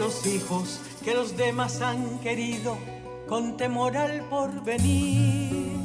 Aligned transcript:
Los 0.00 0.24
hijos 0.24 0.80
que 1.04 1.12
los 1.12 1.36
demás 1.36 1.82
han 1.82 2.18
querido 2.20 2.78
con 3.28 3.58
temor 3.58 3.98
al 3.98 4.22
porvenir. 4.30 5.76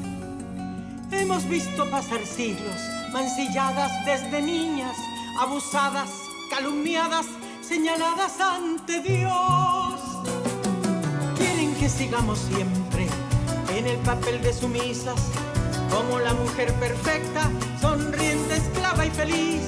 Hemos 1.11 1.48
visto 1.49 1.89
pasar 1.92 2.25
siglos, 2.25 2.80
mancilladas 3.11 3.92
desde 4.05 4.42
niñas, 4.42 4.95
abusadas, 5.37 6.09
calumniadas, 6.49 7.25
señaladas 7.61 8.39
ante 8.39 9.02
Dios. 9.02 9.99
Quieren 11.37 11.75
que 11.75 11.89
sigamos 11.89 12.39
siempre 12.39 13.08
en 13.75 13.86
el 13.86 13.98
papel 13.98 14.42
de 14.42 14.54
sumisas, 14.54 15.21
como 15.89 16.20
la 16.20 16.33
mujer 16.33 16.73
perfecta, 16.75 17.52
sonriente, 17.81 18.55
esclava 18.55 19.05
y 19.05 19.11
feliz. 19.11 19.61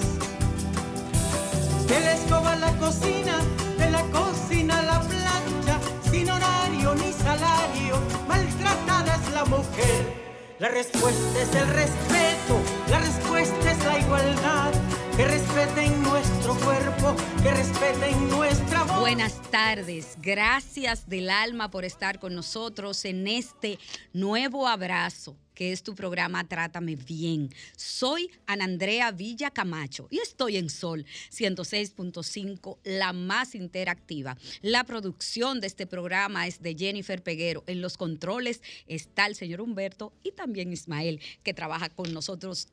Que 1.86 2.00
la 2.00 2.13
escoba 2.13 2.56
la 2.56 2.72
cocina 2.78 3.41
de 3.78 3.90
la 3.92 4.04
cocina 4.12 4.80
a 4.80 4.84
la 4.84 5.00
plancha, 5.02 5.80
sin 6.10 6.30
horario 6.30 6.96
ni 6.96 7.12
salario, 7.14 8.00
maltratada 8.28 9.16
es 9.16 9.34
la 9.34 9.46
mujer. 9.46 10.28
La 10.60 10.70
respuesta 10.70 11.42
es 11.42 11.56
el 11.56 11.68
respeto, 11.68 12.62
la 12.90 13.00
respuesta 13.00 13.72
es 13.72 13.86
la 13.86 14.00
igualdad. 14.00 14.74
Que 15.16 15.26
respeten 15.26 16.04
nuestro 16.04 16.56
cuerpo, 16.60 17.16
que 17.42 17.52
respeten 17.52 18.30
nuestra 18.30 18.84
voz. 18.84 19.00
Buenas 19.00 19.42
tardes, 19.50 20.16
gracias 20.22 21.10
del 21.10 21.32
alma 21.32 21.72
por 21.72 21.86
estar 21.86 22.20
con 22.20 22.36
nosotros 22.36 23.04
en 23.06 23.28
este 23.28 23.80
nuevo 24.14 24.68
abrazo 24.68 25.36
que 25.57 25.72
es 25.72 25.81
tu 25.81 25.95
programa 25.95 26.47
Trátame 26.47 26.95
Bien. 26.95 27.50
Soy 27.75 28.29
Ana 28.45 28.66
Andrea 28.66 29.09
Villa 29.09 29.50
Camacho 29.50 30.07
y 30.12 30.19
estoy 30.19 30.56
en 30.56 30.69
Sol 30.69 31.03
106.5, 31.31 32.78
la 32.84 33.12
más 33.12 33.56
interactiva. 33.56 34.38
La 34.62 34.84
producción 34.84 35.59
de 35.59 35.66
este 35.66 35.88
programa 35.88 36.45
es 36.45 36.62
de 36.62 36.75
Jennifer 36.75 37.23
Peguero. 37.23 37.63
En 37.66 37.81
los 37.81 37.97
controles 37.97 38.62
está 38.85 39.25
el 39.25 39.34
señor 39.34 39.62
Humberto 39.62 40.13
y 40.22 40.31
también 40.31 40.72
Ismael, 40.72 41.19
que 41.41 41.56
trabaja 41.56 41.89
con 41.89 42.13
nosotros 42.13 42.68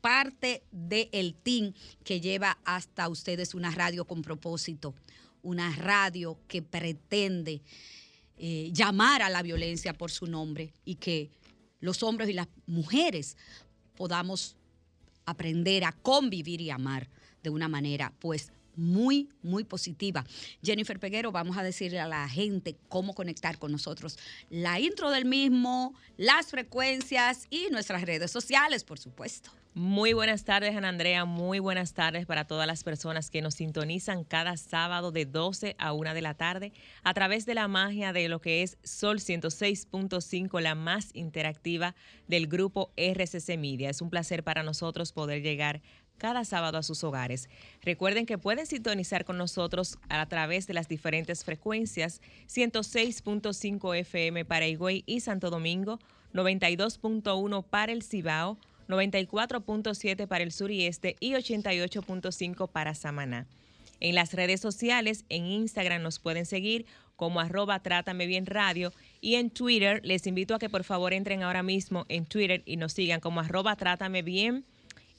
parte 0.00 0.62
del 0.72 1.34
team 1.34 1.74
que 2.04 2.22
lleva 2.22 2.56
hasta 2.64 3.10
ustedes 3.10 3.52
una 3.54 3.70
radio 3.70 4.06
con 4.06 4.22
propósito, 4.22 4.94
una 5.42 5.76
radio 5.76 6.38
que 6.48 6.62
pretende 6.62 7.60
eh, 8.38 8.70
llamar 8.72 9.20
a 9.20 9.28
la 9.28 9.42
violencia 9.42 9.92
por 9.92 10.10
su 10.10 10.26
nombre 10.26 10.72
y 10.86 10.94
que 10.94 11.28
los 11.80 12.02
hombres 12.02 12.28
y 12.28 12.32
las 12.32 12.48
mujeres 12.66 13.36
podamos 13.96 14.56
aprender 15.26 15.84
a 15.84 15.92
convivir 15.92 16.60
y 16.60 16.70
amar 16.70 17.08
de 17.42 17.50
una 17.50 17.68
manera 17.68 18.12
pues 18.18 18.52
muy, 18.76 19.28
muy 19.42 19.64
positiva. 19.64 20.24
Jennifer 20.62 20.98
Peguero, 20.98 21.32
vamos 21.32 21.56
a 21.56 21.62
decirle 21.62 22.00
a 22.00 22.08
la 22.08 22.28
gente 22.28 22.76
cómo 22.88 23.14
conectar 23.14 23.58
con 23.58 23.72
nosotros. 23.72 24.18
La 24.48 24.80
intro 24.80 25.10
del 25.10 25.24
mismo, 25.24 25.94
las 26.16 26.48
frecuencias 26.48 27.46
y 27.50 27.68
nuestras 27.70 28.02
redes 28.02 28.30
sociales, 28.30 28.84
por 28.84 28.98
supuesto. 28.98 29.50
Muy 29.72 30.14
buenas 30.14 30.44
tardes, 30.44 30.74
Ana 30.74 30.88
Andrea. 30.88 31.24
Muy 31.24 31.60
buenas 31.60 31.94
tardes 31.94 32.26
para 32.26 32.44
todas 32.44 32.66
las 32.66 32.82
personas 32.82 33.30
que 33.30 33.40
nos 33.40 33.54
sintonizan 33.54 34.24
cada 34.24 34.56
sábado 34.56 35.12
de 35.12 35.26
12 35.26 35.76
a 35.78 35.92
1 35.92 36.12
de 36.12 36.22
la 36.22 36.34
tarde 36.34 36.72
a 37.04 37.14
través 37.14 37.46
de 37.46 37.54
la 37.54 37.68
magia 37.68 38.12
de 38.12 38.28
lo 38.28 38.40
que 38.40 38.64
es 38.64 38.78
Sol 38.82 39.20
106.5, 39.20 40.60
la 40.60 40.74
más 40.74 41.10
interactiva 41.14 41.94
del 42.26 42.48
grupo 42.48 42.90
RCC 42.96 43.56
Media. 43.58 43.90
Es 43.90 44.02
un 44.02 44.10
placer 44.10 44.42
para 44.42 44.64
nosotros 44.64 45.12
poder 45.12 45.40
llegar 45.40 45.82
cada 46.20 46.44
sábado 46.44 46.78
a 46.78 46.82
sus 46.84 47.02
hogares. 47.02 47.48
Recuerden 47.82 48.26
que 48.26 48.38
pueden 48.38 48.66
sintonizar 48.66 49.24
con 49.24 49.38
nosotros 49.38 49.98
a 50.10 50.24
través 50.26 50.66
de 50.66 50.74
las 50.74 50.86
diferentes 50.86 51.42
frecuencias 51.42 52.20
106.5 52.46 53.96
FM 53.96 54.44
para 54.44 54.68
Higüey 54.68 55.02
y 55.06 55.20
Santo 55.20 55.50
Domingo, 55.50 55.98
92.1 56.34 57.64
para 57.64 57.90
el 57.90 58.02
Cibao, 58.02 58.58
94.7 58.88 60.26
para 60.26 60.44
el 60.44 60.52
sur 60.52 60.70
y 60.70 60.84
este 60.84 61.16
y 61.18 61.32
88.5 61.32 62.68
para 62.68 62.94
Samaná. 62.94 63.46
En 64.00 64.14
las 64.14 64.34
redes 64.34 64.60
sociales, 64.60 65.24
en 65.28 65.46
Instagram 65.46 66.02
nos 66.02 66.18
pueden 66.18 66.46
seguir 66.46 66.86
como 67.16 67.40
arroba 67.40 67.80
Trátame 67.80 68.26
Bien 68.26 68.46
Radio 68.46 68.92
y 69.20 69.34
en 69.36 69.50
Twitter 69.50 70.00
les 70.04 70.26
invito 70.26 70.54
a 70.54 70.58
que 70.58 70.70
por 70.70 70.84
favor 70.84 71.12
entren 71.12 71.42
ahora 71.42 71.62
mismo 71.62 72.06
en 72.08 72.24
Twitter 72.26 72.62
y 72.64 72.76
nos 72.76 72.94
sigan 72.94 73.20
como 73.20 73.40
arroba 73.40 73.76
Trátame 73.76 74.22
Bien 74.22 74.64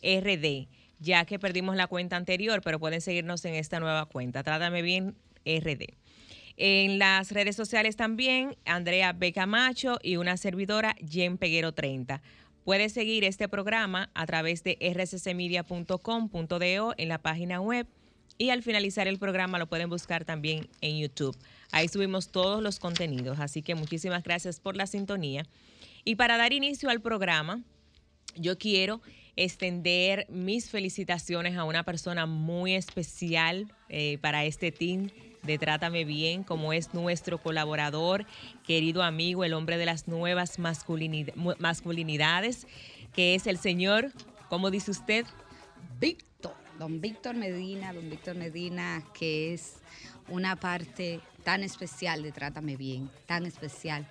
RD, 0.01 0.67
ya 1.01 1.25
que 1.25 1.37
perdimos 1.39 1.75
la 1.75 1.87
cuenta 1.87 2.15
anterior, 2.15 2.61
pero 2.63 2.79
pueden 2.79 3.01
seguirnos 3.01 3.43
en 3.45 3.55
esta 3.55 3.79
nueva 3.79 4.05
cuenta, 4.05 4.43
Trátame 4.43 4.83
Bien 4.83 5.15
RD. 5.45 5.95
En 6.57 6.99
las 6.99 7.31
redes 7.31 7.55
sociales 7.55 7.95
también, 7.95 8.55
Andrea 8.65 9.13
Becamacho 9.13 9.97
y 10.03 10.17
una 10.17 10.37
servidora, 10.37 10.95
Jen 11.09 11.39
Peguero 11.39 11.71
30. 11.73 12.21
Puedes 12.63 12.93
seguir 12.93 13.23
este 13.23 13.49
programa 13.49 14.11
a 14.13 14.27
través 14.27 14.63
de 14.63 14.77
rccmedia.com.do 14.79 16.93
en 16.97 17.09
la 17.09 17.17
página 17.17 17.59
web 17.59 17.87
y 18.37 18.51
al 18.51 18.61
finalizar 18.61 19.07
el 19.07 19.17
programa 19.17 19.57
lo 19.57 19.65
pueden 19.67 19.89
buscar 19.89 20.23
también 20.23 20.67
en 20.81 20.99
YouTube. 20.99 21.35
Ahí 21.71 21.87
subimos 21.87 22.29
todos 22.29 22.61
los 22.61 22.77
contenidos, 22.79 23.39
así 23.39 23.63
que 23.63 23.73
muchísimas 23.73 24.21
gracias 24.23 24.59
por 24.59 24.75
la 24.75 24.85
sintonía. 24.85 25.47
Y 26.03 26.13
para 26.15 26.37
dar 26.37 26.53
inicio 26.53 26.91
al 26.91 27.01
programa, 27.01 27.63
yo 28.35 28.59
quiero 28.59 29.01
extender 29.35 30.25
mis 30.29 30.69
felicitaciones 30.69 31.57
a 31.57 31.63
una 31.63 31.83
persona 31.83 32.25
muy 32.25 32.73
especial 32.73 33.73
eh, 33.89 34.17
para 34.21 34.45
este 34.45 34.71
team 34.71 35.09
de 35.43 35.57
Trátame 35.57 36.05
Bien, 36.05 36.43
como 36.43 36.73
es 36.73 36.93
nuestro 36.93 37.39
colaborador, 37.39 38.25
querido 38.65 39.03
amigo, 39.03 39.43
el 39.43 39.53
hombre 39.53 39.77
de 39.77 39.85
las 39.85 40.07
nuevas 40.07 40.59
masculinidades, 40.59 42.67
que 43.13 43.35
es 43.35 43.47
el 43.47 43.57
señor, 43.57 44.11
¿cómo 44.49 44.69
dice 44.69 44.91
usted? 44.91 45.25
Víctor, 45.99 46.53
don 46.77 47.01
Víctor 47.01 47.35
Medina, 47.35 47.93
don 47.93 48.09
Víctor 48.09 48.35
Medina, 48.35 49.03
que 49.17 49.53
es 49.53 49.77
una 50.27 50.55
parte 50.55 51.19
tan 51.43 51.63
especial 51.63 52.23
de 52.23 52.31
Trátame 52.31 52.77
Bien, 52.77 53.09
tan 53.25 53.45
especial. 53.45 54.07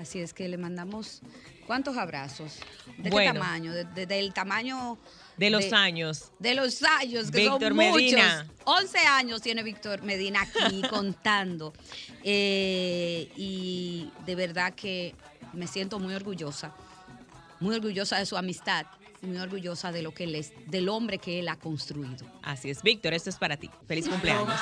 Así 0.00 0.18
es 0.18 0.34
que 0.34 0.48
le 0.48 0.58
mandamos 0.58 1.20
cuántos 1.66 1.96
abrazos. 1.96 2.58
¿De 2.98 3.10
qué 3.10 3.24
tamaño? 3.24 3.72
del 3.72 4.32
tamaño 4.32 4.98
de 5.36 5.50
los 5.50 5.72
años. 5.72 6.32
De 6.38 6.54
los 6.54 6.82
años, 6.82 7.30
que 7.30 7.40
Víctor 7.40 7.68
son 7.68 7.76
Medina. 7.76 8.46
11 8.64 8.98
años 8.98 9.42
tiene 9.42 9.62
Víctor 9.62 10.02
Medina 10.02 10.42
aquí 10.42 10.82
contando. 10.90 11.72
Eh, 12.22 13.30
y 13.36 14.10
de 14.26 14.34
verdad 14.34 14.74
que 14.74 15.14
me 15.52 15.66
siento 15.66 15.98
muy 15.98 16.14
orgullosa, 16.14 16.74
muy 17.60 17.76
orgullosa 17.76 18.18
de 18.18 18.26
su 18.26 18.36
amistad 18.36 18.86
muy 19.24 19.38
orgullosa 19.38 19.90
de 19.90 20.02
lo 20.02 20.12
que 20.12 20.24
él 20.24 20.34
es, 20.34 20.52
del 20.66 20.88
hombre 20.90 21.18
que 21.18 21.38
él 21.38 21.48
ha 21.48 21.56
construido. 21.56 22.26
Así 22.42 22.68
es, 22.68 22.82
Víctor, 22.82 23.14
esto 23.14 23.30
es 23.30 23.36
para 23.36 23.56
ti. 23.56 23.70
Feliz 23.86 24.06
cumpleaños. 24.06 24.52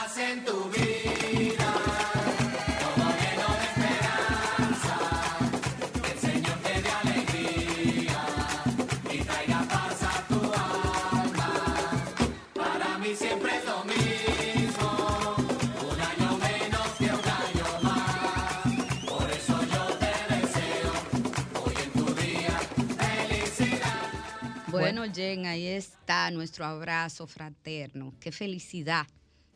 Bueno, 24.95 25.11
Jen, 25.11 25.47
ahí 25.47 25.69
está 25.69 26.31
nuestro 26.31 26.67
abrazo 26.67 27.27
fraterno. 27.27 28.13
Qué 28.21 28.31
felicidad, 28.31 29.07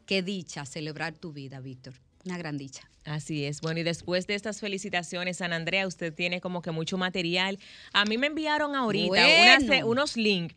qué 0.07 0.23
dicha 0.23 0.65
celebrar 0.65 1.13
tu 1.13 1.35
vida, 1.35 1.61
Víctor. 1.61 1.93
Una 2.25 2.39
gran 2.39 2.57
dicha. 2.57 2.89
Así 3.05 3.45
es. 3.45 3.61
Bueno, 3.61 3.81
y 3.81 3.83
después 3.83 4.27
de 4.27 4.35
estas 4.35 4.61
felicitaciones, 4.61 5.37
San 5.37 5.53
Andrea, 5.53 5.87
usted 5.87 6.15
tiene 6.15 6.41
como 6.41 6.63
que 6.63 6.71
mucho 6.71 6.97
material. 6.97 7.59
A 7.93 8.07
mí 8.07 8.17
me 8.17 8.29
enviaron 8.29 8.75
ahorita 8.75 9.85
unos 9.85 10.17
links 10.17 10.57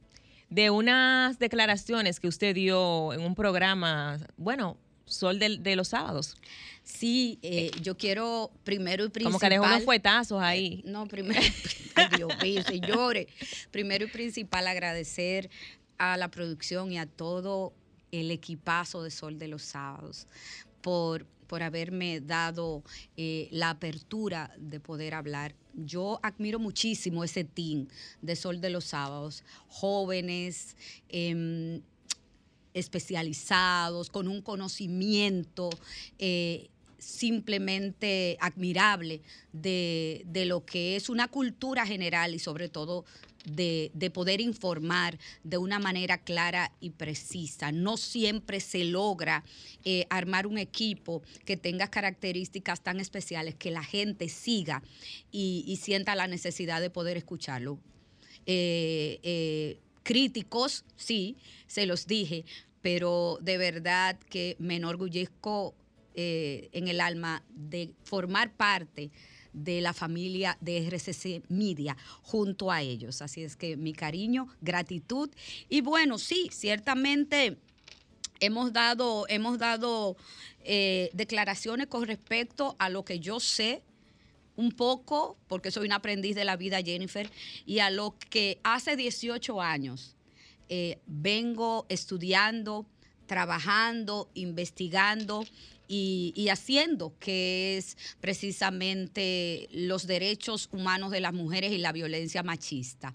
de 0.50 0.70
unas 0.70 1.38
declaraciones 1.40 2.22
que 2.22 2.30
usted 2.30 2.56
dio 2.56 3.12
en 3.12 3.20
un 3.20 3.36
programa, 3.36 4.18
bueno, 4.38 4.78
Sol 5.10 5.40
de, 5.40 5.76
los 5.76 5.90
sábados. 5.90 6.38
Sí, 6.84 7.40
eh, 7.42 7.72
yo 7.82 7.98
quiero 7.98 8.52
primero 8.64 9.04
y 9.04 9.10
principal. 9.10 9.34
Como 9.34 9.40
que 9.40 9.50
dejó 9.50 9.66
unos 9.66 9.84
fuetazos 9.84 10.42
ahí. 10.42 10.82
Eh, 10.86 10.90
no, 10.90 11.08
primero, 11.08 11.42
ay 11.96 12.08
Dios 12.16 12.32
mío, 12.42 12.64
señores. 12.64 13.28
Primero 13.72 14.06
y 14.06 14.08
principal 14.08 14.68
agradecer 14.68 15.50
a 15.98 16.18
la 16.18 16.30
producción 16.30 16.92
y 16.92 16.98
a 16.98 17.06
todo 17.06 17.74
el 18.12 18.32
equipazo 18.32 19.04
de 19.04 19.12
Sol 19.12 19.38
de 19.38 19.48
los 19.48 19.64
sábados 19.64 20.28
por, 20.82 21.26
por 21.48 21.64
haberme 21.64 22.22
dado 22.22 22.84
eh, 23.18 23.48
la 23.52 23.72
apertura 23.72 24.54
de 24.58 24.80
poder 24.80 25.14
hablar. 25.14 25.56
Yo 25.74 26.20
admiro 26.24 26.60
muchísimo 26.60 27.24
ese 27.24 27.44
team 27.44 27.88
de 28.22 28.36
Sol 28.36 28.62
de 28.62 28.70
los 28.70 28.86
sábados, 28.86 29.44
jóvenes. 29.68 30.76
Em, 31.10 31.82
especializados, 32.80 34.10
con 34.10 34.28
un 34.28 34.42
conocimiento 34.42 35.70
eh, 36.18 36.70
simplemente 37.00 38.38
admirable 38.42 39.22
de, 39.54 40.24
lo 40.46 40.66
que 40.66 40.96
es 40.96 41.10
una 41.10 41.28
cultura 41.28 41.86
general 41.86 42.36
y 42.36 42.40
sobre 42.40 42.70
todo 42.70 43.06
de, 43.46 44.12
poder 44.14 44.42
informar 44.42 45.18
de 45.44 45.58
una 45.58 45.80
manera 45.80 46.18
clara 46.18 46.74
y 46.82 46.92
precisa. 46.92 47.72
No 47.72 47.98
siempre 47.98 48.60
se 48.60 48.84
logra 48.84 49.44
eh, 49.86 50.06
armar 50.10 50.46
un 50.46 50.58
equipo 50.58 51.24
que 51.46 51.58
tenga 51.58 51.90
características 51.90 52.82
tan 52.82 53.00
especiales 53.00 53.56
que 53.56 53.72
la 53.72 53.84
gente 53.84 54.28
siga 54.28 54.84
y, 55.32 55.80
sienta 55.82 56.16
la 56.16 56.28
necesidad 56.28 56.82
de 56.82 56.90
poder 56.90 57.16
escucharlo. 57.16 57.80
Eh, 58.46 59.80
críticos, 60.10 60.86
sí, 60.98 61.38
se 61.68 61.86
los 61.86 62.08
dije, 62.08 62.44
pero 62.82 63.38
de 63.42 63.58
verdad 63.58 64.18
que 64.30 64.56
me 64.60 64.78
enorgullezco 64.78 65.76
eh, 66.16 66.70
en 66.74 66.88
el 66.88 67.02
alma 67.02 67.44
de 67.50 67.94
formar 68.04 68.52
parte 68.54 69.12
de 69.54 69.82
la 69.82 69.94
familia 69.94 70.58
de 70.62 70.88
RCC 70.88 71.44
Media 71.50 71.98
junto 72.22 72.72
a 72.72 72.82
ellos. 72.82 73.22
Así 73.22 73.44
es 73.44 73.56
que 73.56 73.78
mi 73.78 73.94
cariño, 73.94 74.48
gratitud. 74.62 75.30
Y 75.70 75.82
bueno, 75.82 76.18
sí, 76.18 76.50
ciertamente 76.52 77.58
hemos 78.40 78.74
dado, 78.74 79.26
hemos 79.28 79.60
dado 79.60 80.18
eh, 80.64 81.10
declaraciones 81.14 81.88
con 81.88 82.06
respecto 82.06 82.76
a 82.80 82.90
lo 82.90 83.04
que 83.06 83.20
yo 83.20 83.40
sé 83.40 83.84
un 84.56 84.72
poco, 84.74 85.38
porque 85.48 85.72
soy 85.72 85.86
un 85.86 85.94
aprendiz 85.94 86.36
de 86.36 86.44
la 86.44 86.58
vida, 86.58 86.82
Jennifer, 86.82 87.32
y 87.66 87.80
a 87.80 87.90
lo 87.90 88.18
que 88.30 88.60
hace 88.64 88.98
18 88.98 89.62
años 89.62 90.18
eh, 90.70 91.00
vengo 91.08 91.86
estudiando, 91.90 92.86
trabajando, 93.26 94.30
investigando 94.34 95.44
y, 95.88 96.48
haciendo, 96.50 97.14
que 97.20 97.78
es 97.78 97.98
precisamente 98.22 99.68
los 99.72 100.06
derechos 100.06 100.70
humanos 100.72 101.10
de 101.12 101.20
las 101.20 101.34
mujeres 101.34 101.72
y 101.72 101.80
la 101.80 101.92
violencia 101.92 102.44
machista. 102.44 103.14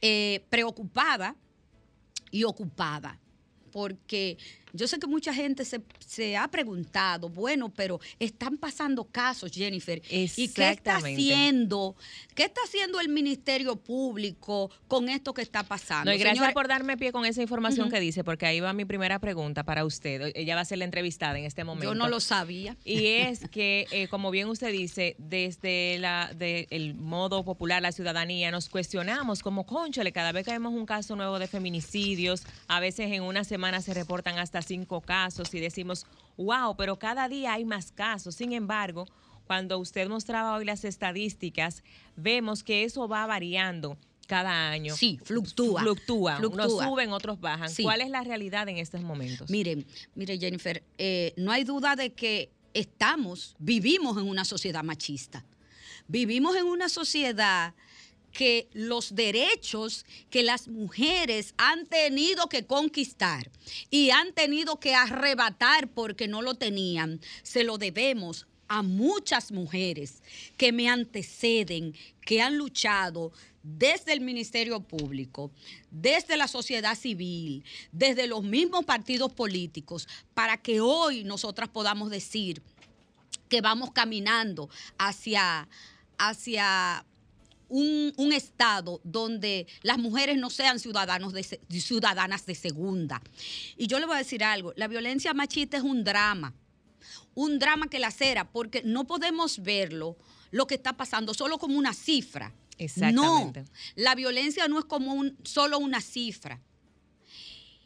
Eh, 0.00 0.42
preocupada 0.48 1.36
y 2.30 2.44
ocupada, 2.44 3.18
porque 3.70 4.38
yo 4.72 4.88
sé 4.88 4.98
que 4.98 5.06
mucha 5.06 5.34
gente 5.34 5.64
se, 5.64 6.36
ha 6.36 6.48
preguntado, 6.48 7.28
bueno, 7.28 7.68
pero 7.68 8.00
están 8.18 8.56
pasando 8.56 9.04
casos, 9.04 9.52
Jennifer. 9.52 10.00
¿Y 10.08 10.48
qué 10.48 10.70
está 10.70 10.96
haciendo? 10.96 11.94
¿Qué 12.34 12.44
está 12.44 12.60
haciendo 12.64 13.00
el 13.00 13.08
Ministerio 13.08 13.76
Público 13.76 14.70
con 14.88 15.08
esto 15.08 15.34
que 15.34 15.42
está 15.42 15.62
pasando? 15.62 16.10
No, 16.10 16.16
y 16.16 16.18
gracias 16.18 16.52
por 16.52 16.68
darme 16.68 16.96
pie 16.96 17.12
con 17.12 17.26
esa 17.26 17.42
información 17.42 17.90
que 17.90 18.00
dice, 18.00 18.24
porque 18.24 18.46
ahí 18.46 18.60
va 18.60 18.72
mi 18.72 18.84
primera 18.84 19.18
pregunta 19.18 19.62
para 19.64 19.84
usted. 19.84 20.32
Ella 20.34 20.54
va 20.54 20.62
a 20.62 20.64
ser 20.64 20.78
la 20.78 20.84
entrevistada 20.84 21.38
en 21.38 21.44
este 21.44 21.64
momento. 21.64 21.90
Yo 21.90 21.94
no 21.94 22.08
lo 22.08 22.20
sabía. 22.20 22.76
Y 22.84 23.06
es 23.06 23.48
que, 23.50 23.86
eh, 23.90 24.08
como 24.08 24.30
bien 24.30 24.48
usted 24.48 24.72
dice, 24.72 25.16
desde 25.18 25.98
la, 25.98 26.32
de 26.34 26.66
el 26.70 26.94
modo 26.94 27.44
popular, 27.44 27.82
la 27.82 27.92
ciudadanía, 27.92 28.50
nos 28.50 28.68
cuestionamos 28.68 29.42
como, 29.42 29.66
conchole, 29.66 30.12
cada 30.12 30.32
vez 30.32 30.46
que 30.46 30.52
vemos 30.52 30.72
un 30.72 30.86
caso 30.86 31.14
nuevo 31.16 31.38
de 31.38 31.46
feminicidios, 31.46 32.44
a 32.68 32.80
veces 32.80 33.12
en 33.12 33.22
una 33.22 33.44
semana 33.44 33.80
se 33.82 33.92
reportan 33.92 34.38
hasta 34.38 34.61
cinco 34.66 35.00
casos 35.00 35.52
y 35.54 35.60
decimos, 35.60 36.06
wow, 36.36 36.76
pero 36.76 36.98
cada 36.98 37.28
día 37.28 37.54
hay 37.54 37.64
más 37.64 37.92
casos. 37.92 38.34
Sin 38.34 38.52
embargo, 38.52 39.06
cuando 39.46 39.78
usted 39.78 40.08
mostraba 40.08 40.56
hoy 40.56 40.64
las 40.64 40.84
estadísticas, 40.84 41.82
vemos 42.16 42.62
que 42.62 42.84
eso 42.84 43.08
va 43.08 43.26
variando 43.26 43.98
cada 44.26 44.70
año. 44.70 44.96
Sí, 44.96 45.18
fluctúa. 45.22 45.82
Fluctúa. 45.82 46.38
Unos 46.38 46.72
suben, 46.72 47.12
otros 47.12 47.40
bajan. 47.40 47.70
¿Cuál 47.82 48.00
es 48.00 48.10
la 48.10 48.22
realidad 48.22 48.68
en 48.68 48.78
estos 48.78 49.02
momentos? 49.02 49.50
Miren, 49.50 49.84
mire 50.14 50.38
Jennifer, 50.38 50.82
eh, 50.96 51.34
no 51.36 51.52
hay 51.52 51.64
duda 51.64 51.96
de 51.96 52.12
que 52.12 52.50
estamos, 52.72 53.54
vivimos 53.58 54.16
en 54.16 54.28
una 54.28 54.44
sociedad 54.44 54.82
machista. 54.82 55.44
Vivimos 56.08 56.56
en 56.56 56.64
una 56.66 56.88
sociedad 56.88 57.74
que 58.32 58.68
los 58.72 59.14
derechos 59.14 60.04
que 60.30 60.42
las 60.42 60.68
mujeres 60.68 61.54
han 61.58 61.86
tenido 61.86 62.48
que 62.48 62.66
conquistar 62.66 63.50
y 63.90 64.10
han 64.10 64.32
tenido 64.32 64.80
que 64.80 64.94
arrebatar 64.94 65.88
porque 65.88 66.28
no 66.28 66.42
lo 66.42 66.54
tenían, 66.54 67.20
se 67.42 67.64
lo 67.64 67.78
debemos 67.78 68.46
a 68.68 68.82
muchas 68.82 69.52
mujeres 69.52 70.22
que 70.56 70.72
me 70.72 70.88
anteceden, 70.88 71.94
que 72.22 72.40
han 72.40 72.56
luchado 72.56 73.32
desde 73.62 74.12
el 74.12 74.22
Ministerio 74.22 74.80
Público, 74.80 75.50
desde 75.90 76.36
la 76.36 76.48
sociedad 76.48 76.96
civil, 76.96 77.64
desde 77.92 78.26
los 78.26 78.42
mismos 78.42 78.84
partidos 78.84 79.32
políticos, 79.32 80.08
para 80.34 80.56
que 80.56 80.80
hoy 80.80 81.22
nosotras 81.22 81.68
podamos 81.68 82.10
decir 82.10 82.62
que 83.48 83.60
vamos 83.60 83.90
caminando 83.92 84.70
hacia, 84.96 85.68
hacia 86.16 87.04
un, 87.72 88.32
Estado 88.32 89.00
donde 89.04 89.66
las 89.82 89.98
mujeres 89.98 90.36
no 90.36 90.50
sean 90.50 90.78
ciudadanos 90.78 91.32
de, 91.32 91.42
ciudadanas 91.42 92.46
de 92.46 92.54
segunda. 92.54 93.20
Y 93.76 93.86
yo 93.86 93.98
le 93.98 94.06
voy 94.06 94.14
a 94.16 94.18
decir 94.18 94.44
algo, 94.44 94.72
la 94.76 94.88
violencia 94.88 95.34
machista 95.34 95.76
es 95.76 95.82
un 95.82 96.04
drama, 96.04 96.54
un 97.34 97.58
drama 97.58 97.88
que 97.88 97.98
lacera, 97.98 98.50
porque 98.50 98.82
no 98.84 99.06
podemos 99.06 99.62
verlo, 99.62 100.16
lo 100.50 100.66
que 100.66 100.74
está 100.74 100.94
pasando, 100.94 101.34
solo 101.34 101.58
como 101.58 101.78
una 101.78 101.94
cifra. 101.94 102.52
Exactamente. 102.78 103.62
No, 103.62 103.68
la 103.96 104.14
violencia 104.14 104.68
no 104.68 104.78
es 104.78 104.84
como 104.84 105.14
un, 105.14 105.36
solo 105.44 105.78
una 105.78 106.00
cifra. 106.00 106.60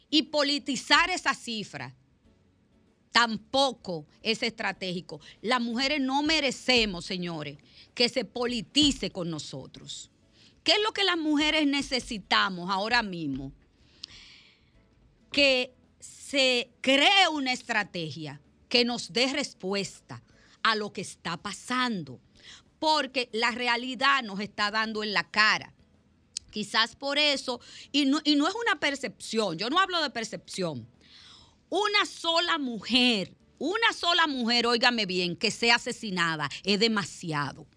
Y 0.09 0.23
politizar 0.23 1.09
esa 1.09 1.33
cifra 1.33 1.93
tampoco 3.17 4.05
es 4.21 4.43
estratégico. 4.43 5.19
Las 5.41 5.59
mujeres 5.59 5.99
no 5.99 6.21
merecemos, 6.21 7.03
señores, 7.03 7.57
que 7.95 8.09
se 8.09 8.25
politice 8.25 9.09
con 9.09 9.31
nosotros. 9.31 10.11
¿Qué 10.63 10.73
es 10.73 10.83
lo 10.83 10.91
que 10.91 11.03
las 11.03 11.17
mujeres 11.17 11.65
necesitamos 11.65 12.69
ahora 12.69 13.01
mismo? 13.01 13.51
Que 15.31 15.73
se 15.99 16.69
cree 16.81 17.27
una 17.33 17.53
estrategia 17.53 18.39
que 18.69 18.85
nos 18.85 19.11
dé 19.11 19.33
respuesta 19.33 20.21
a 20.61 20.75
lo 20.75 20.93
que 20.93 21.01
está 21.01 21.37
pasando, 21.37 22.19
porque 22.77 23.29
la 23.33 23.49
realidad 23.49 24.21
nos 24.21 24.41
está 24.41 24.69
dando 24.69 25.01
en 25.01 25.13
la 25.13 25.23
cara. 25.23 25.73
Quizás 26.51 26.95
por 26.95 27.17
eso, 27.17 27.61
y 27.91 28.05
no, 28.05 28.21
y 28.23 28.35
no 28.35 28.47
es 28.47 28.53
una 28.53 28.79
percepción, 28.79 29.57
yo 29.57 29.71
no 29.71 29.79
hablo 29.79 30.03
de 30.03 30.11
percepción, 30.11 30.87
una 31.69 32.05
sola 32.05 32.57
mujer, 32.57 33.33
una 33.59 33.93
sola 33.93 34.27
mujer, 34.27 34.67
óigame 34.67 35.05
bien, 35.05 35.35
que 35.35 35.51
sea 35.51 35.75
asesinada 35.75 36.49
es 36.63 36.79
demasiado 36.79 37.67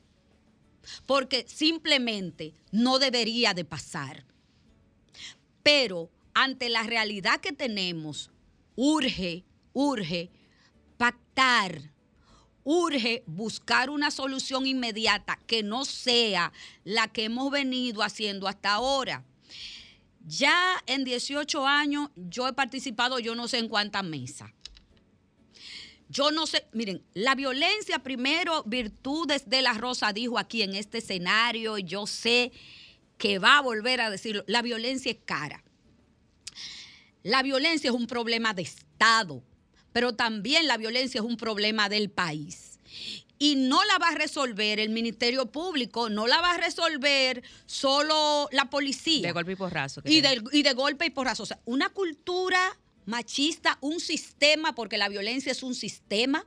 porque 1.06 1.44
simplemente 1.48 2.54
no 2.70 2.98
debería 2.98 3.54
de 3.54 3.64
pasar. 3.64 4.24
Pero 5.62 6.10
ante 6.34 6.68
la 6.68 6.82
realidad 6.82 7.40
que 7.40 7.52
tenemos, 7.52 8.30
urge, 8.76 9.44
urge 9.72 10.30
pactar, 10.96 11.92
urge 12.64 13.22
buscar 13.26 13.90
una 13.90 14.10
solución 14.10 14.66
inmediata 14.66 15.38
que 15.46 15.62
no 15.62 15.84
sea 15.84 16.52
la 16.84 17.08
que 17.08 17.24
hemos 17.24 17.50
venido 17.50 18.02
haciendo 18.02 18.48
hasta 18.48 18.72
ahora. 18.72 19.24
Ya 20.26 20.82
en 20.86 21.04
18 21.04 21.66
años 21.66 22.10
yo 22.14 22.46
he 22.46 22.52
participado 22.52 23.18
yo 23.18 23.34
no 23.34 23.48
sé 23.48 23.58
en 23.58 23.68
cuántas 23.68 24.04
mesas. 24.04 24.50
Yo 26.08 26.32
no 26.32 26.46
sé, 26.46 26.66
miren, 26.72 27.04
la 27.14 27.36
violencia 27.36 28.00
primero, 28.00 28.64
virtudes 28.64 29.48
de 29.48 29.62
la 29.62 29.74
Rosa 29.74 30.12
dijo 30.12 30.38
aquí 30.38 30.62
en 30.62 30.74
este 30.74 30.98
escenario, 30.98 31.78
yo 31.78 32.06
sé 32.06 32.50
que 33.16 33.38
va 33.38 33.58
a 33.58 33.62
volver 33.62 34.00
a 34.00 34.10
decirlo, 34.10 34.42
la 34.48 34.60
violencia 34.60 35.12
es 35.12 35.18
cara. 35.24 35.62
La 37.22 37.42
violencia 37.42 37.90
es 37.90 37.94
un 37.94 38.08
problema 38.08 38.54
de 38.54 38.62
Estado, 38.62 39.44
pero 39.92 40.16
también 40.16 40.66
la 40.66 40.78
violencia 40.78 41.20
es 41.20 41.24
un 41.24 41.36
problema 41.36 41.88
del 41.88 42.10
país. 42.10 42.80
Y 43.42 43.56
no 43.56 43.82
la 43.84 43.96
va 43.96 44.08
a 44.08 44.14
resolver 44.14 44.78
el 44.78 44.90
Ministerio 44.90 45.46
Público, 45.46 46.10
no 46.10 46.26
la 46.26 46.42
va 46.42 46.52
a 46.52 46.58
resolver 46.58 47.42
solo 47.64 48.50
la 48.52 48.68
policía. 48.68 49.28
De 49.28 49.32
golpe 49.32 49.52
y 49.52 49.56
porrazo. 49.56 50.02
Y 50.04 50.20
de, 50.20 50.44
y 50.52 50.62
de 50.62 50.72
golpe 50.74 51.06
y 51.06 51.10
porrazo. 51.10 51.44
O 51.44 51.46
sea, 51.46 51.58
una 51.64 51.88
cultura 51.88 52.78
machista, 53.06 53.78
un 53.80 53.98
sistema, 53.98 54.74
porque 54.74 54.98
la 54.98 55.08
violencia 55.08 55.52
es 55.52 55.62
un 55.62 55.74
sistema, 55.74 56.46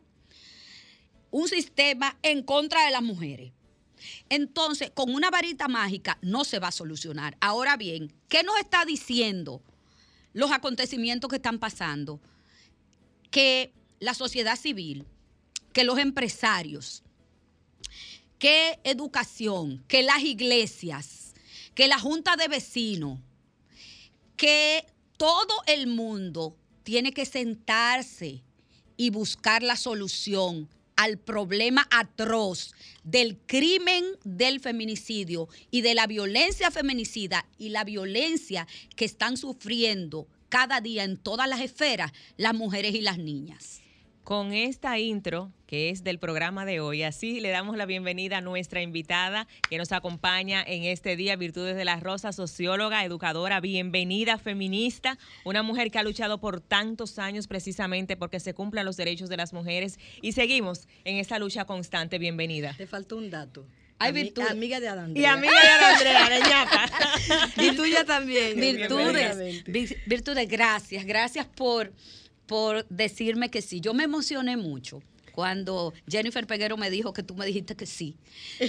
un 1.31 1.47
sistema 1.47 2.15
en 2.21 2.43
contra 2.43 2.85
de 2.85 2.91
las 2.91 3.01
mujeres. 3.01 3.53
Entonces, 4.29 4.91
con 4.93 5.13
una 5.13 5.31
varita 5.31 5.67
mágica 5.67 6.19
no 6.21 6.43
se 6.43 6.59
va 6.59 6.67
a 6.67 6.71
solucionar. 6.71 7.37
Ahora 7.41 7.75
bien, 7.75 8.13
¿qué 8.29 8.43
nos 8.43 8.57
está 8.59 8.85
diciendo 8.85 9.63
los 10.33 10.51
acontecimientos 10.51 11.27
que 11.29 11.37
están 11.37 11.57
pasando? 11.57 12.19
Que 13.31 13.73
la 13.99 14.13
sociedad 14.13 14.59
civil, 14.59 15.07
que 15.73 15.83
los 15.83 15.97
empresarios, 15.97 17.03
que 18.39 18.79
educación, 18.83 19.83
que 19.87 20.03
las 20.03 20.21
iglesias, 20.21 21.33
que 21.75 21.87
la 21.87 21.99
junta 21.99 22.35
de 22.35 22.47
vecinos, 22.47 23.19
que 24.37 24.85
todo 25.17 25.53
el 25.67 25.87
mundo 25.87 26.55
tiene 26.83 27.11
que 27.11 27.25
sentarse 27.25 28.43
y 28.97 29.09
buscar 29.09 29.63
la 29.63 29.75
solución 29.75 30.69
al 30.95 31.17
problema 31.17 31.87
atroz 31.89 32.73
del 33.03 33.37
crimen 33.47 34.05
del 34.23 34.59
feminicidio 34.59 35.49
y 35.71 35.81
de 35.81 35.95
la 35.95 36.05
violencia 36.05 36.69
feminicida 36.69 37.47
y 37.57 37.69
la 37.69 37.83
violencia 37.83 38.67
que 38.95 39.05
están 39.05 39.37
sufriendo 39.37 40.27
cada 40.49 40.81
día 40.81 41.03
en 41.03 41.17
todas 41.17 41.47
las 41.49 41.61
esferas 41.61 42.11
las 42.37 42.53
mujeres 42.53 42.93
y 42.93 43.01
las 43.01 43.17
niñas. 43.17 43.82
Con 44.23 44.53
esta 44.53 44.99
intro, 44.99 45.51
que 45.67 45.89
es 45.89 46.05
del 46.05 46.17
programa 46.17 46.65
de 46.65 46.79
hoy, 46.79 47.03
así 47.03 47.41
le 47.41 47.49
damos 47.49 47.75
la 47.75 47.85
bienvenida 47.85 48.37
a 48.37 48.41
nuestra 48.41 48.81
invitada 48.81 49.49
que 49.69 49.77
nos 49.77 49.91
acompaña 49.91 50.63
en 50.65 50.85
este 50.85 51.17
día, 51.17 51.35
Virtudes 51.35 51.75
de 51.75 51.83
la 51.83 51.99
Rosa, 51.99 52.31
socióloga, 52.31 53.03
educadora, 53.03 53.59
bienvenida, 53.59 54.37
feminista, 54.37 55.17
una 55.43 55.61
mujer 55.61 55.91
que 55.91 55.99
ha 55.99 56.03
luchado 56.03 56.39
por 56.39 56.61
tantos 56.61 57.19
años 57.19 57.47
precisamente 57.47 58.15
porque 58.15 58.39
se 58.39 58.53
cumplan 58.53 58.85
los 58.85 58.95
derechos 58.95 59.27
de 59.27 59.35
las 59.35 59.51
mujeres 59.51 59.99
y 60.21 60.31
seguimos 60.31 60.87
en 61.03 61.17
esta 61.17 61.37
lucha 61.37 61.65
constante. 61.65 62.17
Bienvenida. 62.17 62.75
Te 62.77 62.87
faltó 62.87 63.17
un 63.17 63.29
dato. 63.29 63.67
Hay 63.99 64.13
virtud. 64.13 64.43
Amiga 64.49 64.79
de 64.79 64.87
Adán. 64.87 65.17
Y 65.17 65.25
amiga 65.25 65.51
de 65.51 66.13
Andrea, 66.13 66.73
de 67.57 67.65
y 67.65 67.75
tuya 67.75 68.05
también. 68.05 68.57
Virtudes. 68.57 69.65
Virtudes, 70.05 70.47
gracias. 70.47 71.05
Gracias 71.05 71.45
por 71.45 71.91
por 72.45 72.87
decirme 72.89 73.49
que 73.49 73.61
sí. 73.61 73.79
Yo 73.79 73.93
me 73.93 74.03
emocioné 74.03 74.57
mucho 74.57 75.01
cuando 75.33 75.93
Jennifer 76.07 76.45
Peguero 76.45 76.77
me 76.77 76.91
dijo 76.91 77.11
que 77.11 77.23
tú 77.23 77.35
me 77.35 77.45
dijiste 77.45 77.75
que 77.75 77.87
sí, 77.87 78.15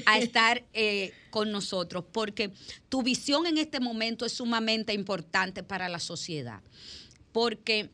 a 0.06 0.18
estar 0.18 0.64
eh, 0.72 1.12
con 1.30 1.52
nosotros, 1.52 2.04
porque 2.10 2.52
tu 2.88 3.02
visión 3.02 3.46
en 3.46 3.58
este 3.58 3.80
momento 3.80 4.24
es 4.24 4.32
sumamente 4.32 4.94
importante 4.94 5.62
para 5.62 5.88
la 5.88 6.00
sociedad. 6.00 6.62
Porque 7.32 7.90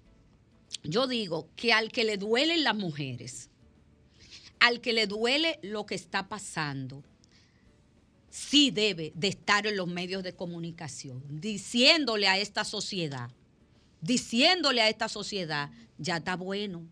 yo 0.85 1.07
digo 1.09 1.49
que 1.57 1.73
al 1.73 1.91
que 1.91 2.05
le 2.05 2.17
duelen 2.17 2.63
las 2.63 2.77
mujeres, 2.77 3.51
al 4.61 4.81
que 4.81 4.93
le 4.93 5.07
duele 5.07 5.59
lo 5.63 5.85
que 5.85 5.97
está 5.97 6.29
pasando, 6.29 7.03
sí 8.31 8.71
debe 8.71 9.13
de 9.17 9.29
estar 9.29 9.67
en 9.67 9.77
los 9.77 9.89
medios 9.89 10.23
de 10.23 10.35
comunicación, 10.35 11.23
diciéndole 11.41 12.29
a 12.29 12.39
esta 12.39 12.65
sociedad 12.65 13.31
diciéndole 14.01 14.81
a 14.83 14.89
esta 14.89 15.09
sociedad, 15.09 15.71
ya 15.99 16.19
está 16.19 16.37
bueno, 16.37 16.87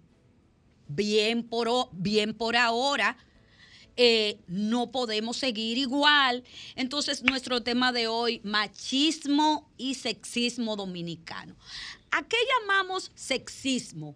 bien 0.88 1.42
por, 1.42 1.68
bien 1.92 2.34
por 2.34 2.56
ahora, 2.56 3.16
eh, 3.96 4.38
no 4.46 4.90
podemos 4.92 5.36
seguir 5.36 5.76
igual. 5.78 6.44
Entonces, 6.76 7.22
nuestro 7.22 7.62
tema 7.62 7.92
de 7.92 8.06
hoy, 8.06 8.40
machismo 8.44 9.68
y 9.76 9.94
sexismo 9.94 10.76
dominicano. 10.76 11.56
¿A 12.10 12.22
qué 12.22 12.36
llamamos 12.60 13.10
sexismo? 13.14 14.14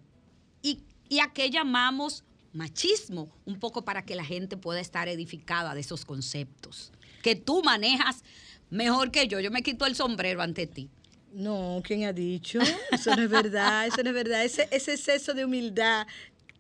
¿Y, 0.63 0.81
y 1.09 1.19
a 1.19 1.33
qué 1.33 1.51
llamamos 1.51 2.25
machismo? 2.53 3.29
Un 3.45 3.59
poco 3.59 3.85
para 3.85 4.05
que 4.05 4.15
la 4.15 4.25
gente 4.25 4.57
pueda 4.57 4.81
estar 4.81 5.09
edificada 5.09 5.75
de 5.75 5.81
esos 5.81 6.05
conceptos 6.05 6.93
que 7.23 7.37
tú 7.37 7.63
manejas 7.63 8.23
mejor 8.69 9.11
que 9.11 9.29
yo. 9.29 9.41
Yo 9.41 9.51
me 9.51 9.63
quito 9.63 9.87
el 9.87 9.95
sombrero 9.95 10.43
ante 10.43 10.67
ti. 10.67 10.91
No, 11.33 11.81
¿quién 11.85 12.05
ha 12.05 12.13
dicho? 12.13 12.61
Eso 12.91 13.17
no 13.17 13.23
es 13.23 13.31
verdad, 13.31 13.87
eso 13.87 14.03
no 14.03 14.11
es 14.11 14.15
verdad. 14.15 14.45
Ese, 14.45 14.69
ese 14.71 14.93
exceso 14.93 15.35
de 15.35 15.45
humildad 15.45 16.07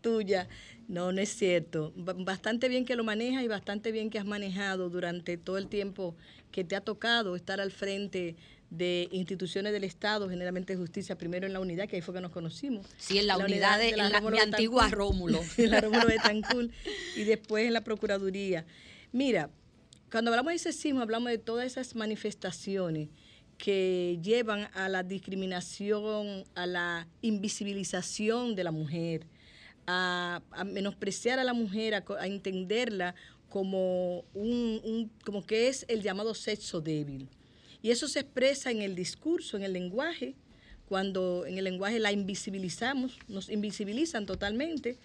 tuya. 0.00 0.49
No, 0.88 1.12
no 1.12 1.21
es 1.21 1.31
cierto. 1.31 1.93
Bastante 1.97 2.69
bien 2.69 2.85
que 2.85 2.97
lo 2.97 3.05
manejas 3.05 3.43
y 3.43 3.49
bastante 3.49 3.93
bien 3.93 4.11
que 4.11 4.19
has 4.19 4.26
manejado 4.26 4.91
durante 4.91 5.37
todo 5.37 5.59
el 5.59 5.69
tiempo 5.69 6.17
que 6.50 6.64
te 6.64 6.76
ha 6.76 6.81
tocado 6.81 7.37
estar 7.37 7.61
al 7.61 7.71
frente 7.71 8.37
de 8.71 9.09
instituciones 9.12 9.73
del 9.73 9.85
Estado, 9.85 10.31
generalmente 10.31 10.76
justicia, 10.76 11.17
primero 11.17 11.47
en 11.47 11.52
la 11.52 11.61
unidad, 11.61 11.88
que 11.88 11.97
ahí 11.97 12.02
fue 12.02 12.14
que 12.14 12.21
nos 12.23 12.31
conocimos. 12.31 12.87
Sí, 12.97 13.19
en 13.19 13.26
la, 13.26 13.37
unidad, 13.37 13.79
de, 13.79 13.95
la, 13.95 14.21
mi 14.21 14.38
antigua 14.38 14.88
Rómulo. 14.88 15.41
en 15.59 15.71
la 15.71 15.81
Rómulo 15.81 16.07
de 16.07 16.17
Tancul, 16.17 16.73
y 17.14 17.25
después 17.25 17.67
en 17.67 17.75
la 17.75 17.83
Procuraduría. 17.83 18.64
Mira, 19.12 19.50
cuando 20.11 20.31
hablamos 20.31 20.55
de 20.55 20.59
sexismo, 20.59 21.02
hablamos 21.02 21.31
de 21.31 21.38
todas 21.38 21.67
esas 21.67 21.95
manifestaciones 21.95 23.09
que 23.59 24.19
llevan 24.23 24.69
a 24.75 24.89
la 24.89 25.03
discriminación, 25.03 26.45
a 26.55 26.67
la 26.67 27.07
invisibilización 27.21 28.55
de 28.55 28.65
la 28.65 28.73
mujer, 28.73 29.27
a, 29.87 30.43
menospreciar 30.67 31.39
a 31.39 31.45
la 31.45 31.55
mujer, 31.55 31.95
a, 31.95 32.27
entenderla 32.27 33.15
como, 33.49 34.25
un, 34.35 35.11
como 35.25 35.45
que 35.45 35.69
es 35.69 35.85
el 35.89 36.03
llamado 36.03 36.35
sexo 36.35 36.81
débil. 36.81 37.29
Y 37.83 37.91
eso 37.91 38.09
se 38.09 38.21
expresa 38.21 38.71
en 38.71 38.81
el 38.81 38.95
discurso, 38.95 39.57
en 39.57 39.65
el 39.65 39.73
lenguaje, 39.73 40.35
cuando 40.89 41.47
en 41.47 41.59
el 41.59 41.65
lenguaje 41.65 41.99
la 41.99 42.13
invisibilizamos, 42.13 43.19
nos 43.29 43.49
invisibilizan 43.49 44.27
totalmente, 44.27 44.99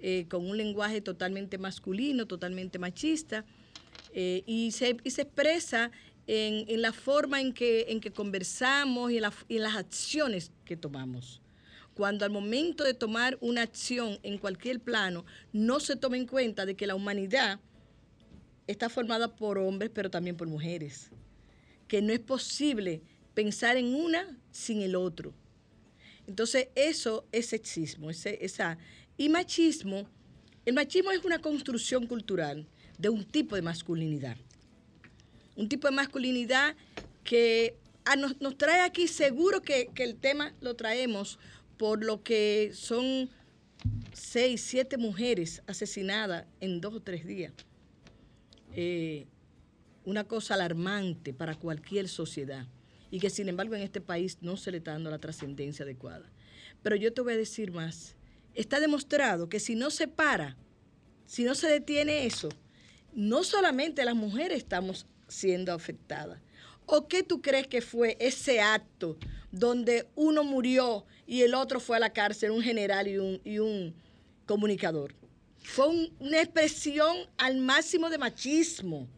eh, 0.00 0.26
con 0.28 0.48
un 0.48 0.56
lenguaje 0.56 1.00
totalmente 1.00 1.58
masculino, 1.58 2.26
totalmente 2.26 2.78
machista, 2.78 3.44
eh, 4.12 4.42
y, 4.46 4.72
se, 4.72 4.96
y 5.04 5.10
se 5.10 5.22
expresa 5.22 5.90
en, 6.26 6.80
la 6.80 6.92
forma 6.92 7.40
en 7.40 7.52
que, 7.52 7.86
en 7.88 8.00
que 8.00 8.10
conversamos 8.10 9.10
y 9.10 9.18
en, 9.18 9.62
las 9.62 9.76
acciones 9.76 10.50
que 10.64 10.76
tomamos. 10.76 11.40
Cuando 11.94 12.24
al 12.24 12.30
momento 12.30 12.82
de 12.82 12.94
tomar 12.94 13.38
una 13.40 13.62
acción 13.62 14.18
en 14.22 14.38
cualquier 14.38 14.80
plano 14.80 15.24
no 15.52 15.80
se 15.80 15.96
toma 15.96 16.16
en 16.16 16.26
cuenta 16.26 16.66
de 16.66 16.74
que 16.74 16.86
la 16.86 16.94
humanidad 16.94 17.60
está 18.66 18.88
formada 18.88 19.36
por 19.36 19.58
hombres, 19.58 19.90
pero 19.94 20.10
también 20.10 20.36
por 20.36 20.48
mujeres. 20.48 21.10
Que 21.86 22.02
no 22.02 22.12
es 22.12 22.20
posible 22.20 23.02
pensar 23.34 23.76
en 23.76 23.94
una 23.94 24.36
sin 24.50 24.80
el 24.80 24.96
otro. 24.96 25.34
Entonces, 26.26 26.68
eso 26.74 27.26
es 27.30 27.46
sexismo. 27.46 28.10
esa, 28.10 28.78
y 29.16 29.28
machismo, 29.28 30.08
el 30.64 30.74
machismo 30.74 31.12
es 31.12 31.24
una 31.24 31.38
construcción 31.38 32.06
cultural 32.06 32.66
de 32.98 33.10
un 33.10 33.24
tipo 33.24 33.54
de 33.54 33.62
masculinidad 33.62 34.36
un 35.56 35.68
tipo 35.68 35.88
de 35.88 35.94
masculinidad 35.94 36.76
que 37.22 37.76
ah, 38.04 38.16
nos, 38.16 38.58
trae 38.58 38.80
aquí, 38.80 39.08
seguro 39.08 39.62
que, 39.62 39.90
el 39.96 40.16
tema 40.16 40.54
lo 40.60 40.74
traemos 40.74 41.38
por 41.76 42.04
lo 42.04 42.22
que 42.22 42.70
son 42.74 43.30
seis, 44.12 44.60
siete 44.60 44.96
mujeres 44.96 45.62
asesinadas 45.66 46.46
en 46.60 46.80
dos 46.80 46.94
o 46.94 47.00
tres 47.00 47.26
días. 47.26 47.52
Eh, 48.76 49.26
una 50.04 50.24
cosa 50.24 50.54
alarmante 50.54 51.32
para 51.32 51.54
cualquier 51.54 52.08
sociedad 52.08 52.66
y 53.10 53.20
que 53.20 53.30
sin 53.30 53.48
embargo 53.48 53.74
en 53.74 53.82
este 53.82 54.00
país 54.00 54.38
no 54.40 54.56
se 54.56 54.70
le 54.70 54.78
está 54.78 54.92
dando 54.92 55.10
la 55.10 55.18
trascendencia 55.18 55.84
adecuada. 55.84 56.30
Pero 56.82 56.96
yo 56.96 57.12
te 57.12 57.22
voy 57.22 57.34
a 57.34 57.36
decir 57.36 57.72
más. 57.72 58.16
Está 58.54 58.80
demostrado 58.80 59.48
que 59.48 59.60
si 59.60 59.74
no 59.74 59.90
se 59.90 60.06
para, 60.06 60.56
si 61.26 61.44
no 61.44 61.54
se 61.54 61.68
detiene 61.68 62.26
eso, 62.26 62.48
no 63.14 63.44
solamente 63.44 64.04
las 64.04 64.14
mujeres 64.14 64.58
estamos 64.58 65.06
siendo 65.34 65.72
afectada. 65.72 66.40
¿O 66.86 67.08
qué 67.08 67.22
tú 67.22 67.40
crees 67.42 67.66
que 67.66 67.80
fue 67.80 68.16
ese 68.20 68.60
acto 68.60 69.16
donde 69.50 70.06
uno 70.14 70.44
murió 70.44 71.04
y 71.26 71.42
el 71.42 71.54
otro 71.54 71.80
fue 71.80 71.96
a 71.96 72.00
la 72.00 72.12
cárcel, 72.12 72.50
un 72.50 72.62
general 72.62 73.08
y 73.08 73.18
un, 73.18 73.40
y 73.44 73.58
un 73.58 73.94
comunicador? 74.46 75.14
Fue 75.62 75.88
un- 75.88 76.12
una 76.20 76.40
expresión 76.42 77.16
al 77.38 77.56
máximo 77.56 78.10
de 78.10 78.18
machismo, 78.18 79.08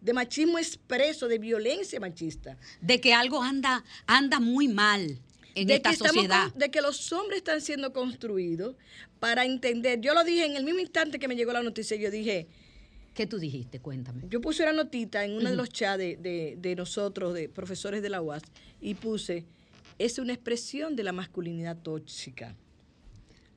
de 0.00 0.12
machismo 0.14 0.58
expreso, 0.58 1.28
de 1.28 1.38
violencia 1.38 2.00
machista. 2.00 2.56
De 2.80 3.00
que 3.00 3.12
algo 3.12 3.42
anda, 3.42 3.84
anda 4.06 4.40
muy 4.40 4.66
mal 4.66 5.18
en 5.54 5.66
de 5.66 5.74
esta 5.74 5.90
que 5.90 5.96
sociedad. 5.96 6.52
de 6.54 6.70
que 6.70 6.80
los 6.80 7.12
hombres 7.12 7.38
están 7.38 7.60
siendo 7.60 7.92
construidos 7.92 8.76
para 9.18 9.44
entender. 9.44 10.00
Yo 10.00 10.14
lo 10.14 10.24
dije 10.24 10.46
en 10.46 10.56
el 10.56 10.64
mismo 10.64 10.80
instante 10.80 11.18
que 11.18 11.28
me 11.28 11.36
llegó 11.36 11.52
la 11.52 11.62
noticia, 11.62 11.98
yo 11.98 12.10
dije, 12.10 12.48
¿Qué 13.14 13.26
tú 13.26 13.38
dijiste? 13.38 13.80
Cuéntame. 13.80 14.22
yo 14.30 14.40
puse 14.40 14.62
una 14.62 14.72
notita 14.72 15.24
en 15.24 15.32
uno 15.36 15.50
de 15.50 15.56
los 15.56 15.68
chats 15.70 15.98
de, 15.98 16.16
de- 16.16 16.56
de 16.58 16.76
nosotros, 16.76 17.34
de 17.34 17.48
profesores 17.48 18.02
de 18.02 18.08
la 18.08 18.22
UAS, 18.22 18.42
y 18.80 18.94
puse, 18.94 19.44
es 19.98 20.18
una 20.18 20.32
expresión 20.32 20.96
de 20.96 21.02
la 21.02 21.12
masculinidad 21.12 21.76
tóxica, 21.76 22.54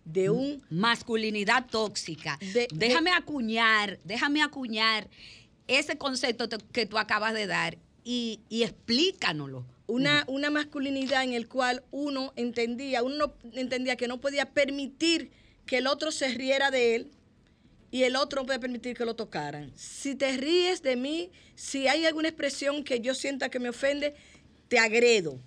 de 0.05 0.29
un... 0.29 0.61
Masculinidad 0.69 1.65
tóxica. 1.67 2.37
De- 2.53 2.67
déjame 2.73 3.11
acuñar, 3.11 3.99
déjame 4.03 4.41
acuñar 4.41 5.07
ese 5.67 5.97
concepto 5.97 6.49
que 6.73 6.85
tú 6.85 6.97
acabas 6.97 7.33
de 7.33 7.47
dar 7.47 7.77
y, 8.03 8.41
y 8.49 8.63
explícanoslo. 8.63 9.65
Una, 9.85 10.23
una 10.27 10.49
masculinidad 10.49 11.23
en 11.23 11.33
el 11.33 11.47
cual 11.47 11.83
uno 11.91 12.33
entendía, 12.35 13.03
uno 13.03 13.33
no 13.43 13.59
entendía 13.59 13.95
que 13.97 14.07
no 14.07 14.19
podía 14.19 14.49
permitir 14.51 15.29
que 15.65 15.77
el 15.77 15.87
otro 15.87 16.11
se 16.11 16.29
riera 16.29 16.71
de 16.71 16.95
él 16.95 17.11
y 17.93 18.05
el 18.05 18.15
otro 18.15 18.41
no 18.41 18.47
puede 18.47 18.59
permitir 18.59 18.97
que 18.97 19.05
lo 19.05 19.15
tocaran. 19.15 19.71
Si 19.75 20.15
te 20.15 20.35
ríes 20.35 20.81
de 20.81 20.95
mí, 20.95 21.29
si 21.53 21.87
hay 21.87 22.07
alguna 22.07 22.27
expresión 22.27 22.83
que 22.83 22.99
yo 22.99 23.13
sienta 23.13 23.49
que 23.49 23.59
me 23.59 23.69
ofende, 23.69 24.15
te 24.67 24.79
agredo 24.79 25.39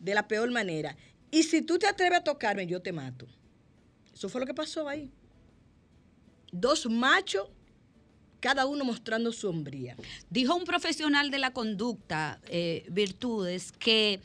de 0.00 0.14
la 0.14 0.28
peor 0.28 0.50
manera. 0.50 0.98
Y 1.30 1.44
si 1.44 1.62
tú 1.62 1.78
te 1.78 1.86
atreves 1.86 2.18
a 2.18 2.24
tocarme, 2.24 2.66
yo 2.66 2.82
te 2.82 2.92
mato. 2.92 3.26
Eso 4.12 4.28
fue 4.28 4.42
lo 4.42 4.46
que 4.46 4.52
pasó 4.52 4.86
ahí. 4.86 5.10
Dos 6.52 6.84
machos, 6.90 7.48
cada 8.38 8.66
uno 8.66 8.84
mostrando 8.84 9.32
su 9.32 9.48
hombría. 9.48 9.96
Dijo 10.28 10.54
un 10.54 10.64
profesional 10.64 11.30
de 11.30 11.38
la 11.38 11.54
conducta, 11.54 12.38
eh, 12.48 12.84
Virtudes, 12.90 13.72
que 13.72 14.20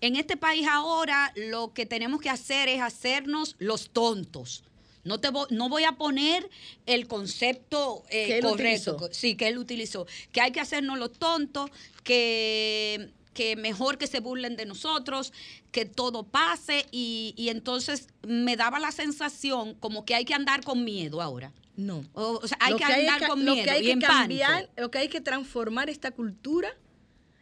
en 0.00 0.16
este 0.16 0.36
país 0.36 0.66
ahora 0.68 1.32
lo 1.36 1.74
que 1.74 1.86
tenemos 1.86 2.20
que 2.20 2.28
hacer 2.28 2.68
es 2.68 2.82
hacernos 2.82 3.54
los 3.60 3.90
tontos. 3.90 4.64
No, 5.02 5.18
te 5.18 5.28
vo- 5.30 5.48
no 5.50 5.68
voy 5.68 5.84
a 5.84 5.92
poner 5.92 6.48
el 6.86 7.06
concepto 7.08 8.04
eh, 8.10 8.26
Que 8.26 8.40
correcto, 8.40 8.96
utilizó. 8.96 9.08
sí, 9.12 9.34
que 9.36 9.48
él 9.48 9.56
utilizó, 9.58 10.06
que 10.32 10.40
hay 10.42 10.52
que 10.52 10.60
hacernos 10.60 10.98
los 10.98 11.12
tontos, 11.18 11.70
que, 12.04 13.10
que 13.32 13.56
mejor 13.56 13.96
que 13.96 14.06
se 14.06 14.20
burlen 14.20 14.56
de 14.56 14.66
nosotros, 14.66 15.32
que 15.72 15.84
todo 15.86 16.24
pase 16.24 16.86
y, 16.90 17.32
y 17.36 17.48
entonces 17.48 18.08
me 18.26 18.56
daba 18.56 18.78
la 18.78 18.92
sensación 18.92 19.74
como 19.74 20.04
que 20.04 20.14
hay 20.14 20.24
que 20.24 20.34
andar 20.34 20.62
con 20.64 20.84
miedo 20.84 21.22
ahora. 21.22 21.52
No. 21.76 22.04
O, 22.12 22.40
o 22.42 22.46
sea, 22.46 22.58
hay 22.60 22.72
Lo 22.72 22.76
que 22.78 22.84
hay 22.84 23.06
andar 23.06 23.20
que- 23.20 23.26
con 23.28 23.44
lo 23.46 23.52
miedo 23.54 23.64
que 23.64 23.70
hay 23.70 23.80
y 23.82 23.84
que 23.86 23.92
en 23.92 24.00
cambiar, 24.00 24.50
pánico. 24.52 24.72
lo 24.76 24.90
que 24.90 24.98
hay 24.98 25.08
que 25.08 25.20
transformar 25.22 25.88
esta 25.88 26.10
cultura, 26.10 26.76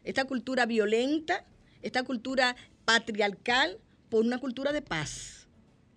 esta 0.04 0.24
cultura 0.26 0.64
violenta, 0.66 1.44
esta 1.82 2.04
cultura 2.04 2.54
patriarcal, 2.84 3.78
por 4.10 4.24
una 4.24 4.38
cultura 4.38 4.72
de 4.72 4.80
paz, 4.80 5.37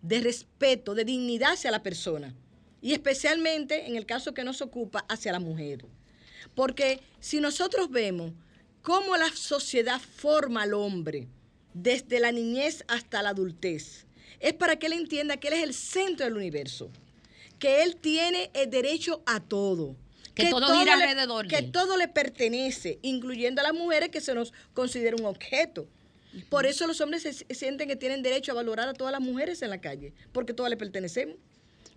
de 0.02 0.20
respeto, 0.22 0.94
de 0.96 1.06
dignidad 1.06 1.54
hacia 1.54 1.72
la 1.72 1.84
persona. 1.84 2.34
Y 2.82 2.94
especialmente 2.94 3.88
en 3.88 3.96
el 3.96 4.06
caso 4.06 4.34
que 4.34 4.44
nos 4.44 4.62
ocupa, 4.62 5.06
hacia 5.08 5.32
la 5.32 5.40
mujer. 5.40 5.86
Porque 6.56 7.00
si 7.20 7.40
nosotros 7.40 7.92
vemos 7.92 8.32
cómo 8.82 9.16
la 9.18 9.30
sociedad 9.30 10.00
forma 10.02 10.64
al 10.64 10.74
hombre 10.74 11.28
desde 11.74 12.20
la 12.20 12.32
niñez 12.32 12.84
hasta 12.88 13.22
la 13.22 13.30
adultez, 13.30 14.06
es 14.40 14.54
para 14.54 14.78
que 14.78 14.88
él 14.88 14.94
entienda 14.94 15.38
que 15.38 15.50
él 15.50 15.54
es 15.54 15.64
el 15.64 15.74
centro 15.76 16.26
del 16.26 16.36
universo, 16.38 16.90
que 17.60 17.84
él 17.84 17.96
tiene 17.96 18.50
el 18.56 18.70
derecho 18.72 19.22
a 19.28 19.40
todo. 19.40 19.96
Que 20.34 20.50
todo 20.50 20.80
gira 20.80 20.96
le- 20.96 21.04
alrededor 21.04 21.44
de 21.46 21.50
Que 21.50 21.58
él. 21.66 21.72
todo 21.72 21.98
le 21.98 22.08
pertenece, 22.08 22.98
incluyendo 23.04 23.62
a 23.62 23.66
las 23.66 23.74
mujeres 23.74 24.10
que 24.10 24.22
se 24.22 24.34
nos 24.34 24.52
considera 24.74 25.16
un 25.18 25.26
objeto. 25.26 25.88
Por 26.50 26.65
eso 26.65 26.88
los 26.88 27.02
hombres 27.02 27.24
se, 27.24 27.54
sienten 27.54 27.88
que 27.88 27.96
tienen 27.96 28.22
derecho 28.22 28.52
a 28.52 28.56
valorar 28.56 28.88
a 28.88 28.94
todas 28.94 29.12
las 29.12 29.22
mujeres 29.22 29.62
en 29.62 29.70
la 29.70 29.82
calle, 29.82 30.13
porque 30.32 30.54
todas 30.54 30.70
le 30.70 30.78
pertenecemos. 30.78 31.36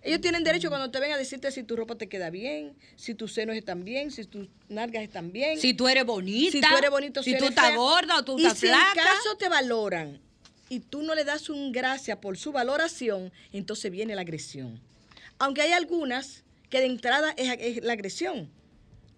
Ellos 0.01 0.21
tienen 0.21 0.43
derecho 0.43 0.69
cuando 0.69 0.91
te 0.91 0.99
ven 0.99 1.11
a 1.13 1.17
decirte 1.17 1.51
si 1.51 1.63
tu 1.63 1.75
ropa 1.75 1.95
te 1.95 2.07
queda 2.07 2.29
bien, 2.29 2.75
si 2.95 3.15
tus 3.15 3.33
senos 3.33 3.55
están 3.55 3.83
bien, 3.83 4.11
si 4.11 4.23
tus 4.25 4.47
nalgas 4.69 5.01
están 5.01 5.31
bien. 5.31 5.59
Si 5.59 5.73
tú 5.73 5.87
eres 5.87 6.05
bonita, 6.05 6.51
si 6.51 6.61
tú 6.61 6.77
eres 6.77 6.91
bonito, 6.91 7.23
si, 7.23 7.35
tú 7.37 7.45
estás 7.45 7.75
gorda 7.75 8.19
o 8.19 8.23
tú 8.23 8.37
y 8.37 8.43
estás 8.43 8.59
si 8.59 8.67
flaca. 8.67 8.91
en 8.91 9.03
caso 9.03 9.35
te 9.39 9.49
valoran 9.49 10.21
y 10.69 10.79
tú 10.79 11.01
no 11.01 11.15
le 11.15 11.23
das 11.23 11.49
un 11.49 11.71
gracias 11.71 12.19
por 12.19 12.37
su 12.37 12.51
valoración, 12.51 13.31
entonces 13.51 13.91
viene 13.91 14.13
la 14.13 14.21
agresión. 14.21 14.79
Aunque 15.39 15.63
hay 15.63 15.71
algunas 15.71 16.43
que 16.69 16.81
de 16.81 16.85
entrada 16.85 17.33
es, 17.35 17.57
es 17.59 17.83
la 17.83 17.93
agresión. 17.93 18.51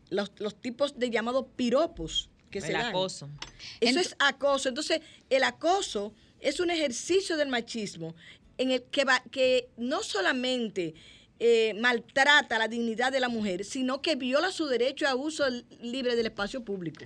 Los, 0.09 0.31
los 0.37 0.55
tipos 0.61 0.97
de 0.97 1.09
llamados 1.09 1.47
piropos 1.57 2.29
que 2.49 2.61
se 2.61 2.67
El 2.67 2.73
dan. 2.73 2.85
acoso. 2.87 3.29
Eso 3.79 3.99
Ent- 3.99 4.01
es 4.05 4.15
acoso. 4.19 4.69
Entonces, 4.69 5.01
el 5.29 5.43
acoso 5.43 6.13
es 6.39 6.59
un 6.59 6.69
ejercicio 6.69 7.37
del 7.37 7.49
machismo 7.49 8.15
en 8.57 8.71
el 8.71 8.83
que, 8.83 9.03
va, 9.05 9.21
que 9.31 9.69
no 9.77 10.03
solamente 10.03 10.93
eh, 11.39 11.73
maltrata 11.79 12.57
la 12.57 12.67
dignidad 12.67 13.11
de 13.11 13.19
la 13.19 13.29
mujer, 13.29 13.63
sino 13.65 14.01
que 14.01 14.15
viola 14.15 14.51
su 14.51 14.65
derecho 14.67 15.07
a 15.07 15.15
uso 15.15 15.45
libre 15.81 16.15
del 16.15 16.25
espacio 16.27 16.63
público. 16.63 17.05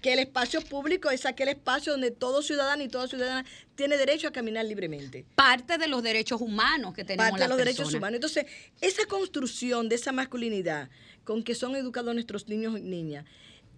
Que 0.00 0.12
el 0.12 0.20
espacio 0.20 0.60
público 0.62 1.10
es 1.10 1.26
aquel 1.26 1.48
espacio 1.48 1.92
donde 1.92 2.12
todo 2.12 2.40
ciudadano 2.40 2.84
y 2.84 2.88
toda 2.88 3.08
ciudadana 3.08 3.44
tiene 3.74 3.96
derecho 3.96 4.28
a 4.28 4.30
caminar 4.30 4.64
libremente 4.64 5.26
Parte 5.34 5.76
de 5.76 5.88
los 5.88 6.04
derechos 6.04 6.40
humanos 6.40 6.94
que 6.94 7.02
tenemos 7.04 7.30
parte 7.30 7.42
de 7.42 7.48
los 7.48 7.58
derechos 7.58 7.92
humanos. 7.92 8.14
Entonces, 8.14 8.46
esa 8.80 9.04
construcción 9.06 9.88
de 9.88 9.96
esa 9.96 10.12
masculinidad 10.12 10.88
con 11.24 11.42
que 11.42 11.54
son 11.56 11.74
educados 11.74 12.14
nuestros 12.14 12.46
niños 12.48 12.78
y 12.78 12.82
niñas, 12.82 13.24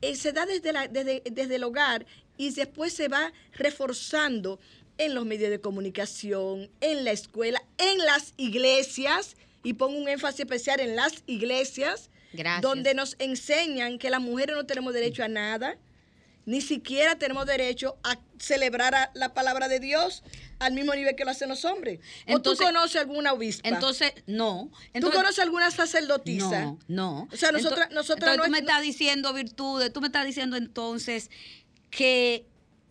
eh, 0.03 0.17
se 0.17 0.33
da 0.33 0.47
desde, 0.47 0.73
la- 0.73 0.89
desde, 0.89 1.23
desde 1.31 1.57
el 1.57 1.65
hogar 1.65 2.07
y 2.37 2.51
después 2.51 2.93
se 2.93 3.09
va 3.09 3.33
reforzando 3.53 4.59
en 4.99 5.15
los 5.15 5.25
medios 5.25 5.51
de 5.51 5.61
comunicación, 5.61 6.71
en 6.81 7.05
la 7.05 7.13
escuela, 7.13 7.63
en 7.79 7.99
las 7.99 8.35
iglesias, 8.37 9.37
y 9.63 9.75
pongo 9.75 9.99
un 9.99 10.09
énfasis 10.09 10.41
especial 10.41 10.81
en 10.81 10.97
las 10.97 11.23
iglesias, 11.27 12.11
Gracias. 12.33 12.63
donde 12.63 12.95
nos 12.95 13.17
enseñan 13.19 13.99
que 13.99 14.11
las 14.11 14.21
mujeres 14.21 14.57
no 14.57 14.65
tenemos 14.67 14.93
derecho 14.95 15.23
a 15.25 15.29
nada, 15.29 15.77
ni 16.47 16.61
siquiera 16.61 17.17
tenemos 17.17 17.47
derecho 17.47 17.99
a 18.03 18.19
celebrar 18.39 18.95
a 18.95 19.11
la 19.15 19.35
palabra 19.35 19.69
de 19.69 19.79
Dios 19.81 20.23
al 20.59 20.73
mismo 20.73 20.95
nivel 20.95 21.15
que 21.17 21.25
lo 21.25 21.31
hacen 21.31 21.49
los 21.49 21.65
hombres. 21.65 22.01
¿O 22.27 22.33
Entonces- 22.33 22.67
tú 22.67 22.73
conoces 22.73 23.01
alguna 23.01 23.33
obispa? 23.33 23.69
Entonces, 23.69 24.13
no. 24.27 24.71
¿Tú 24.73 24.79
Entonces, 24.95 25.21
conoces 25.21 25.39
alguna 25.41 25.71
sacerdotisa? 25.71 26.63
No, 26.63 26.79
no. 26.89 27.29
O 27.33 27.37
sea, 27.37 27.53
nosotras, 27.53 27.89
Ento- 27.91 27.95
nosotras 27.95 28.33
entonces 28.35 28.37
no 28.39 28.45
tú 28.45 28.51
me 28.51 28.59
es- 28.59 28.63
estás 28.63 28.83
diciendo 28.83 29.33
virtudes, 29.33 29.93
tú 29.93 30.01
me 30.01 30.07
estás 30.09 30.27
diciendo 30.27 30.57
entonces 30.57 31.31
que 31.91 32.47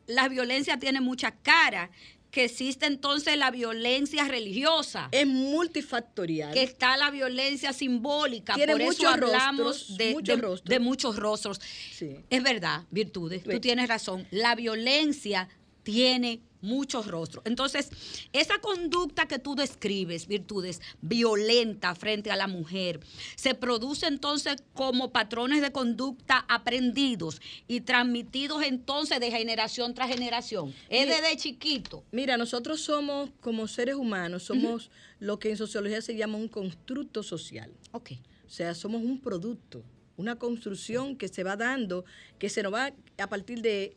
la 0.08 0.28
violencia 0.30 0.78
tiene 0.80 1.02
muchas 1.02 1.34
caras, 1.44 1.90
que 2.32 2.46
existe 2.46 2.86
entonces 2.86 3.38
la 3.38 3.50
violencia 3.52 4.26
religiosa, 4.28 5.10
es 5.12 5.26
multifactorial. 5.26 6.54
que 6.54 6.64
está 6.64 6.96
la 6.98 7.10
violencia 7.12 7.74
simbólica, 7.74 8.54
Tiene 8.56 8.74
por 8.74 8.82
eso 8.82 9.08
hablamos 9.08 9.58
rostros, 9.66 9.98
de, 9.98 10.12
muchos 10.14 10.36
de- 10.36 10.42
rostros. 10.42 10.70
de 10.70 10.80
muchos 10.80 11.16
rostros. 11.16 11.62
Sí. 11.92 12.18
Es 12.30 12.44
verdad, 12.44 12.84
virtudes, 12.92 13.44
tú 13.44 13.52
Sí. 13.52 13.60
tienes 13.60 13.88
razón. 13.88 14.28
La 14.32 14.56
violencia 14.56 15.50
tiene 15.84 16.42
muchos 16.62 17.08
rostros. 17.08 17.44
Entonces, 17.46 17.90
esa 18.34 18.60
conducta 18.60 19.28
que 19.28 19.40
tú 19.40 19.56
describes, 19.56 20.28
virtudes, 20.28 20.82
violenta 21.02 21.96
frente 21.96 22.32
a 22.32 22.36
la 22.36 22.48
mujer, 22.48 23.00
se 23.36 23.56
produce 23.56 24.08
entonces 24.08 24.64
como 24.74 25.12
patrones 25.12 25.62
de 25.62 25.72
conducta 25.72 26.46
aprendidos 26.48 27.42
y 27.68 27.82
transmitidos 27.82 28.64
entonces 28.64 29.20
de 29.20 29.32
generación 29.32 29.94
tras 29.94 30.10
generación. 30.10 30.74
Es 30.90 31.08
desde 31.08 31.38
chiquito. 31.38 32.04
Mira, 32.12 32.38
nosotros 32.38 32.82
somos, 32.82 33.30
como 33.42 33.68
seres 33.68 33.96
humanos, 33.96 34.44
somos 34.44 34.92
lo 35.20 35.40
que 35.40 35.50
en 35.50 35.58
sociología 35.58 36.02
se 36.02 36.16
llama 36.16 36.38
un 36.38 36.48
constructo 36.48 37.24
social. 37.24 37.72
Ok. 37.92 38.12
O 38.46 38.50
sea, 38.50 38.74
somos 38.74 39.04
un 39.04 39.20
producto, 39.20 39.84
una 40.18 40.38
construcción 40.38 41.16
que 41.16 41.28
se 41.28 41.44
va 41.44 41.56
dando, 41.56 42.04
que 42.40 42.50
se 42.50 42.64
nos 42.64 42.74
va 42.74 42.92
a 43.18 43.28
partir 43.28 43.62
de 43.62 43.96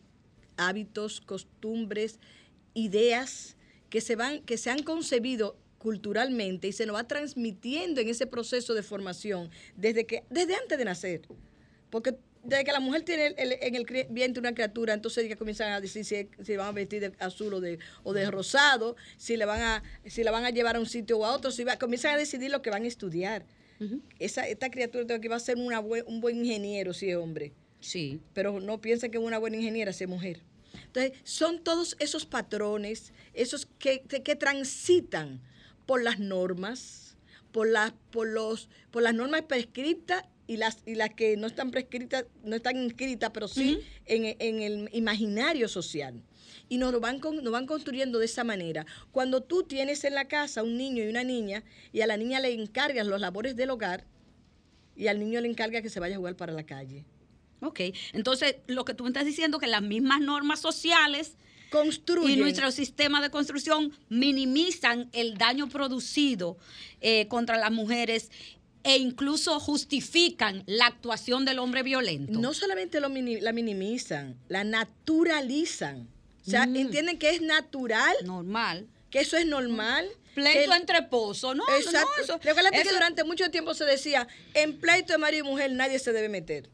hábitos, 0.57 1.20
costumbres, 1.20 2.18
ideas 2.74 3.56
que 3.90 4.00
se 4.00 4.16
van, 4.16 4.42
que 4.42 4.56
se 4.58 4.70
han 4.70 4.82
concebido 4.82 5.56
culturalmente 5.78 6.68
y 6.68 6.72
se 6.72 6.87
nos 6.87 6.96
va 6.96 7.04
transmitiendo 7.08 8.00
en 8.00 8.08
ese 8.08 8.26
proceso 8.26 8.72
de 8.74 8.82
formación 8.82 9.50
desde 9.76 10.06
que, 10.06 10.22
desde 10.30 10.54
antes 10.54 10.78
de 10.78 10.85
nacer. 10.85 11.22
Porque 11.90 12.14
desde 12.44 12.64
que 12.64 12.72
la 12.72 12.80
mujer 12.80 13.02
tiene 13.02 13.26
el- 13.26 13.35
el- 13.38 13.58
en 13.61 13.74
el 13.74 13.85
vientre 14.11 14.40
una 14.40 14.54
criatura, 14.54 14.94
entonces 14.94 15.28
ya 15.28 15.37
comienzan 15.37 15.72
a 15.72 15.80
decir 15.80 16.04
si, 16.04 16.28
si 16.44 16.56
van 16.56 16.68
a 16.68 16.72
vestir 16.72 17.00
de 17.00 17.12
azul 17.18 17.54
o 17.54 17.61
de, 17.61 17.78
o 18.04 18.12
de 18.12 18.30
rosado, 18.30 18.96
si 19.16 19.37
le 19.37 19.44
van 19.44 19.61
a, 19.61 19.82
si 20.06 20.22
la 20.24 20.30
van 20.30 20.44
a 20.44 20.50
llevar 20.50 20.76
a 20.76 20.80
un 20.80 20.87
sitio 20.87 21.18
o 21.18 21.24
a 21.26 21.32
otro, 21.35 21.50
si 21.50 21.64
va- 21.64 21.76
comienzan 21.78 22.14
a 22.14 22.18
decidir 22.18 22.50
lo 22.50 22.62
que 22.62 22.70
van 22.70 22.85
a 22.85 22.88
estudiar. 22.88 23.44
Esa, 24.20 24.46
esta 24.46 24.70
criatura 24.70 25.04
tengo 25.04 25.20
que 25.20 25.28
va 25.28 25.35
a 25.37 25.40
ser 25.40 25.56
una 25.56 25.80
un 25.80 26.20
buen 26.20 26.37
ingeniero 26.38 26.94
si 26.94 27.11
es 27.11 27.16
hombre. 27.16 27.52
Sí. 27.80 28.20
Pero 28.32 28.61
no 28.61 28.80
piensa 28.80 29.08
que 29.08 29.18
una 29.18 29.38
buena 29.38 29.56
ingeniera 29.56 29.92
sea 29.92 30.06
mujer. 30.06 30.40
Entonces, 30.94 31.18
son 31.24 31.64
todos 31.64 31.96
esos 32.00 32.26
patrones, 32.26 33.12
esos 33.33 33.66
que, 33.78 34.02
que, 34.02 34.37
transitan 34.37 35.40
por 35.87 36.02
las 36.02 36.18
normas, 36.18 37.16
por 37.50 37.66
las, 37.66 37.92
por 38.11 38.28
los, 38.28 38.68
por 38.90 39.02
las 39.02 39.14
normas 39.14 39.42
prescritas 39.42 40.24
y 40.46 40.59
las, 40.59 40.78
y 40.85 40.94
las 40.94 41.11
que 41.14 41.37
no 41.38 41.46
están 41.46 41.70
prescritas, 41.70 42.26
no 42.44 42.57
están 42.57 42.76
inscritas, 42.76 43.31
pero 43.33 43.48
sí 43.48 43.81
en, 44.05 44.37
en 44.38 44.61
el 44.61 44.88
imaginario 44.92 45.66
social 45.66 46.20
y 46.68 46.76
nos 46.76 46.92
lo 46.92 47.00
van, 47.00 47.20
con- 47.20 47.42
nos 47.42 47.52
van 47.52 47.66
construyendo 47.66 48.18
de 48.18 48.26
esa 48.26 48.44
manera. 48.44 48.85
Cuando 49.12 49.42
tú 49.42 49.62
tienes 49.62 50.05
en 50.05 50.14
la 50.14 50.28
casa 50.28 50.62
un 50.62 50.76
niño 50.76 51.05
y 51.05 51.09
una 51.09 51.24
niña 51.24 51.64
y 51.92 52.02
a 52.02 52.07
la 52.07 52.18
niña 52.18 52.38
le 52.40 52.52
encargas 52.52 53.07
los 53.07 53.20
labores 53.20 53.57
del 53.57 53.70
hogar 53.70 54.05
y 54.94 55.07
al 55.07 55.18
niño 55.18 55.40
le 55.40 55.48
encarga 55.48 55.81
que 55.81 55.88
se 55.88 56.00
vaya 56.00 56.16
a 56.16 56.18
jugar 56.18 56.37
para 56.37 56.52
la 56.52 56.64
calle. 56.64 57.07
Ok. 57.62 57.81
Entonces, 58.12 58.57
lo 58.66 58.85
que 58.85 58.94
tú 58.94 59.05
me 59.05 59.11
estás 59.11 59.25
diciendo 59.25 59.59
que 59.59 59.66
las 59.66 59.83
mismas 59.83 60.20
normas 60.20 60.61
sociales 60.61 61.37
Construyen. 61.70 62.38
y 62.38 62.40
nuestro 62.40 62.70
sistema 62.70 63.22
de 63.22 63.31
construcción 63.31 63.92
minimizan 64.09 65.09
el 65.12 65.38
daño 65.38 65.68
producido 65.68 66.59
eh, 67.01 67.27
contra 67.29 67.57
las 67.59 67.70
mujeres 67.72 68.31
e 68.85 68.96
incluso 68.98 69.61
justifican 69.61 70.64
la 70.66 70.87
actuación 70.87 71.44
del 71.44 71.61
hombre 71.61 71.83
violento. 71.85 72.38
no 72.38 72.53
solamente 72.53 73.01
lo 73.01 73.09
mini- 73.09 73.40
la 73.40 73.53
minimizan, 73.53 74.37
la 74.48 74.64
naturalizan. 74.64 76.09
O 76.46 76.51
sea, 76.51 76.66
Mm. 76.66 76.77
entienden 76.77 77.18
que 77.18 77.31
es 77.31 77.40
natural, 77.40 78.12
Normal. 78.25 78.88
que 79.11 79.20
eso 79.20 79.37
es 79.37 79.46
normal. 79.46 80.07
Pleito 80.35 80.70
que- 80.70 80.77
entre 80.77 80.98
esposos, 80.98 81.55
¿no? 81.55 81.62
Exacto. 81.77 82.09
no, 82.18 82.25
eso- 82.25 82.40
Recuérdate 82.42 82.77
que 82.77 82.83
eso- 82.83 82.92
durante 82.94 83.22
mucho 83.22 83.51
tiempo 83.51 83.75
se 83.75 83.85
decía, 83.85 84.27
en 84.55 84.79
pleito 84.81 85.12
de 85.12 85.18
marido 85.18 85.44
y 85.44 85.48
mujer 85.48 85.70
nadie 85.72 85.98
se 86.01 86.12
debe 86.12 86.29
meter. 86.29 86.68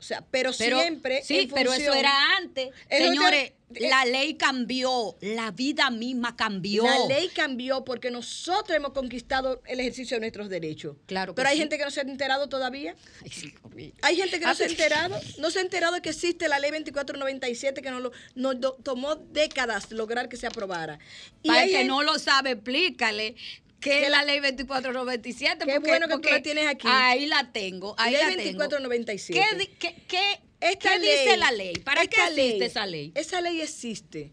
O 0.00 0.02
sea, 0.02 0.24
pero, 0.30 0.50
pero, 0.56 0.80
siempre. 0.80 1.22
Sí, 1.22 1.40
en 1.40 1.50
pero 1.50 1.72
eso 1.74 1.92
era 1.92 2.36
antes. 2.38 2.70
Eso 2.88 3.06
Señores, 3.10 3.52
la 3.68 4.04
ley 4.06 4.32
cambió, 4.34 5.14
la 5.20 5.50
vida 5.50 5.90
misma 5.90 6.34
cambió. 6.36 6.84
La 6.84 7.06
ley 7.06 7.28
cambió 7.28 7.84
porque 7.84 8.10
nosotros 8.10 8.74
hemos 8.74 8.92
conquistado 8.92 9.60
el 9.66 9.78
ejercicio 9.78 10.16
de 10.16 10.22
nuestros 10.22 10.48
derechos. 10.48 10.96
Claro 11.06 11.34
que 11.34 11.36
Pero 11.36 11.50
hay 11.50 11.56
sí. 11.56 11.60
gente 11.60 11.76
que 11.76 11.84
no 11.84 11.90
se 11.90 12.00
ha 12.00 12.04
enterado 12.04 12.48
todavía. 12.48 12.96
Ay, 13.22 13.30
sí, 13.30 13.52
conmigo. 13.52 13.94
Hay 14.00 14.16
gente 14.16 14.38
que 14.38 14.44
no 14.46 14.52
Ah, 14.52 14.54
se 14.54 14.64
ha 14.64 14.68
enterado. 14.68 15.20
No 15.38 15.50
se 15.50 15.58
ha 15.58 15.62
enterado 15.62 15.94
de 15.94 16.00
que 16.00 16.08
existe 16.08 16.48
la 16.48 16.58
ley 16.58 16.70
2497 16.70 17.82
que 17.82 17.90
nos, 17.90 18.00
lo- 18.00 18.12
nos 18.34 18.58
do- 18.58 18.78
tomó 18.82 19.16
décadas 19.16 19.92
lograr 19.92 20.30
que 20.30 20.38
se 20.38 20.46
aprobara. 20.46 20.98
Y 21.42 21.48
Para 21.48 21.62
el 21.64 21.68
que 21.68 21.76
gente- 21.76 21.88
no 21.88 22.02
lo 22.02 22.18
sabe, 22.18 22.52
explícale 22.52 23.36
que 23.80 24.08
la 24.10 24.24
ley 24.24 24.40
2497. 24.40 25.64
Qué 25.66 25.78
bueno 25.78 26.06
que 26.08 26.18
tú 26.18 26.28
la 26.30 26.42
tienes 26.42 26.66
aquí. 26.66 26.86
Ahí 26.90 27.26
la 27.26 27.50
tengo, 27.52 27.94
ahí 27.98 28.12
Ley 28.12 28.20
la 28.22 28.28
tengo. 28.42 28.58
2497. 28.64 29.40
¿Qué, 29.40 29.56
di- 29.56 29.66
qué, 29.78 29.94
qué- 30.06 30.40
Esta 30.60 30.90
qué 30.94 30.98
dice 31.00 31.24
ley- 31.26 31.36
la 31.38 31.50
ley? 31.52 31.72
¿Para 31.78 32.02
qué 32.06 32.16
existe 32.20 32.34
ley- 32.36 32.62
esa 32.62 32.86
ley? 32.86 33.12
Esa 33.14 33.40
ley 33.40 33.60
existe 33.62 34.32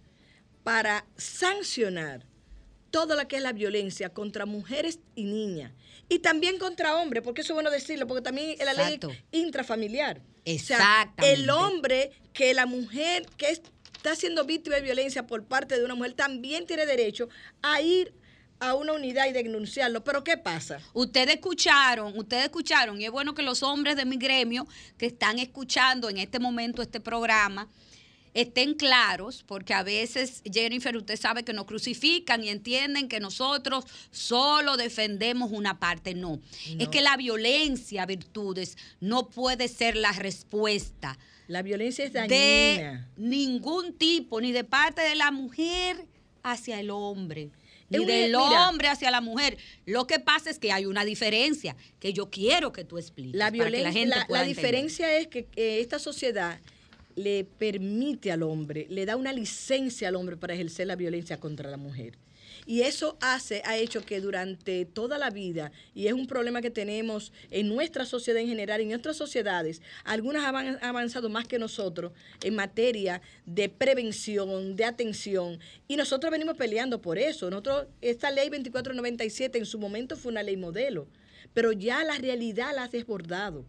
para 0.63 1.05
sancionar 1.15 2.25
toda 2.91 3.15
la 3.15 3.27
que 3.27 3.37
es 3.37 3.41
la 3.41 3.53
violencia 3.53 4.09
contra 4.09 4.45
mujeres 4.45 4.99
y 5.15 5.23
niñas. 5.23 5.71
Y 6.09 6.19
también 6.19 6.57
contra 6.57 6.97
hombres, 6.97 7.21
porque 7.23 7.41
eso 7.41 7.53
es 7.53 7.55
bueno 7.55 7.69
decirlo, 7.69 8.07
porque 8.07 8.21
también 8.21 8.51
es 8.51 8.65
la 8.65 8.73
ley 8.73 8.95
Exacto. 8.95 9.11
intrafamiliar. 9.31 10.17
O 10.19 10.21
sea, 10.45 10.53
Exactamente. 10.53 11.33
el 11.33 11.49
hombre 11.49 12.11
que 12.33 12.53
la 12.53 12.65
mujer 12.65 13.25
que 13.37 13.49
está 13.51 14.15
siendo 14.15 14.45
víctima 14.45 14.77
de 14.77 14.81
violencia 14.83 15.27
por 15.27 15.43
parte 15.43 15.77
de 15.77 15.83
una 15.83 15.95
mujer 15.95 16.13
también 16.13 16.65
tiene 16.65 16.85
derecho 16.85 17.27
a 17.61 17.81
ir 17.81 18.13
a 18.13 18.26
una 18.59 18.93
unidad 18.93 19.27
y 19.27 19.33
denunciarlo. 19.33 20.03
Pero 20.03 20.23
¿qué 20.23 20.37
pasa? 20.37 20.79
Ustedes 20.93 21.35
escucharon, 21.35 22.17
ustedes 22.17 22.45
escucharon, 22.45 22.99
y 22.99 23.05
es 23.05 23.11
bueno 23.11 23.33
que 23.33 23.43
los 23.43 23.63
hombres 23.63 23.95
de 23.95 24.05
mi 24.05 24.17
gremio 24.17 24.67
que 24.97 25.05
están 25.07 25.39
escuchando 25.39 26.09
en 26.09 26.17
este 26.17 26.39
momento 26.39 26.81
este 26.81 26.99
programa 26.99 27.67
estén 28.33 28.75
claros, 28.75 29.43
porque 29.47 29.73
a 29.73 29.81
veces, 29.81 30.43
Jennifer, 30.51 30.95
usted 30.95 31.19
sabe 31.19 31.43
que 31.43 31.53
nos 31.53 31.65
crucifican 31.65 32.43
y 32.43 32.49
entienden 32.49 33.07
que 33.07 33.19
nosotros 33.19 33.85
solo 34.11 34.77
defendemos 34.77 35.51
una 35.51 35.79
parte. 35.79 36.13
No, 36.13 36.39
es 36.77 36.87
que 36.89 37.01
la 37.01 37.17
violencia, 37.17 38.05
virtudes, 38.05 38.77
no 38.99 39.29
puede 39.29 39.67
ser 39.67 39.95
la 39.95 40.11
respuesta 40.11 41.17
La 41.47 41.63
violencia 41.63 42.05
es 42.05 42.13
de 42.13 42.19
dañina. 42.19 43.09
ningún 43.17 43.93
tipo, 43.93 44.39
ni 44.39 44.51
de 44.51 44.63
parte 44.63 45.01
de 45.01 45.15
la 45.15 45.31
mujer 45.31 46.05
hacia 46.43 46.79
el 46.79 46.91
hombre, 46.91 47.49
ni 47.89 48.05
del 48.05 48.31
mira. 48.31 48.69
hombre 48.69 48.87
hacia 48.89 49.11
la 49.11 49.21
mujer. 49.21 49.57
Lo 49.85 50.07
que 50.07 50.19
pasa 50.19 50.49
es 50.49 50.59
que 50.59 50.71
hay 50.71 50.85
una 50.85 51.05
diferencia 51.05 51.75
que 51.99 52.13
yo 52.13 52.29
quiero 52.29 52.71
que 52.71 52.83
tú 52.83 52.97
expliques. 52.97 53.35
La 53.35 53.45
para 53.45 53.51
que 53.51 53.57
violencia, 53.57 53.87
la 53.87 53.93
gente 53.93 54.15
la, 54.15 54.27
pueda 54.27 54.41
la 54.41 54.47
diferencia 54.47 55.17
es 55.17 55.27
que, 55.27 55.45
que 55.45 55.79
esta 55.79 55.99
sociedad 55.99 56.59
le 57.15 57.45
permite 57.45 58.31
al 58.31 58.43
hombre, 58.43 58.85
le 58.89 59.05
da 59.05 59.15
una 59.15 59.33
licencia 59.33 60.07
al 60.07 60.15
hombre 60.15 60.37
para 60.37 60.53
ejercer 60.53 60.87
la 60.87 60.95
violencia 60.95 61.39
contra 61.39 61.69
la 61.69 61.77
mujer. 61.77 62.17
Y 62.69 62.81
eso 62.81 63.17
hace, 63.21 63.61
ha 63.63 63.77
hecho 63.77 64.05
que 64.05 64.19
durante 64.19 64.83
toda 64.83 65.17
la 65.17 65.29
vida, 65.29 65.71
y 65.95 66.07
es 66.07 66.13
un 66.13 66.27
problema 66.27 66.61
que 66.61 66.69
tenemos 66.69 67.31
en 67.49 67.69
nuestra 67.69 68.05
sociedad 68.05 68.41
en 68.41 68.49
general, 68.49 68.81
en 68.81 68.89
nuestras 68.89 69.15
sociedades, 69.15 69.81
algunas 70.03 70.43
han 70.43 70.77
avanzado 70.83 71.29
más 71.29 71.47
que 71.47 71.59
nosotros 71.59 72.11
en 72.43 72.55
materia 72.55 73.21
de 73.45 73.69
prevención, 73.69 74.75
de 74.75 74.83
atención, 74.83 75.59
y 75.87 75.95
nosotros 75.95 76.29
venimos 76.29 76.57
peleando 76.57 77.01
por 77.01 77.17
eso. 77.17 77.49
Nosotros, 77.49 77.87
esta 78.01 78.31
ley 78.31 78.49
2497 78.49 79.57
en 79.57 79.65
su 79.65 79.79
momento 79.79 80.17
fue 80.17 80.33
una 80.33 80.43
ley 80.43 80.57
modelo, 80.57 81.07
pero 81.53 81.71
ya 81.71 82.03
la 82.03 82.17
realidad 82.17 82.75
la 82.75 82.83
ha 82.83 82.87
desbordado. 82.89 83.63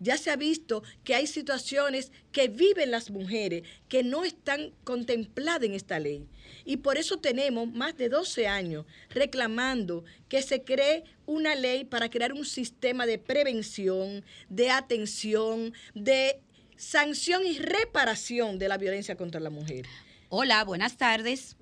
Ya 0.00 0.16
se 0.16 0.30
ha 0.30 0.36
visto 0.36 0.82
que 1.04 1.14
hay 1.14 1.26
situaciones 1.26 2.12
que 2.32 2.48
viven 2.48 2.90
las 2.90 3.10
mujeres 3.10 3.62
que 3.88 4.02
no 4.02 4.24
están 4.24 4.72
contempladas 4.84 5.64
en 5.64 5.74
esta 5.74 5.98
ley. 5.98 6.26
Y 6.64 6.78
por 6.78 6.98
eso 6.98 7.18
tenemos 7.18 7.72
más 7.72 7.96
de 7.96 8.08
12 8.08 8.46
años 8.46 8.84
reclamando 9.10 10.04
que 10.28 10.42
se 10.42 10.62
cree 10.62 11.04
una 11.26 11.54
ley 11.54 11.84
para 11.84 12.10
crear 12.10 12.32
un 12.32 12.44
sistema 12.44 13.06
de 13.06 13.18
prevención, 13.18 14.24
de 14.48 14.70
atención, 14.70 15.72
de 15.94 16.40
sanción 16.76 17.46
y 17.46 17.58
reparación 17.58 18.58
de 18.58 18.68
la 18.68 18.78
violencia 18.78 19.16
contra 19.16 19.40
la 19.40 19.50
mujer. 19.50 19.86
Hola, 20.28 20.64
buenas 20.64 20.96
tardes. 20.96 21.56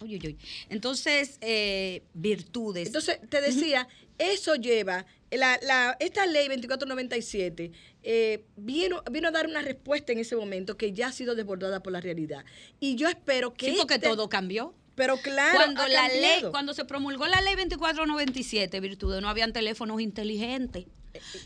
Uy, 0.00 0.16
uy, 0.16 0.20
uy. 0.24 0.38
Entonces, 0.68 1.38
eh, 1.40 2.02
virtudes. 2.14 2.86
Entonces, 2.86 3.18
te 3.28 3.40
decía, 3.40 3.88
eso 4.18 4.54
lleva, 4.54 5.06
la, 5.30 5.58
la- 5.62 5.96
esta 6.00 6.26
ley 6.26 6.48
2497 6.48 7.72
eh, 8.02 8.44
vino, 8.56 9.02
vino 9.10 9.28
a 9.28 9.30
dar 9.30 9.46
una 9.46 9.62
respuesta 9.62 10.12
en 10.12 10.18
ese 10.18 10.36
momento 10.36 10.76
que 10.76 10.92
ya 10.92 11.08
ha 11.08 11.12
sido 11.12 11.34
desbordada 11.34 11.82
por 11.82 11.92
la 11.92 12.00
realidad. 12.00 12.44
Y 12.80 12.94
yo 12.96 13.08
espero 13.08 13.54
que... 13.54 13.70
sí, 13.70 13.74
porque 13.78 13.94
este- 13.94 14.08
todo 14.08 14.28
cambió. 14.28 14.74
Pero 14.94 15.18
claro, 15.18 15.56
cuando 15.58 15.86
la 15.88 16.08
ley, 16.08 16.42
cuando 16.50 16.72
se 16.72 16.86
promulgó 16.86 17.26
la 17.26 17.42
ley 17.42 17.54
2497, 17.54 18.80
virtudes, 18.80 19.20
no 19.20 19.28
habían 19.28 19.52
teléfonos 19.52 20.00
inteligentes. 20.00 20.86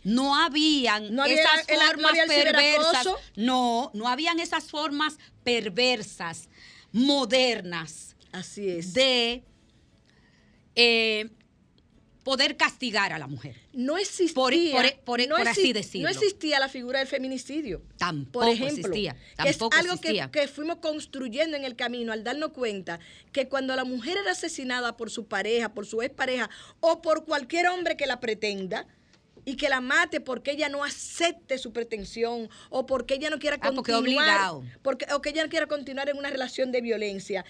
No 0.04 0.36
habían 0.36 1.12
No 1.14 1.22
había 1.24 1.42
esas 1.42 1.66
no 1.68 1.86
formas 1.86 2.18
el 2.18 2.28
perversas. 2.28 3.06
No, 3.36 3.90
no 3.92 4.08
habían 4.08 4.38
esas 4.38 4.64
formas 4.70 5.18
perversas, 5.42 6.48
modernas, 6.92 8.14
Así 8.32 8.68
es. 8.68 8.92
de 8.94 9.42
eh, 10.76 11.30
poder 12.24 12.56
castigar 12.56 13.12
a 13.12 13.18
la 13.18 13.26
mujer. 13.26 13.56
no 13.72 13.96
existía, 13.96 14.34
por- 14.34 14.52
por- 14.54 15.00
por- 15.04 15.28
no 15.28 15.36
por 15.36 15.48
así 15.48 15.70
exi- 15.70 15.72
decirlo. 15.72 16.08
No 16.08 16.14
existía 16.14 16.58
la 16.60 16.68
figura 16.68 16.98
del 16.98 17.08
feminicidio. 17.08 17.82
Tampoco 17.96 18.44
por 18.46 18.54
ejemplo, 18.54 18.76
existía. 18.92 19.16
es 19.44 19.60
algo 19.60 19.94
existía. 19.94 20.30
Que, 20.30 20.40
que 20.42 20.48
fuimos 20.48 20.76
construyendo 20.76 21.56
en 21.56 21.64
el 21.64 21.76
camino 21.76 22.12
al 22.12 22.22
darnos 22.22 22.50
cuenta 22.52 23.00
que 23.32 23.48
cuando 23.48 23.74
la 23.74 23.84
mujer 23.84 24.18
era 24.18 24.32
asesinada 24.32 24.96
por 24.96 25.10
su 25.10 25.26
pareja, 25.26 25.72
por 25.72 25.86
su 25.86 26.02
expareja 26.02 26.50
o 26.80 27.00
por 27.00 27.24
cualquier 27.24 27.68
hombre 27.68 27.96
que 27.96 28.06
la 28.06 28.20
pretenda 28.20 28.86
y 29.46 29.56
que 29.56 29.70
la 29.70 29.80
mate 29.80 30.20
porque 30.20 30.50
ella 30.50 30.68
no 30.68 30.84
acepte 30.84 31.56
su 31.56 31.72
pretensión 31.72 32.50
o 32.68 32.84
porque 32.84 33.14
ella 33.14 33.30
no 33.30 33.38
quiera 33.38 33.56
Ah, 33.62 33.70
porque 33.74 33.92
continuar 33.92 34.28
obligado. 34.28 34.64
porque 34.82 35.06
o 35.14 35.22
que 35.22 35.30
ella 35.30 35.42
no 35.44 35.48
quiera 35.48 35.66
continuar 35.66 36.10
en 36.10 36.18
una 36.18 36.28
relación 36.28 36.70
de 36.70 36.82
violencia. 36.82 37.46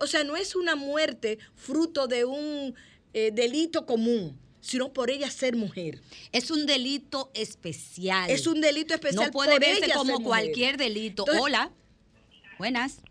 O 0.00 0.06
sea, 0.06 0.24
no 0.24 0.36
es 0.36 0.56
una 0.56 0.74
muerte 0.74 1.38
fruto 1.54 2.08
de 2.08 2.24
un 2.24 2.74
eh, 3.14 3.30
delito 3.32 3.86
común, 3.86 4.38
sino 4.60 4.92
por 4.92 5.10
ella 5.10 5.30
ser 5.30 5.56
mujer. 5.56 6.00
Es 6.32 6.50
un 6.50 6.66
delito 6.66 7.30
especial. 7.34 8.30
Es 8.30 8.46
un 8.46 8.60
delito 8.60 8.94
especial 8.94 9.26
No 9.26 9.30
puede 9.32 9.52
por 9.52 9.60
verse 9.60 9.84
ella 9.86 9.94
como 9.94 10.04
ser 10.06 10.20
mujer. 10.20 10.26
cualquier 10.26 10.76
delito. 10.76 11.22
Entonces- 11.22 11.42
Hola. 11.42 11.70
Buenas. 12.58 13.02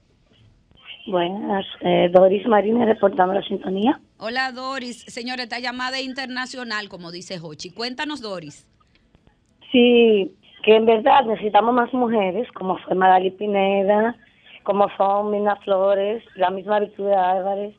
Buenas, 1.08 1.66
eh, 1.82 2.10
Doris 2.12 2.48
Marínez 2.48 2.88
reportando 2.88 3.34
la 3.36 3.44
sintonía. 3.44 4.00
Hola, 4.18 4.52
Doris. 4.52 5.04
Señora, 5.08 5.44
esta 5.44 5.60
llamada 5.60 6.02
internacional, 6.02 6.90
como 6.90 7.12
dice 7.12 7.40
Hochi. 7.40 7.70
Cuéntanos, 7.70 8.22
Doris. 8.22 8.66
Sí, 9.72 10.34
que 10.64 10.76
en 10.76 10.86
verdad 10.88 11.26
necesitamos 11.26 11.76
más 11.76 11.94
mujeres, 11.94 12.48
como 12.54 12.78
fue 12.80 12.96
Magali 12.96 13.30
Pineda, 13.32 14.16
como 14.64 14.88
son 14.98 15.30
Mina 15.30 15.58
Flores, 15.58 16.24
la 16.36 16.50
misma 16.50 16.80
Virtud 16.80 17.06
de 17.06 17.16
Álvarez, 17.16 17.76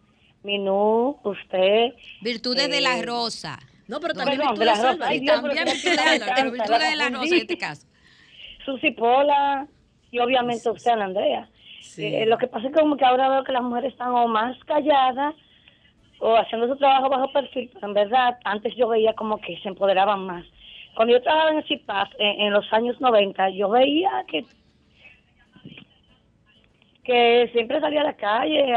Minú, 0.47 1.19
usted. 1.25 1.93
Virtudes 2.23 2.71
de 2.71 2.81
la 2.81 2.99
Eh, 2.99 3.05
Rosa. 3.05 3.59
No, 3.89 4.01
pero 4.01 4.15
también 4.15 4.39
Virtudes 4.39 4.59
de 4.59 4.65
la 4.65 4.75
Rosa. 4.75 5.07
Ay, 5.07 5.21
Dios, 5.21 5.43
También 5.43 5.65
pero 5.65 5.75
virtudes 5.75 6.21
de 6.21 6.33
pero 6.37 6.51
virtudes 6.53 6.81
la 6.81 6.91
de 6.91 6.97
la 6.97 7.09
Rosa 7.11 7.35
en 7.35 7.41
este 7.41 7.59
caso. 7.59 7.87
Susi 8.65 8.91
Pola 8.93 9.67
y 10.11 10.19
obviamente 10.19 10.71
usted, 10.71 10.93
Ana 10.93 11.05
Andrea. 11.07 11.49
Eh, 11.99 12.27
lo 12.27 12.39
que 12.39 12.47
pasa 12.47 12.67
es 12.67 12.75
que 12.75 12.81
como 12.81 12.97
que 12.97 13.05
ahora 13.05 13.29
veo 13.29 13.45
que 13.45 13.53
las 13.53 13.63
mujeres 13.63 13.93
están 13.93 14.11
o 14.11 14.27
más 14.29 14.57
calladas 14.65 15.35
o 16.19 16.37
haciendo 16.37 16.69
su 16.69 16.77
trabajo 16.77 17.09
bajo 17.09 17.33
perfil, 17.33 17.71
pero 17.73 17.87
en 17.89 17.95
verdad 17.95 18.39
antes 18.45 18.75
yo 18.77 18.89
veía 18.89 19.15
como 19.15 19.39
que 19.39 19.59
se 19.61 19.69
empoderaban 19.69 20.27
más. 20.27 20.45
Cuando 20.95 21.15
yo 21.15 21.23
trabajaba 21.23 21.51
en 21.53 21.59
el 21.59 21.65
CIPAF 21.65 22.09
en, 22.19 22.53
los 22.53 22.71
años 22.73 23.01
90, 23.01 23.51
yo 23.51 23.69
veía 23.69 24.25
que 24.29 24.45
que 27.05 27.49
siempre 27.53 27.81
salía 27.81 28.01
a 28.01 28.05
la 28.05 28.17
calle 28.17 28.75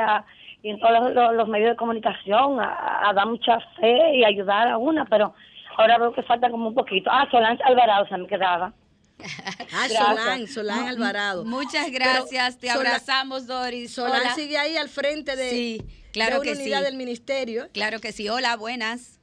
y 0.62 0.70
en 0.70 0.80
todos 0.80 1.14
los, 1.36 1.48
medios 1.48 1.72
de 1.72 1.76
comunicación 1.76 2.60
a, 2.60 3.12
dar 3.16 3.28
mucha 3.28 3.60
fe 3.80 4.16
y 4.16 4.26
ayudar 4.26 4.68
a 4.68 4.78
una, 4.78 5.06
pero 5.06 5.34
ahora 5.78 5.98
veo 5.98 6.14
que 6.14 6.24
falta 6.24 6.50
como 6.50 6.68
un 6.70 6.76
poquito. 6.76 7.10
Ah, 7.12 7.28
Solange 7.32 7.64
Alvarado 7.64 8.08
se 8.08 8.18
me 8.18 8.28
quedaba. 8.28 8.74
Ah, 9.72 9.88
Solán, 9.88 10.48
Solán 10.48 10.88
Alvarado. 10.88 11.46
Muchas 11.46 11.92
gracias, 11.92 12.58
te 12.58 12.70
abrazamos, 12.70 13.46
Doris. 13.46 13.94
Solán 13.94 14.34
sigue 14.34 14.58
ahí 14.58 14.78
al 14.78 14.90
frente 14.90 15.36
de, 15.36 15.50
sí, 15.50 15.82
claro 16.12 16.42
que 16.42 16.54
unidad 16.54 16.82
del 16.82 16.96
ministerio. 16.96 17.68
Claro 17.72 18.00
que 18.00 18.12
sí. 18.12 18.30
Hola, 18.30 18.56
buenas. 18.58 19.20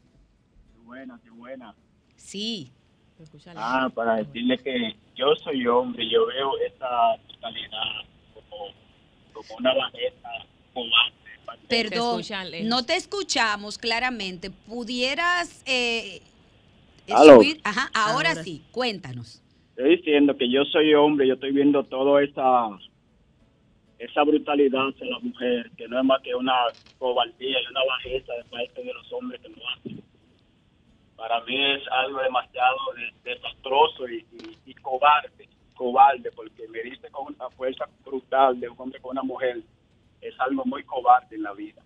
Qué 0.73 0.79
buena, 0.85 1.21
qué 1.25 1.31
buena. 1.31 1.75
Sí. 2.15 2.73
Ah, 3.57 3.89
para 3.95 4.17
decirle 4.17 4.59
que 4.59 4.95
yo 5.15 5.35
soy 5.43 5.67
hombre, 5.67 6.09
yo 6.09 6.27
veo 6.27 6.51
esta 6.67 7.17
totalidad 7.29 8.05
como, 8.35 8.67
como 9.33 9.57
una 9.59 9.75
bajeza 9.75 10.29
cobarde. 10.75 11.26
Perdón, 11.69 12.23
no 12.65 12.85
te 12.85 12.97
escuchamos 12.97 13.79
claramente. 13.79 14.51
¿Pudieras 14.51 15.63
eh, 15.67 16.23
subir? 17.07 17.61
Ajá, 17.65 17.91
ahora, 17.95 18.35
sí, 18.37 18.63
cuéntanos. 18.71 19.43
Estoy 19.77 19.97
diciendo 19.97 20.37
que 20.37 20.51
yo 20.51 20.65
soy 20.65 20.95
hombre, 20.95 21.27
yo 21.27 21.35
estoy 21.35 21.53
viendo 21.53 21.85
toda 21.85 22.23
esa 22.23 22.71
esa 23.99 24.23
brutalidad 24.25 24.89
hacia 24.89 25.07
la 25.07 25.19
mujer, 25.21 25.71
que 25.77 25.89
no 25.89 25.99
es 25.99 26.05
más 26.05 26.21
que 26.23 26.35
una 26.35 26.55
cobardía 26.99 27.59
y 27.61 27.71
una 27.71 27.85
bajeza 27.85 28.33
de 28.35 28.45
parte 28.45 28.83
de 28.83 28.93
los 28.93 29.13
hombres 29.13 29.41
que 29.41 29.49
lo 29.49 29.69
hacen. 29.69 30.03
Para 31.17 31.41
mí 31.45 31.73
es 31.73 31.83
algo 31.91 32.21
demasiado 32.21 32.77
desastroso 33.25 34.07
y, 34.09 34.75
cobarde, 34.83 35.49
cobarde, 35.75 36.31
porque 36.33 36.69
me 36.69 36.83
dice 36.83 37.11
con 37.11 37.35
una 37.35 37.49
fuerza 37.51 37.89
brutal 38.05 38.61
de 38.61 38.69
un 38.69 38.77
hombre 38.79 39.01
con 39.01 39.13
una 39.13 39.23
mujer, 39.23 39.63
es 40.21 40.35
algo 40.39 40.65
muy 40.65 40.85
cobarde 40.85 41.37
en 41.37 41.43
la 41.43 41.53
vida. 41.53 41.83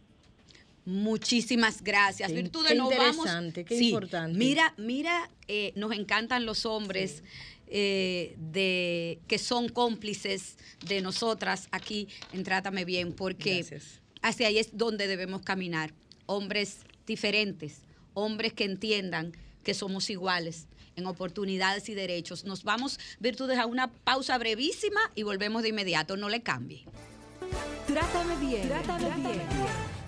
Muchísimas 0.85 1.83
gracias. 1.83 2.33
Virtudes, 2.33 2.77
nos 2.77 2.91
vamos. 2.97 3.27
Qué 3.53 3.77
importante. 3.77 4.37
Mira, 4.37 4.75
mira, 4.77 5.31
eh, 5.47 5.73
nos 5.77 5.93
encantan 5.93 6.47
los 6.47 6.67
hombres. 6.67 7.23
Eh, 7.73 8.35
de 8.37 9.21
que 9.29 9.39
son 9.39 9.69
cómplices 9.69 10.59
de 10.85 11.01
nosotras 11.03 11.69
aquí 11.71 12.09
en 12.33 12.43
Trátame 12.43 12.85
Bien, 12.85 13.13
porque 13.13 13.65
hacia 14.23 14.49
ahí 14.49 14.59
es 14.59 14.77
donde 14.77 15.07
debemos 15.07 15.43
caminar. 15.43 15.93
Hombres 16.27 16.81
diferentes, 17.07 17.83
hombres 18.13 18.55
que 18.55 18.65
entiendan 18.65 19.37
que 19.63 19.75
somos 19.75 20.11
iguales 20.11 20.67
en 20.97 21.07
oportunidades 21.07 21.89
y 21.89 21.95
derechos. 21.95 22.45
Nos 22.45 22.65
vamos, 22.65 22.99
virtudes, 23.21 23.59
a 23.59 23.67
una 23.67 23.89
pausa 23.89 24.37
brevísima 24.37 25.01
y 25.15 25.23
volvemos 25.23 25.63
de 25.63 25.69
inmediato. 25.69 26.17
No 26.17 26.29
le 26.29 26.43
cambie. 26.43 26.85
Trátame 27.87 28.37
bien, 28.37 28.69
trátame 28.69 29.17
bien. 29.17 29.43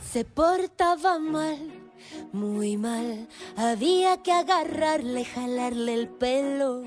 Se 0.02 0.24
portaba 0.24 1.18
mal, 1.18 1.58
muy 2.32 2.76
mal. 2.76 3.28
Había 3.56 4.22
que 4.22 4.32
agarrarle, 4.32 5.24
jalarle 5.24 5.94
el 5.94 6.08
pelo 6.08 6.82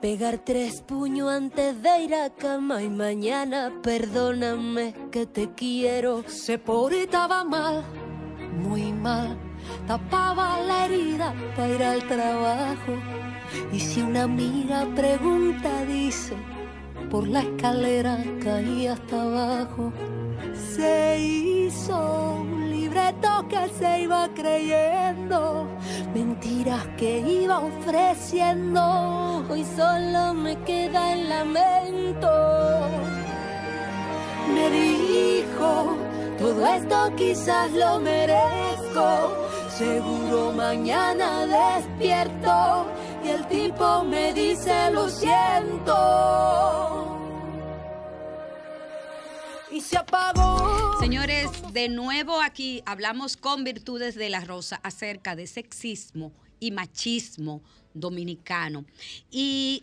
Pegar 0.00 0.38
tres 0.44 0.82
puños 0.82 1.30
antes 1.30 1.82
de 1.82 2.02
ir 2.02 2.14
a 2.14 2.30
cama 2.30 2.82
y 2.82 2.88
mañana 2.88 3.72
perdóname 3.82 4.94
que 5.10 5.26
te 5.26 5.52
quiero. 5.54 6.24
Se 6.28 6.58
portaba 6.58 7.44
mal, 7.44 7.84
muy 8.52 8.92
mal. 8.92 9.38
Tapaba 9.86 10.60
la 10.60 10.86
herida 10.86 11.34
para 11.56 11.74
ir 11.74 11.82
al 11.82 12.06
trabajo. 12.06 12.92
Y 13.72 13.80
si 13.80 14.02
una 14.02 14.24
amiga 14.24 14.86
pregunta, 14.94 15.84
dice, 15.86 16.34
por 17.10 17.26
la 17.28 17.40
escalera 17.40 18.18
caí 18.42 18.86
hasta 18.86 19.22
abajo. 19.22 19.92
Se 20.74 21.18
hizo 21.18 22.44
libreto 22.70 23.46
que 23.48 23.68
se 23.78 24.02
iba 24.02 24.28
creyendo, 24.34 25.66
mentiras 26.14 26.86
que 26.96 27.18
iba 27.20 27.60
ofreciendo. 27.60 29.44
Hoy 29.48 29.64
solo 29.76 30.34
me 30.34 30.56
queda 30.64 31.12
el 31.12 31.28
lamento. 31.28 32.30
Me 34.54 34.70
dijo, 34.70 35.96
todo 36.38 36.66
esto 36.66 37.12
quizás 37.16 37.72
lo 37.72 38.00
merezco. 38.00 39.46
Seguro 39.68 40.52
mañana 40.52 41.46
despierto 41.46 42.86
y 43.26 43.30
el 43.30 43.46
tipo 43.48 44.04
me 44.04 44.32
dice 44.32 44.90
lo 44.92 45.08
siento 45.08 45.92
y 49.70 49.80
se 49.80 49.98
apagó. 49.98 50.98
Señores, 51.00 51.48
de 51.72 51.88
nuevo 51.88 52.40
aquí 52.40 52.82
hablamos 52.86 53.36
con 53.36 53.64
Virtudes 53.64 54.14
de 54.14 54.30
la 54.30 54.40
Rosa 54.40 54.80
acerca 54.82 55.34
de 55.34 55.46
sexismo 55.46 56.32
y 56.60 56.70
machismo 56.70 57.62
dominicano. 57.92 58.86
Y 59.30 59.82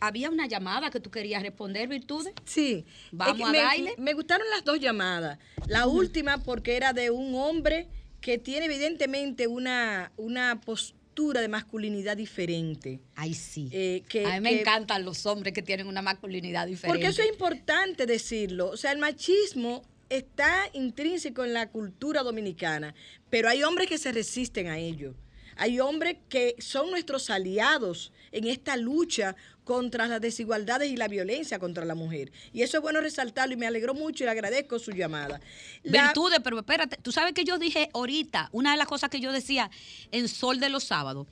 había 0.00 0.30
una 0.30 0.46
llamada 0.46 0.90
que 0.90 1.00
tú 1.00 1.10
querías 1.10 1.42
responder, 1.42 1.88
Virtudes. 1.88 2.32
Sí. 2.44 2.86
Vamos 3.10 3.48
a 3.48 3.52
me, 3.52 3.94
Me 3.98 4.14
gustaron 4.14 4.48
las 4.50 4.64
dos 4.64 4.78
llamadas. 4.78 5.38
La 5.66 5.86
última 5.88 6.38
porque 6.38 6.76
era 6.76 6.92
de 6.92 7.10
un 7.10 7.34
hombre 7.34 7.88
que 8.20 8.38
tiene 8.38 8.66
evidentemente 8.66 9.46
una, 9.46 10.12
una 10.16 10.60
postura 10.60 10.97
de 11.18 11.48
masculinidad 11.48 12.16
diferente. 12.16 13.00
Ay, 13.16 13.34
sí. 13.34 13.68
Eh, 13.72 14.02
que, 14.08 14.24
a 14.24 14.34
mí 14.34 14.40
me 14.40 14.60
encantan 14.60 15.04
los 15.04 15.26
hombres 15.26 15.52
que 15.52 15.62
tienen 15.62 15.88
una 15.88 16.00
masculinidad 16.00 16.66
diferente. 16.66 16.88
Porque 16.88 17.08
eso 17.08 17.22
es 17.22 17.28
importante 17.28 18.06
decirlo. 18.06 18.70
O 18.70 18.76
sea, 18.76 18.92
el 18.92 18.98
machismo 18.98 19.82
está 20.08 20.70
intrínseco 20.72 21.44
en 21.44 21.52
la 21.52 21.70
cultura 21.70 22.22
dominicana, 22.22 22.94
pero 23.30 23.48
hay 23.48 23.62
hombres 23.62 23.88
que 23.88 23.98
se 23.98 24.12
resisten 24.12 24.68
a 24.68 24.78
ello. 24.78 25.14
Hay 25.56 25.80
hombres 25.80 26.18
que 26.28 26.54
son 26.60 26.90
nuestros 26.90 27.30
aliados 27.30 28.12
en 28.32 28.46
esta 28.46 28.76
lucha 28.76 29.36
contra 29.64 30.06
las 30.06 30.20
desigualdades 30.20 30.90
y 30.90 30.96
la 30.96 31.08
violencia 31.08 31.58
contra 31.58 31.84
la 31.84 31.94
mujer. 31.94 32.32
Y 32.52 32.62
eso 32.62 32.78
es 32.78 32.82
bueno 32.82 33.00
resaltarlo 33.00 33.54
y 33.54 33.56
me 33.56 33.66
alegró 33.66 33.94
mucho 33.94 34.24
y 34.24 34.26
le 34.26 34.30
agradezco 34.30 34.78
su 34.78 34.92
llamada. 34.92 35.40
Virtudes, 35.84 36.40
pero 36.42 36.58
espérate, 36.58 36.96
tú 36.96 37.12
sabes 37.12 37.34
que 37.34 37.44
yo 37.44 37.58
dije 37.58 37.90
ahorita, 37.92 38.48
una 38.52 38.72
de 38.72 38.76
las 38.76 38.86
cosas 38.86 39.10
que 39.10 39.20
yo 39.20 39.32
decía 39.32 39.70
en 40.10 40.28
Sol 40.28 40.60
de 40.60 40.68
los 40.68 40.84
Sábados, 40.84 41.26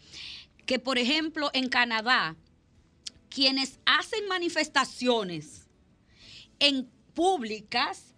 que 0.66 0.78
por 0.78 0.98
ejemplo 0.98 1.50
en 1.52 1.68
Canadá, 1.68 2.36
quienes 3.28 3.78
hacen 3.86 4.26
manifestaciones 4.28 5.66
en 6.58 6.88
públicas 7.14 8.14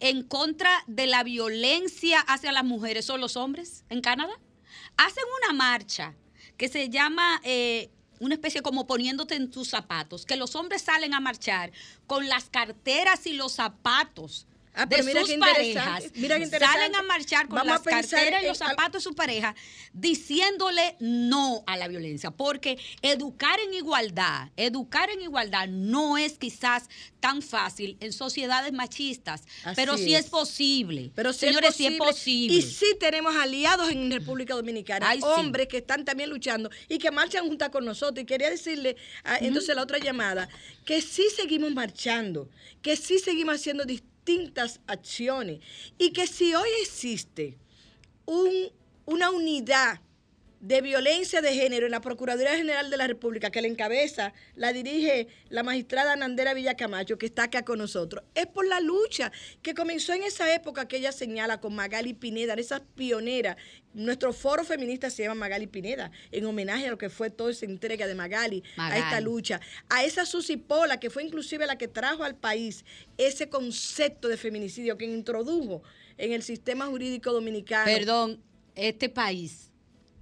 en 0.00 0.22
contra 0.22 0.70
de 0.86 1.06
la 1.06 1.24
violencia 1.24 2.20
hacia 2.20 2.52
las 2.52 2.64
mujeres 2.64 3.04
son 3.04 3.20
los 3.20 3.36
hombres 3.36 3.84
en 3.88 4.00
Canadá 4.00 4.38
hacen 4.98 5.24
una 5.42 5.54
marcha 5.54 6.14
que 6.56 6.68
se 6.68 6.90
llama 6.90 7.40
eh, 7.44 7.90
una 8.20 8.34
especie 8.34 8.62
como 8.62 8.86
poniéndote 8.86 9.34
en 9.34 9.50
tus 9.50 9.68
zapatos, 9.68 10.24
que 10.24 10.36
los 10.36 10.54
hombres 10.56 10.82
salen 10.82 11.14
a 11.14 11.20
marchar 11.20 11.72
con 12.06 12.28
las 12.28 12.50
carteras 12.50 13.26
y 13.26 13.32
los 13.32 13.52
zapatos 13.52 14.46
Ah, 14.78 14.86
de 14.86 15.02
sus 15.02 15.34
parejas. 15.34 16.04
Salen 16.60 16.94
a 16.94 17.02
marchar 17.02 17.48
con 17.48 17.66
las 17.66 17.82
carteras 17.82 18.44
y 18.44 18.46
los 18.46 18.58
zapatos 18.58 18.92
de 18.92 19.00
su 19.00 19.14
pareja 19.14 19.56
diciéndole 19.92 20.94
no 21.00 21.64
a 21.66 21.76
la 21.76 21.88
violencia, 21.88 22.30
porque 22.30 22.78
educar 23.02 23.58
en 23.58 23.74
igualdad, 23.74 24.50
educar 24.56 25.10
en 25.10 25.22
igualdad 25.22 25.66
no 25.66 26.16
es 26.16 26.38
quizás 26.38 26.88
tan 27.18 27.42
fácil 27.42 27.96
en 27.98 28.12
sociedades 28.12 28.72
machistas, 28.72 29.42
pero 29.74 29.96
sí 29.96 30.14
es, 30.14 30.26
posible. 30.26 31.10
Pero 31.16 31.32
Señores, 31.32 31.74
sí 31.74 31.86
es 31.86 31.98
posible. 31.98 32.56
Y 32.56 32.62
sí 32.62 32.86
tenemos 33.00 33.34
aliados 33.34 33.90
en 33.90 34.12
República 34.12 34.54
Dominicana, 34.54 35.08
Hay 35.08 35.20
hombres 35.22 35.66
que 35.66 35.78
están 35.78 36.04
también 36.04 36.30
luchando 36.30 36.70
y 36.88 36.98
que 36.98 37.10
marchan 37.10 37.48
junto 37.48 37.68
con 37.72 37.84
nosotros. 37.84 38.22
Y 38.22 38.26
quería 38.26 38.48
decirle, 38.48 38.96
entonces 39.40 39.74
la 39.74 39.82
otra 39.82 39.98
llamada, 39.98 40.48
que 40.84 41.02
sí 41.02 41.26
seguimos 41.34 41.74
marchando, 41.74 42.48
que 42.80 42.94
sí 42.94 43.18
seguimos 43.18 43.56
haciendo 43.56 43.84
distintos 43.84 44.17
distintas 44.28 44.80
acciones. 44.86 45.60
Y 45.98 46.12
que 46.12 46.26
si 46.26 46.54
hoy 46.54 46.68
existe 46.82 47.56
un, 48.26 48.52
una 49.06 49.30
unidad 49.30 50.00
de 50.60 50.80
violencia 50.80 51.40
de 51.40 51.54
género 51.54 51.86
en 51.86 51.92
la 51.92 52.00
Procuraduría 52.00 52.56
General 52.56 52.90
de 52.90 52.96
la 52.96 53.06
República, 53.06 53.50
que 53.50 53.62
la 53.62 53.68
encabeza, 53.68 54.32
la 54.56 54.72
dirige 54.72 55.28
la 55.50 55.62
magistrada 55.62 56.16
Nandera 56.16 56.54
Villacamacho, 56.54 57.16
que 57.16 57.26
está 57.26 57.44
acá 57.44 57.64
con 57.64 57.78
nosotros, 57.78 58.24
es 58.34 58.46
por 58.46 58.66
la 58.66 58.80
lucha 58.80 59.30
que 59.62 59.74
comenzó 59.74 60.12
en 60.14 60.24
esa 60.24 60.52
época 60.52 60.88
que 60.88 60.96
ella 60.96 61.12
señala 61.12 61.60
con 61.60 61.74
Magali 61.74 62.12
Pineda, 62.14 62.54
esas 62.54 62.82
pioneras. 62.96 63.56
Nuestro 63.94 64.32
foro 64.32 64.64
feminista 64.64 65.10
se 65.10 65.22
llama 65.22 65.36
Magali 65.36 65.66
Pineda, 65.66 66.10
en 66.32 66.44
homenaje 66.44 66.88
a 66.88 66.90
lo 66.90 66.98
que 66.98 67.08
fue 67.08 67.30
toda 67.30 67.52
esa 67.52 67.64
entrega 67.64 68.06
de 68.06 68.14
Magali, 68.14 68.62
a 68.76 68.96
esta 68.96 69.06
Magali. 69.06 69.24
lucha. 69.24 69.60
A 69.88 70.04
esa 70.04 70.26
Susi 70.26 70.56
Pola, 70.56 70.98
que 70.98 71.10
fue 71.10 71.22
inclusive 71.22 71.66
la 71.66 71.78
que 71.78 71.88
trajo 71.88 72.24
al 72.24 72.36
país 72.36 72.84
ese 73.16 73.48
concepto 73.48 74.28
de 74.28 74.36
feminicidio 74.36 74.98
que 74.98 75.04
introdujo 75.04 75.82
en 76.16 76.32
el 76.32 76.42
sistema 76.42 76.86
jurídico 76.86 77.32
dominicano. 77.32 77.86
Perdón, 77.86 78.42
este 78.74 79.08
país 79.08 79.68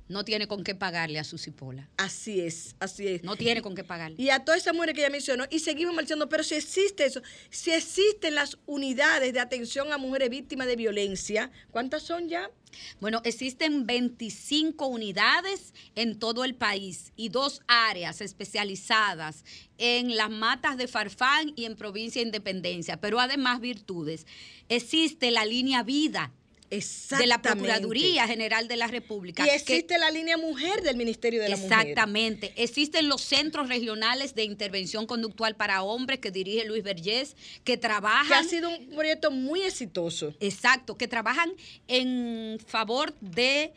no 0.09 0.25
tiene 0.25 0.47
con 0.47 0.63
qué 0.63 0.75
pagarle 0.75 1.19
a 1.19 1.25
Susi 1.25 1.51
Pola. 1.51 1.89
Así 1.97 2.41
es, 2.41 2.77
así 2.79 3.09
es. 3.09 3.25
No 3.25 3.37
tiene 3.37 3.63
con 3.63 3.75
qué 3.75 3.85
pagarle. 3.85 4.17
Y 4.19 4.31
a 4.31 4.45
todas 4.45 4.61
esas 4.61 4.75
mujeres 4.75 4.95
que 4.95 5.01
ella 5.01 5.11
mencionó, 5.11 5.45
y 5.51 5.59
seguimos 5.59 5.95
marchando, 5.95 6.29
pero 6.29 6.43
si 6.43 6.55
existe 6.55 7.05
eso, 7.05 7.23
si 7.51 7.73
existen 7.73 8.35
las 8.35 8.59
unidades 8.67 9.33
de 9.33 9.41
atención 9.41 9.93
a 9.93 9.99
mujeres 9.99 10.31
víctimas 10.31 10.67
de 10.67 10.77
violencia, 10.77 11.51
¿cuántas 11.71 12.03
son 12.03 12.29
ya? 12.29 12.51
Bueno, 13.01 13.23
existen 13.25 13.87
25 13.87 14.87
unidades 14.87 15.73
en 15.95 16.19
todo 16.19 16.45
el 16.45 16.55
país 16.55 17.13
y 17.17 17.31
dos 17.31 17.63
áreas 17.67 18.21
especializadas 18.21 19.45
en 19.79 20.17
las 20.17 20.31
matas 20.31 20.77
de 20.77 20.87
Farfán 20.87 21.53
y 21.57 21.65
en 21.65 21.77
Provincia 21.77 22.21
de 22.21 22.27
Independencia, 22.27 23.01
pero 23.01 23.19
además 23.19 23.61
virtudes. 23.61 24.27
Existe 24.69 25.31
la 25.31 25.47
línea 25.47 25.83
vida 25.83 26.33
de 26.71 27.27
la. 27.27 27.41
Procuraduría 27.43 28.27
General 28.27 28.67
de 28.69 28.77
la 28.77 28.87
República. 28.89 29.45
Y 29.45 29.49
que- 29.49 29.55
existe 29.55 29.99
la 29.99 30.11
línea 30.11 30.37
mujer 30.37 30.83
del 30.83 30.97
Ministerio 30.97 31.41
de 31.43 31.49
la 31.49 31.57
Mujer. 31.57 31.73
Exactamente. 31.81 32.53
Existen 32.57 33.09
los 33.09 33.23
centros 33.23 33.69
regionales 33.69 34.35
de 34.35 34.45
intervención 34.45 35.07
conductual 35.07 35.55
para 35.57 35.83
hombres 35.83 36.19
que 36.19 36.31
dirige 36.31 36.65
Luis 36.65 36.83
Vergés, 36.83 37.37
que 37.65 37.77
trabajan. 37.77 38.27
Que 38.29 38.35
ha 38.35 38.45
sido 38.45 38.71
un 38.71 38.89
proyecto 38.91 39.31
muy 39.31 39.63
exitoso. 39.63 40.35
Exacto, 40.41 40.97
que 40.97 41.09
trabajan 41.09 41.53
en 41.89 42.59
favor 42.67 43.15
de 43.21 43.73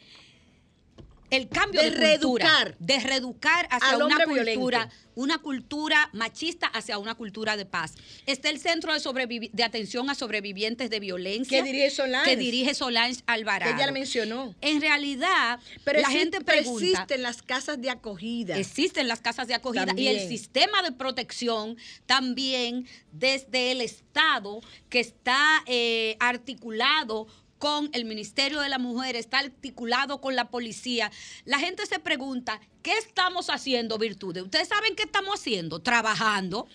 el 1.30 1.50
cambio 1.50 1.82
De 1.82 1.92
de, 1.92 1.96
cultura, 2.20 2.46
reeducar 2.46 2.76
de 2.80 3.00
reeducar 3.00 3.68
hacia 3.72 3.98
una 3.98 4.26
cultura, 4.26 4.80
violento. 4.86 4.96
una 5.16 5.38
cultura 5.38 6.10
machista 6.14 6.68
hacia 6.68 6.98
una 6.98 7.16
cultura 7.16 7.58
de 7.58 7.66
paz. 7.66 7.96
Está 8.26 8.50
el 8.50 8.60
Centro 8.60 8.94
de, 8.94 9.64
Atención 9.64 10.10
a 10.10 10.16
Sobrevivientes 10.16 10.90
de 10.90 11.00
Violencia 11.00 11.60
Que 11.60 11.64
dirige 11.64 11.90
Solange. 11.90 12.30
que 12.30 12.38
dirige 12.38 12.74
Solange 12.74 13.22
Alvarado. 13.28 13.76
Que 13.78 13.86
la 13.86 13.92
mencionó. 13.92 14.56
En 14.62 14.82
realidad, 14.82 15.60
Pero 15.84 16.02
la 16.02 16.10
gente 16.10 16.40
pero 16.42 16.62
pregunta, 16.62 16.86
existen 16.86 17.22
las 17.22 17.42
casas 17.42 17.82
de 17.82 17.90
acogida. 17.90 18.58
Existen 18.58 19.08
las 19.08 19.22
casas 19.22 19.48
de 19.48 19.54
acogida 19.54 19.86
También. 19.86 20.16
y 20.16 20.20
el 20.20 20.28
sistema 20.28 20.82
de 20.82 20.92
protección 20.92 21.78
también 22.06 22.88
desde 23.12 23.72
el 23.72 23.82
Estado 23.82 24.62
que 24.90 25.00
está 25.00 25.64
eh, 25.66 26.18
articulado 26.20 27.28
con 27.60 27.90
el 27.94 28.06
Ministerio 28.06 28.62
de 28.62 28.70
la 28.70 28.80
Mujer, 28.80 29.16
está 29.16 29.40
articulado 29.40 30.20
con 30.22 30.36
la 30.36 30.50
policía. 30.50 31.12
La 31.46 31.60
gente 31.60 31.86
se 31.86 32.00
pregunta, 32.00 32.60
¿qué 32.82 32.94
estamos 32.98 33.50
haciendo, 33.50 33.98
Virtudes? 33.98 34.44
¿Ustedes 34.44 34.70
saben 34.70 34.96
qué 34.96 35.04
estamos 35.04 35.40
haciendo? 35.40 35.80
Trabajando. 35.80 36.68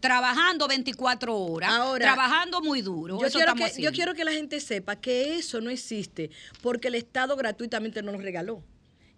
Trabajando 0.00 0.68
24 0.68 1.34
horas, 1.34 1.70
Ahora, 1.70 2.04
trabajando 2.04 2.60
muy 2.60 2.82
duro. 2.82 3.18
Yo 3.18 3.26
eso 3.26 3.38
quiero, 3.38 3.54
que, 3.54 3.72
yo 3.80 3.90
quiero 3.90 4.12
que 4.12 4.22
la 4.24 4.32
gente 4.32 4.60
sepa 4.60 4.96
que 4.96 5.38
eso 5.38 5.62
no 5.62 5.70
existe 5.70 6.30
porque 6.60 6.88
el 6.88 6.96
Estado 6.96 7.36
gratuitamente 7.36 8.02
no 8.02 8.12
nos 8.12 8.22
regaló. 8.22 8.62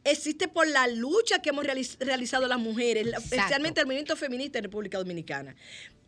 Existe 0.07 0.49
por 0.49 0.69
la 0.69 0.87
lucha 0.87 1.41
que 1.43 1.51
hemos 1.51 1.65
realiz- 1.65 1.97
realizado 1.99 2.47
las 2.47 2.59
mujeres, 2.59 3.07
Exacto. 3.07 3.25
especialmente 3.25 3.81
el 3.81 3.87
movimiento 3.87 4.17
feminista 4.17 4.59
en 4.59 4.65
República 4.65 4.99
Dominicana, 4.99 5.57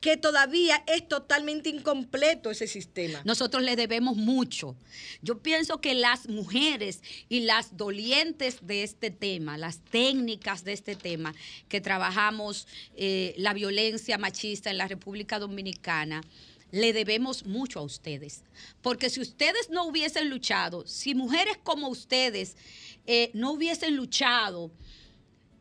que 0.01 0.17
todavía 0.17 0.85
es 0.87 1.09
totalmente 1.09 1.69
incompleto 1.69 2.53
ese 2.53 2.69
sistema. 2.69 3.21
Nosotros 3.25 3.65
le 3.65 3.75
debemos 3.75 4.17
mucho. 4.17 4.77
Yo 5.23 5.39
pienso 5.39 5.81
que 5.81 5.95
las 5.95 6.29
mujeres 6.29 7.01
y 7.29 7.41
las 7.41 7.77
dolientes 7.77 8.59
de 8.63 8.85
este 8.85 9.11
tema, 9.11 9.59
las 9.59 9.81
técnicas 9.81 10.63
de 10.63 10.75
este 10.75 10.95
tema, 10.95 11.35
que 11.69 11.81
trabajamos 11.81 12.69
eh, 12.97 13.35
la 13.39 13.53
violencia 13.55 14.19
machista 14.19 14.71
en 14.71 14.79
la 14.79 14.87
República 14.87 15.41
Dominicana, 15.41 16.23
le 16.71 16.93
debemos 16.93 17.47
mucho 17.47 17.81
a 17.81 17.83
ustedes. 17.83 18.43
Porque 18.83 19.09
si 19.11 19.21
ustedes 19.21 19.71
no 19.71 19.85
hubiesen 19.87 20.29
luchado, 20.29 20.87
si 20.87 21.15
mujeres 21.15 21.57
como 21.65 21.89
ustedes 21.89 22.57
eh, 23.11 23.31
no 23.33 23.53
hubiesen 23.53 23.97
luchado, 23.97 24.71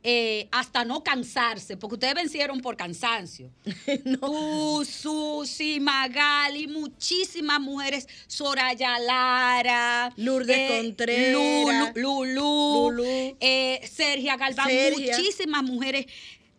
eh, 0.03 0.49
hasta 0.51 0.83
no 0.83 1.01
cansarse, 1.01 1.77
porque 1.77 1.95
ustedes 1.95 2.13
vencieron 2.13 2.59
por 2.59 2.75
cansancio. 2.75 3.49
Tú, 4.21 4.85
Susi, 4.85 5.79
Magali, 5.79 6.67
muchísimas 6.67 7.61
mujeres, 7.61 8.05
Soraya 8.27 8.99
Lara, 8.99 10.13
Lourdes 10.17 10.71
Contreras, 10.71 11.93
Lulu, 11.95 12.25
Lulu, 12.25 12.91
Lulú. 12.91 13.37
eh, 13.39 13.79
Sergia 13.89 14.35
Galván, 14.35 14.67
Sergia. 14.67 15.17
muchísimas 15.17 15.63
mujeres 15.63 16.05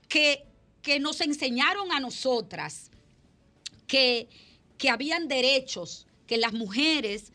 que, 0.09 0.44
que 0.81 0.98
nos 1.01 1.20
enseñaron 1.20 1.92
a 1.92 2.01
nosotras 2.01 2.90
que, 3.87 4.29
que 4.79 4.88
habían 4.88 5.29
derechos, 5.29 6.07
que 6.27 6.38
las 6.38 6.55
mujeres 6.55 7.31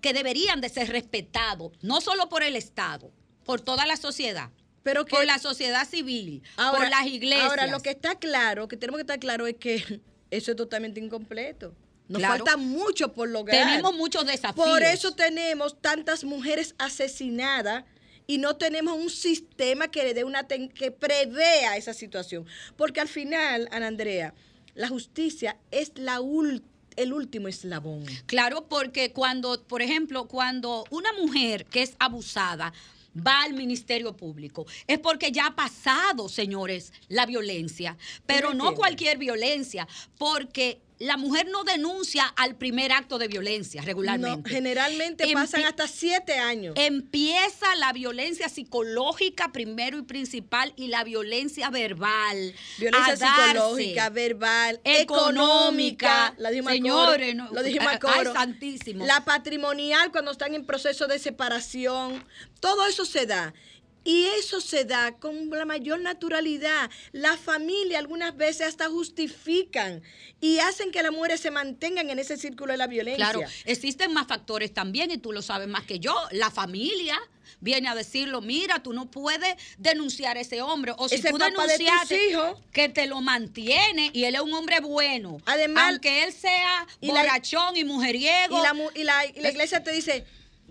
que 0.00 0.12
deberían 0.12 0.60
de 0.60 0.68
ser 0.68 0.88
respetados, 0.90 1.72
no 1.82 2.00
solo 2.00 2.28
por 2.28 2.42
el 2.42 2.56
Estado, 2.56 3.10
por 3.44 3.60
toda 3.60 3.86
la 3.86 3.96
sociedad, 3.96 4.50
Pero 4.82 5.04
que 5.04 5.14
por 5.16 5.24
la 5.26 5.38
sociedad 5.38 5.86
civil, 5.88 6.42
por 6.56 6.88
las 6.88 7.06
iglesias. 7.06 7.48
Ahora, 7.50 7.66
lo 7.66 7.80
que 7.80 7.90
está 7.90 8.14
claro, 8.18 8.66
que 8.68 8.76
tenemos 8.76 8.98
que 8.98 9.02
estar 9.02 9.18
claro 9.18 9.46
es 9.46 9.56
que 9.56 10.00
eso 10.30 10.50
es 10.52 10.56
totalmente 10.56 11.00
incompleto. 11.00 11.74
Nos 12.08 12.18
Claro. 12.20 12.44
falta 12.44 12.56
mucho 12.56 13.12
por 13.12 13.28
lograr. 13.28 13.56
Tenemos 13.68 13.94
muchos 13.94 14.26
desafíos. 14.26 14.66
Por 14.66 14.82
eso 14.82 15.12
tenemos 15.14 15.80
tantas 15.80 16.24
mujeres 16.24 16.74
asesinadas 16.78 17.84
y 18.26 18.38
no 18.38 18.56
tenemos 18.56 18.96
un 18.96 19.10
sistema 19.10 19.88
que 19.88 20.02
le 20.02 20.14
dé 20.14 20.24
una 20.24 20.46
que 20.46 20.90
prevea 20.90 21.76
esa 21.76 21.94
situación. 21.94 22.46
Porque 22.76 23.00
al 23.00 23.08
final, 23.08 23.68
Ana 23.70 23.86
Andrea, 23.88 24.34
la 24.74 24.88
justicia 24.88 25.56
es 25.70 25.92
la 25.96 26.20
ul- 26.20 26.62
el 26.96 27.12
último 27.12 27.48
eslabón. 27.48 28.04
Claro, 28.26 28.66
porque 28.68 29.12
cuando, 29.12 29.62
por 29.64 29.82
ejemplo, 29.82 30.26
cuando 30.28 30.84
una 30.90 31.12
mujer 31.14 31.66
que 31.66 31.82
es 31.82 31.94
abusada 31.98 32.72
va 33.16 33.42
al 33.42 33.54
Ministerio 33.54 34.16
Público, 34.16 34.66
es 34.86 34.98
porque 34.98 35.32
ya 35.32 35.46
ha 35.46 35.56
pasado, 35.56 36.28
señores, 36.28 36.92
la 37.08 37.26
violencia, 37.26 37.96
pero 38.26 38.54
no 38.54 38.74
cualquier 38.74 39.18
violencia, 39.18 39.88
porque 40.18 40.80
la 41.00 41.16
mujer 41.16 41.48
no 41.50 41.64
denuncia 41.64 42.24
al 42.36 42.56
primer 42.56 42.92
acto 42.92 43.16
de 43.18 43.26
violencia 43.26 43.80
No, 43.80 43.86
regularmente. 43.86 44.50
generalmente 44.50 45.24
Empie- 45.24 45.32
pasan 45.32 45.64
hasta 45.64 45.88
siete 45.88 46.34
años. 46.38 46.74
Empieza 46.76 47.74
la 47.76 47.92
violencia 47.94 48.50
psicológica 48.50 49.50
primero 49.50 49.96
y 49.98 50.02
principal 50.02 50.74
y 50.76 50.88
la 50.88 51.02
violencia 51.02 51.70
verbal. 51.70 52.54
Violencia 52.78 53.16
psicológica, 53.16 54.10
verbal, 54.10 54.78
económica. 54.84 56.34
la 56.36 56.50
Señores, 56.50 57.34
no, 57.34 57.48
lo 57.50 57.62
dijimos 57.62 57.88
ay, 57.92 57.98
coro. 57.98 58.32
santísimo. 58.34 59.06
La 59.06 59.24
patrimonial 59.24 60.12
cuando 60.12 60.32
están 60.32 60.54
en 60.54 60.66
proceso 60.66 61.06
de 61.06 61.18
separación, 61.18 62.22
todo 62.60 62.86
eso 62.86 63.06
se 63.06 63.24
da. 63.24 63.54
Y 64.02 64.26
eso 64.38 64.60
se 64.60 64.84
da 64.84 65.12
con 65.12 65.50
la 65.50 65.64
mayor 65.66 66.00
naturalidad. 66.00 66.90
La 67.12 67.36
familia 67.36 67.98
algunas 67.98 68.36
veces 68.36 68.66
hasta 68.68 68.88
justifican 68.88 70.02
y 70.40 70.58
hacen 70.58 70.90
que 70.90 71.02
las 71.02 71.12
mujeres 71.12 71.40
se 71.40 71.50
mantengan 71.50 72.08
en 72.10 72.18
ese 72.18 72.36
círculo 72.36 72.72
de 72.72 72.78
la 72.78 72.86
violencia. 72.86 73.30
Claro, 73.30 73.42
existen 73.66 74.12
más 74.12 74.26
factores 74.26 74.72
también 74.72 75.10
y 75.10 75.18
tú 75.18 75.32
lo 75.32 75.42
sabes 75.42 75.68
más 75.68 75.84
que 75.84 75.98
yo. 75.98 76.14
La 76.32 76.50
familia 76.50 77.18
viene 77.60 77.88
a 77.88 77.94
decirlo, 77.94 78.40
mira, 78.40 78.82
tú 78.82 78.92
no 78.94 79.10
puedes 79.10 79.54
denunciar 79.76 80.38
a 80.38 80.40
ese 80.40 80.62
hombre. 80.62 80.94
O 80.96 81.08
si 81.08 81.16
Ese 81.16 81.30
tú 81.30 81.36
de 81.36 81.44
denunciaste 81.46 82.30
hijos. 82.30 82.58
que 82.72 82.88
te 82.88 83.06
lo 83.06 83.20
mantiene 83.20 84.10
y 84.14 84.24
él 84.24 84.34
es 84.34 84.40
un 84.40 84.54
hombre 84.54 84.80
bueno. 84.80 85.38
Además- 85.44 85.90
aunque 85.90 86.24
él 86.24 86.32
sea 86.32 86.86
y 87.02 87.08
la- 87.08 87.20
borrachón 87.20 87.76
y 87.76 87.84
mujeriego. 87.84 88.58
Y 88.58 88.62
la, 88.62 88.72
mu- 88.72 88.90
y 88.94 89.04
la- 89.04 89.26
y 89.26 89.40
la 89.40 89.50
iglesia 89.50 89.82
te 89.82 89.92
dice, 89.92 90.24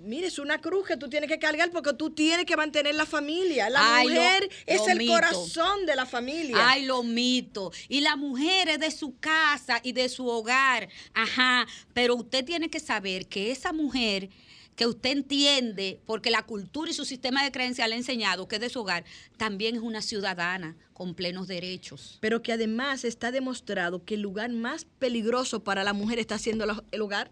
mire, 0.04 0.28
es 0.28 0.40
una 0.40 0.60
cruz 0.62 0.88
que 0.88 0.98
tú 0.98 1.10
tienes 1.10 1.30
que 1.30 1.40
cargar 1.40 1.72
porque 1.72 1.94
tú 1.94 2.10
tienes 2.12 2.46
que 2.46 2.56
mantener 2.58 2.96
la 2.96 3.06
familia. 3.06 3.70
La 3.70 3.98
Ay, 3.98 4.08
lo- 4.08 4.14
mujer 4.16 4.50
es 4.66 4.80
lo 4.82 4.88
el 4.90 4.98
mito. 4.98 5.12
corazón 5.14 5.86
de 5.86 5.96
la 5.96 6.06
familia. 6.06 6.58
Ay, 6.60 6.86
lo 6.86 7.04
mito. 7.04 7.72
Y 7.88 8.02
la 8.02 8.16
mujer 8.16 8.70
es 8.70 8.80
de 8.80 8.92
su 8.92 9.18
casa 9.20 9.80
y 9.84 9.92
de 9.94 10.10
su 10.10 10.28
hogar. 10.28 10.90
Ajá. 11.14 11.68
Pero 11.94 12.16
usted 12.16 12.44
tiene 12.46 12.70
que 12.70 12.80
saber 12.80 13.28
que 13.28 13.52
esa 13.52 13.74
mujer 13.74 14.30
que 14.76 14.88
usted 14.88 15.10
entiende, 15.12 16.00
porque 16.06 16.32
la 16.32 16.44
cultura 16.46 16.90
y 16.90 16.94
su 16.94 17.04
sistema 17.04 17.44
de 17.44 17.52
creencia 17.52 17.86
le 17.88 17.96
ha 17.96 17.98
enseñado 17.98 18.48
que 18.48 18.56
es 18.56 18.62
de 18.62 18.70
su 18.70 18.80
hogar, 18.80 19.04
también 19.36 19.76
es 19.76 19.82
una 19.82 20.02
ciudadana 20.02 20.78
con 20.94 21.16
plenos 21.16 21.48
derechos. 21.48 22.18
Pero 22.22 22.42
que 22.42 22.54
además 22.54 23.04
está 23.04 23.32
demostrado 23.32 24.06
que 24.06 24.14
el 24.16 24.22
lugar 24.22 24.50
más 24.52 24.86
peligroso 24.86 25.66
para 25.66 25.84
la 25.84 25.92
mujer 25.92 26.18
está 26.20 26.38
siendo 26.38 26.66
el 26.92 27.02
hogar. 27.02 27.30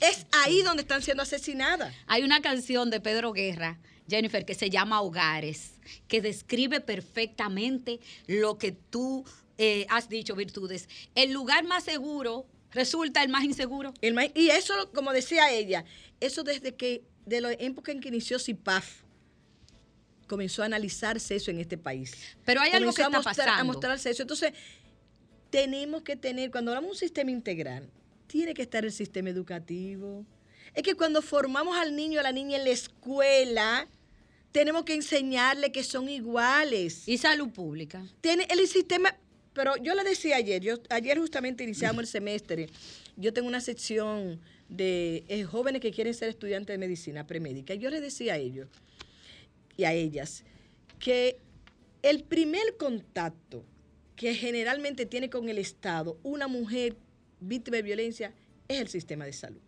Es 0.00 0.26
ahí 0.32 0.62
donde 0.62 0.82
están 0.82 1.02
siendo 1.02 1.22
asesinadas. 1.22 1.94
Hay 2.06 2.22
una 2.22 2.40
canción 2.42 2.90
de 2.90 3.00
Pedro 3.00 3.32
Guerra, 3.32 3.78
Jennifer, 4.08 4.44
que 4.44 4.54
se 4.54 4.70
llama 4.70 5.00
Hogares, 5.02 5.72
que 6.08 6.20
describe 6.20 6.80
perfectamente 6.80 8.00
lo 8.26 8.58
que 8.58 8.72
tú 8.72 9.24
eh, 9.58 9.86
has 9.90 10.08
dicho, 10.08 10.34
Virtudes. 10.34 10.88
El 11.14 11.32
lugar 11.32 11.64
más 11.64 11.84
seguro 11.84 12.46
resulta 12.72 13.22
el 13.22 13.28
más 13.28 13.44
inseguro. 13.44 13.92
El 14.00 14.14
más- 14.14 14.30
y 14.34 14.48
eso, 14.50 14.90
como 14.92 15.12
decía 15.12 15.50
ella, 15.52 15.84
eso 16.20 16.42
desde 16.42 16.74
que, 16.74 17.02
de 17.26 17.40
la 17.42 17.52
época 17.52 17.92
en 17.92 18.00
que 18.00 18.08
inició 18.08 18.38
CIPAF, 18.38 19.02
comenzó 20.26 20.62
a 20.62 20.66
analizarse 20.66 21.34
eso 21.36 21.50
en 21.50 21.58
este 21.58 21.76
país. 21.76 22.14
Pero 22.44 22.60
hay 22.60 22.70
algo 22.72 22.92
que 22.92 23.02
está 23.02 23.06
a 23.06 23.20
mostrar- 23.20 23.48
A 23.48 23.52
pasando. 23.52 23.72
mostrarse 23.72 24.10
eso. 24.10 24.22
Entonces, 24.22 24.52
tenemos 25.50 26.02
que 26.02 26.16
tener, 26.16 26.50
cuando 26.50 26.70
hablamos 26.70 26.90
de 26.90 26.92
un 26.92 26.98
sistema 26.98 27.30
integral, 27.32 27.90
tiene 28.30 28.54
que 28.54 28.62
estar 28.62 28.84
el 28.84 28.92
sistema 28.92 29.28
educativo. 29.28 30.24
Es 30.72 30.84
que 30.84 30.94
cuando 30.94 31.20
formamos 31.20 31.76
al 31.76 31.96
niño 31.96 32.18
o 32.18 32.20
a 32.20 32.22
la 32.22 32.30
niña 32.30 32.58
en 32.58 32.64
la 32.64 32.70
escuela, 32.70 33.88
tenemos 34.52 34.84
que 34.84 34.94
enseñarle 34.94 35.72
que 35.72 35.82
son 35.82 36.08
iguales. 36.08 37.08
Y 37.08 37.18
salud 37.18 37.50
pública. 37.50 38.06
Tiene 38.20 38.46
el 38.48 38.64
sistema, 38.68 39.16
pero 39.52 39.76
yo 39.78 39.96
le 39.96 40.04
decía 40.04 40.36
ayer, 40.36 40.62
yo 40.62 40.76
ayer 40.90 41.18
justamente 41.18 41.64
iniciamos 41.64 42.02
el 42.02 42.06
semestre. 42.06 42.68
Yo 43.16 43.32
tengo 43.32 43.48
una 43.48 43.60
sección 43.60 44.40
de 44.68 45.24
eh, 45.26 45.42
jóvenes 45.42 45.82
que 45.82 45.90
quieren 45.90 46.14
ser 46.14 46.28
estudiantes 46.28 46.72
de 46.72 46.78
medicina 46.78 47.26
premédica. 47.26 47.74
Yo 47.74 47.90
les 47.90 48.00
decía 48.00 48.34
a 48.34 48.36
ellos 48.36 48.68
y 49.76 49.82
a 49.82 49.92
ellas 49.92 50.44
que 51.00 51.36
el 52.02 52.22
primer 52.22 52.76
contacto 52.76 53.64
que 54.14 54.34
generalmente 54.36 55.04
tiene 55.04 55.30
con 55.30 55.48
el 55.48 55.58
Estado 55.58 56.16
una 56.22 56.46
mujer 56.46 56.94
víctima 57.40 57.76
de 57.76 57.82
violencia 57.82 58.32
es 58.68 58.80
el 58.80 58.88
sistema 58.88 59.24
de 59.24 59.32
salud. 59.32 59.60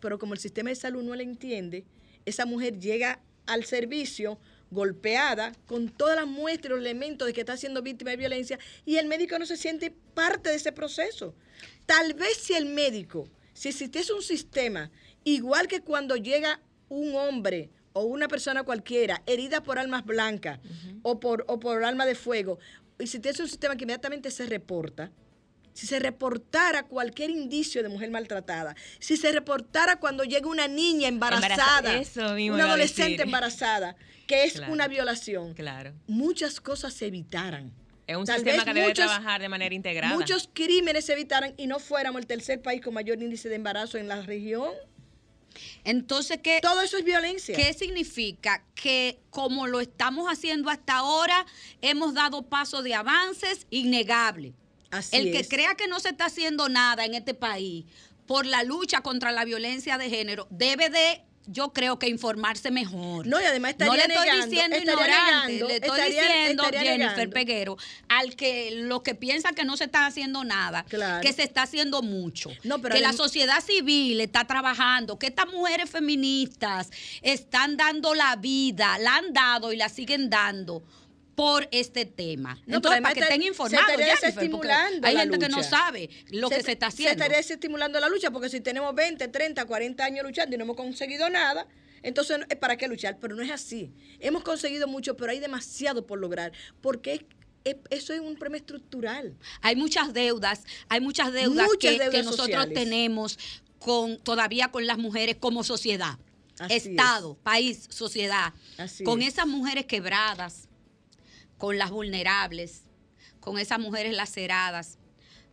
Pero 0.00 0.18
como 0.18 0.34
el 0.34 0.40
sistema 0.40 0.70
de 0.70 0.76
salud 0.76 1.02
no 1.02 1.14
la 1.14 1.22
entiende, 1.22 1.84
esa 2.24 2.46
mujer 2.46 2.78
llega 2.78 3.20
al 3.46 3.64
servicio 3.64 4.38
golpeada 4.70 5.52
con 5.66 5.88
todas 5.88 6.16
las 6.16 6.26
muestras 6.26 6.66
y 6.66 6.68
los 6.70 6.80
elementos 6.80 7.26
de 7.26 7.32
que 7.32 7.40
está 7.40 7.56
siendo 7.56 7.82
víctima 7.82 8.10
de 8.10 8.16
violencia 8.16 8.58
y 8.84 8.96
el 8.96 9.06
médico 9.06 9.38
no 9.38 9.46
se 9.46 9.56
siente 9.56 9.90
parte 10.14 10.50
de 10.50 10.56
ese 10.56 10.72
proceso. 10.72 11.34
Tal 11.86 12.14
vez 12.14 12.36
si 12.38 12.54
el 12.54 12.66
médico, 12.66 13.28
si 13.52 13.68
existiese 13.68 14.12
un 14.12 14.22
sistema 14.22 14.90
igual 15.22 15.68
que 15.68 15.80
cuando 15.80 16.16
llega 16.16 16.60
un 16.88 17.14
hombre 17.14 17.70
o 17.92 18.04
una 18.04 18.28
persona 18.28 18.64
cualquiera 18.64 19.22
herida 19.26 19.62
por 19.62 19.78
armas 19.78 20.04
blancas 20.04 20.58
o, 21.02 21.20
por, 21.20 21.44
o 21.48 21.60
por 21.60 21.84
arma 21.84 22.06
de 22.06 22.14
fuego, 22.14 22.58
y 22.98 23.06
si 23.06 23.16
existiese 23.16 23.42
un 23.42 23.48
sistema 23.48 23.76
que 23.76 23.84
inmediatamente 23.84 24.30
se 24.30 24.46
reporta, 24.46 25.10
si 25.74 25.86
se 25.86 25.98
reportara 25.98 26.84
cualquier 26.84 27.28
indicio 27.30 27.82
de 27.82 27.88
mujer 27.90 28.10
maltratada, 28.10 28.74
si 29.00 29.16
se 29.18 29.30
reportara 29.32 29.96
cuando 30.00 30.24
llega 30.24 30.48
una 30.48 30.68
niña 30.68 31.08
embarazada, 31.08 31.92
Embaraza- 32.00 32.34
una 32.52 32.64
adolescente 32.64 33.24
embarazada, 33.24 33.96
que 34.26 34.44
es 34.44 34.54
Claro. 34.54 34.72
una 34.72 34.88
violación, 34.88 35.52
Claro. 35.54 35.92
muchas 36.06 36.60
cosas 36.60 36.94
se 36.94 37.06
evitaran. 37.06 37.72
Es 38.06 38.16
un 38.16 38.24
Tal 38.26 38.36
sistema 38.36 38.64
que 38.64 38.74
debe 38.74 38.86
muchos- 38.88 39.06
trabajar 39.06 39.40
de 39.40 39.48
manera 39.48 39.74
integrada. 39.74 40.14
Muchos 40.14 40.48
crímenes 40.52 41.06
se 41.06 41.14
evitaran 41.14 41.54
y 41.56 41.66
no 41.66 41.78
fuéramos 41.78 42.20
el 42.20 42.26
tercer 42.26 42.60
país 42.62 42.80
con 42.82 42.94
mayor 42.94 43.20
índice 43.22 43.48
de 43.48 43.56
embarazo 43.56 43.98
en 43.98 44.08
la 44.08 44.22
región. 44.22 44.70
Entonces, 45.84 46.38
¿qué, 46.42 46.58
Todo 46.60 46.82
eso 46.82 46.98
es 46.98 47.04
violencia. 47.04 47.54
¿qué 47.56 47.72
significa? 47.72 48.64
Que 48.74 49.18
como 49.30 49.66
lo 49.66 49.80
estamos 49.80 50.28
haciendo 50.30 50.68
hasta 50.68 50.94
ahora, 50.96 51.46
hemos 51.80 52.12
dado 52.14 52.42
paso 52.42 52.82
de 52.82 52.94
avances 52.94 53.66
innegables. 53.70 54.52
Así 54.98 55.16
El 55.16 55.32
que 55.32 55.40
es. 55.40 55.48
crea 55.48 55.74
que 55.74 55.86
no 55.88 56.00
se 56.00 56.10
está 56.10 56.26
haciendo 56.26 56.68
nada 56.68 57.04
en 57.04 57.14
este 57.14 57.34
país 57.34 57.84
por 58.26 58.46
la 58.46 58.62
lucha 58.62 59.00
contra 59.02 59.32
la 59.32 59.44
violencia 59.44 59.98
de 59.98 60.08
género 60.08 60.46
debe 60.50 60.88
de, 60.88 61.20
yo 61.46 61.74
creo 61.74 61.98
que 61.98 62.08
informarse 62.08 62.70
mejor. 62.70 63.26
No, 63.26 63.38
y 63.38 63.44
además 63.44 63.74
no 63.78 63.92
le 63.94 64.00
estaría 64.00 64.14
estoy 64.14 64.26
negando- 64.30 64.46
diciendo 64.50 64.76
estaría 64.76 64.94
ignorante, 64.94 65.52
negando- 65.52 65.68
le 65.68 65.74
estoy 65.74 65.90
estaría- 66.00 66.22
diciendo, 66.22 66.62
estaría 66.64 66.80
Jennifer 66.92 67.16
negando. 67.16 67.34
Peguero, 67.34 67.76
al 68.08 68.34
que 68.34 68.70
lo 68.70 69.02
que 69.02 69.14
piensa 69.14 69.52
que 69.52 69.64
no 69.66 69.76
se 69.76 69.84
está 69.84 70.06
haciendo 70.06 70.42
nada, 70.42 70.84
Claro. 70.88 71.20
que 71.20 71.34
se 71.34 71.42
está 71.42 71.62
haciendo 71.64 72.00
mucho, 72.00 72.50
No, 72.62 72.80
pero 72.80 72.94
que 72.94 73.02
la 73.02 73.12
sociedad 73.12 73.60
civil 73.62 74.22
está 74.22 74.46
trabajando, 74.46 75.18
que 75.18 75.26
estas 75.26 75.48
mujeres 75.48 75.90
feministas 75.90 76.90
están 77.20 77.76
dando 77.76 78.14
la 78.14 78.36
vida, 78.36 78.96
la 78.98 79.16
han 79.16 79.34
dado 79.34 79.70
y 79.72 79.76
la 79.76 79.90
siguen 79.90 80.30
dando 80.30 80.82
por 81.34 81.68
este 81.72 82.04
tema. 82.06 82.58
No, 82.66 82.76
Entonces, 82.76 83.00
para 83.02 83.14
que 83.14 83.20
te- 83.20 83.26
estén 83.26 83.42
se 83.42 83.48
informados, 83.48 83.88
estaría 83.90 84.06
Jennifer, 84.16 84.34
porque 84.34 84.46
desestimulando 84.48 85.06
hay 85.08 85.16
gente 85.16 85.38
que 85.38 85.48
no 85.48 85.62
sabe 85.62 86.10
lo 86.30 86.48
que 86.48 86.62
se 86.62 86.72
está 86.72 86.86
haciendo. 86.86 87.08
Se 87.10 87.14
estaría 87.32 87.38
estimulando 87.38 87.98
la 88.00 88.08
lucha 88.08 88.30
porque 88.30 88.48
si 88.48 88.60
tenemos 88.60 88.94
20, 88.94 89.26
30, 89.28 89.64
40 89.64 90.04
años 90.04 90.24
luchando 90.24 90.54
y 90.54 90.58
no 90.58 90.64
hemos 90.64 90.76
conseguido 90.76 91.28
nada, 91.30 91.66
entonces 92.02 92.38
no- 92.38 92.46
¿para 92.60 92.76
qué 92.76 92.86
luchar? 92.86 93.18
Pero 93.20 93.34
no 93.34 93.42
es 93.42 93.50
así. 93.50 93.92
Hemos 94.20 94.44
conseguido 94.44 94.86
mucho, 94.86 95.16
pero 95.16 95.32
hay 95.32 95.40
demasiado 95.40 96.06
por 96.06 96.18
lograr 96.20 96.52
porque 96.80 97.14
es- 97.14 97.24
es- 97.64 97.76
eso 97.90 98.12
es 98.12 98.20
un 98.20 98.36
problema 98.36 98.58
estructural. 98.58 99.34
Hay 99.62 99.74
muchas 99.74 100.12
deudas, 100.12 100.62
hay 100.88 101.00
muchas 101.00 101.32
deudas, 101.32 101.66
Muchas 101.66 101.92
que, 101.92 101.98
deudas 101.98 102.10
que 102.14 102.22
nosotros 102.22 102.46
sociales. 102.46 102.74
tenemos 102.74 103.38
con 103.78 104.18
todavía 104.18 104.68
con 104.68 104.86
las 104.86 104.98
mujeres 104.98 105.36
como 105.40 105.64
sociedad. 105.64 106.18
Así 106.58 106.74
Estado, 106.90 107.36
país, 107.42 107.86
sociedad. 107.90 108.52
Así 108.78 109.02
con 109.02 109.20
es. 109.22 109.28
esas 109.34 109.46
mujeres 109.48 109.86
quebradas, 109.86 110.63
con 111.58 111.78
las 111.78 111.90
vulnerables, 111.90 112.82
con 113.40 113.58
esas 113.58 113.78
mujeres 113.78 114.14
laceradas, 114.14 114.98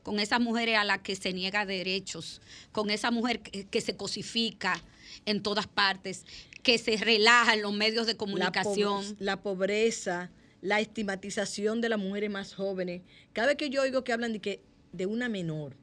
con 0.04 0.20
esas 0.20 0.40
mujeres 0.40 0.78
a 0.78 0.84
las 0.84 1.00
que 1.00 1.16
se 1.16 1.34
niega 1.34 1.66
derechos, 1.66 2.42
con 2.72 2.90
esa 2.90 3.12
mujer 3.12 3.42
que, 3.42 3.68
que 3.68 3.82
se 3.82 3.96
cosifica 3.96 4.82
en 5.26 5.44
todas 5.44 5.68
partes, 5.68 6.26
que 6.64 6.78
se 6.78 6.98
relaja 6.98 7.54
en 7.54 7.62
los 7.62 7.74
medios 7.74 8.08
de 8.08 8.18
comunicación. 8.18 9.16
la 9.20 9.42
pobreza, 9.42 10.32
la 10.62 10.80
estigmatización 10.80 11.82
de 11.82 11.90
las 11.90 12.00
mujeres 12.00 12.30
más 12.30 12.54
jóvenes. 12.56 13.02
Cada 13.34 13.48
vez 13.48 13.58
que 13.58 13.70
yo 13.70 13.82
oigo 13.82 14.04
que 14.04 14.14
hablan 14.14 14.34
de 14.34 14.40
que 14.40 14.62
de 14.92 15.06
una 15.06 15.30
menor, 15.30 15.76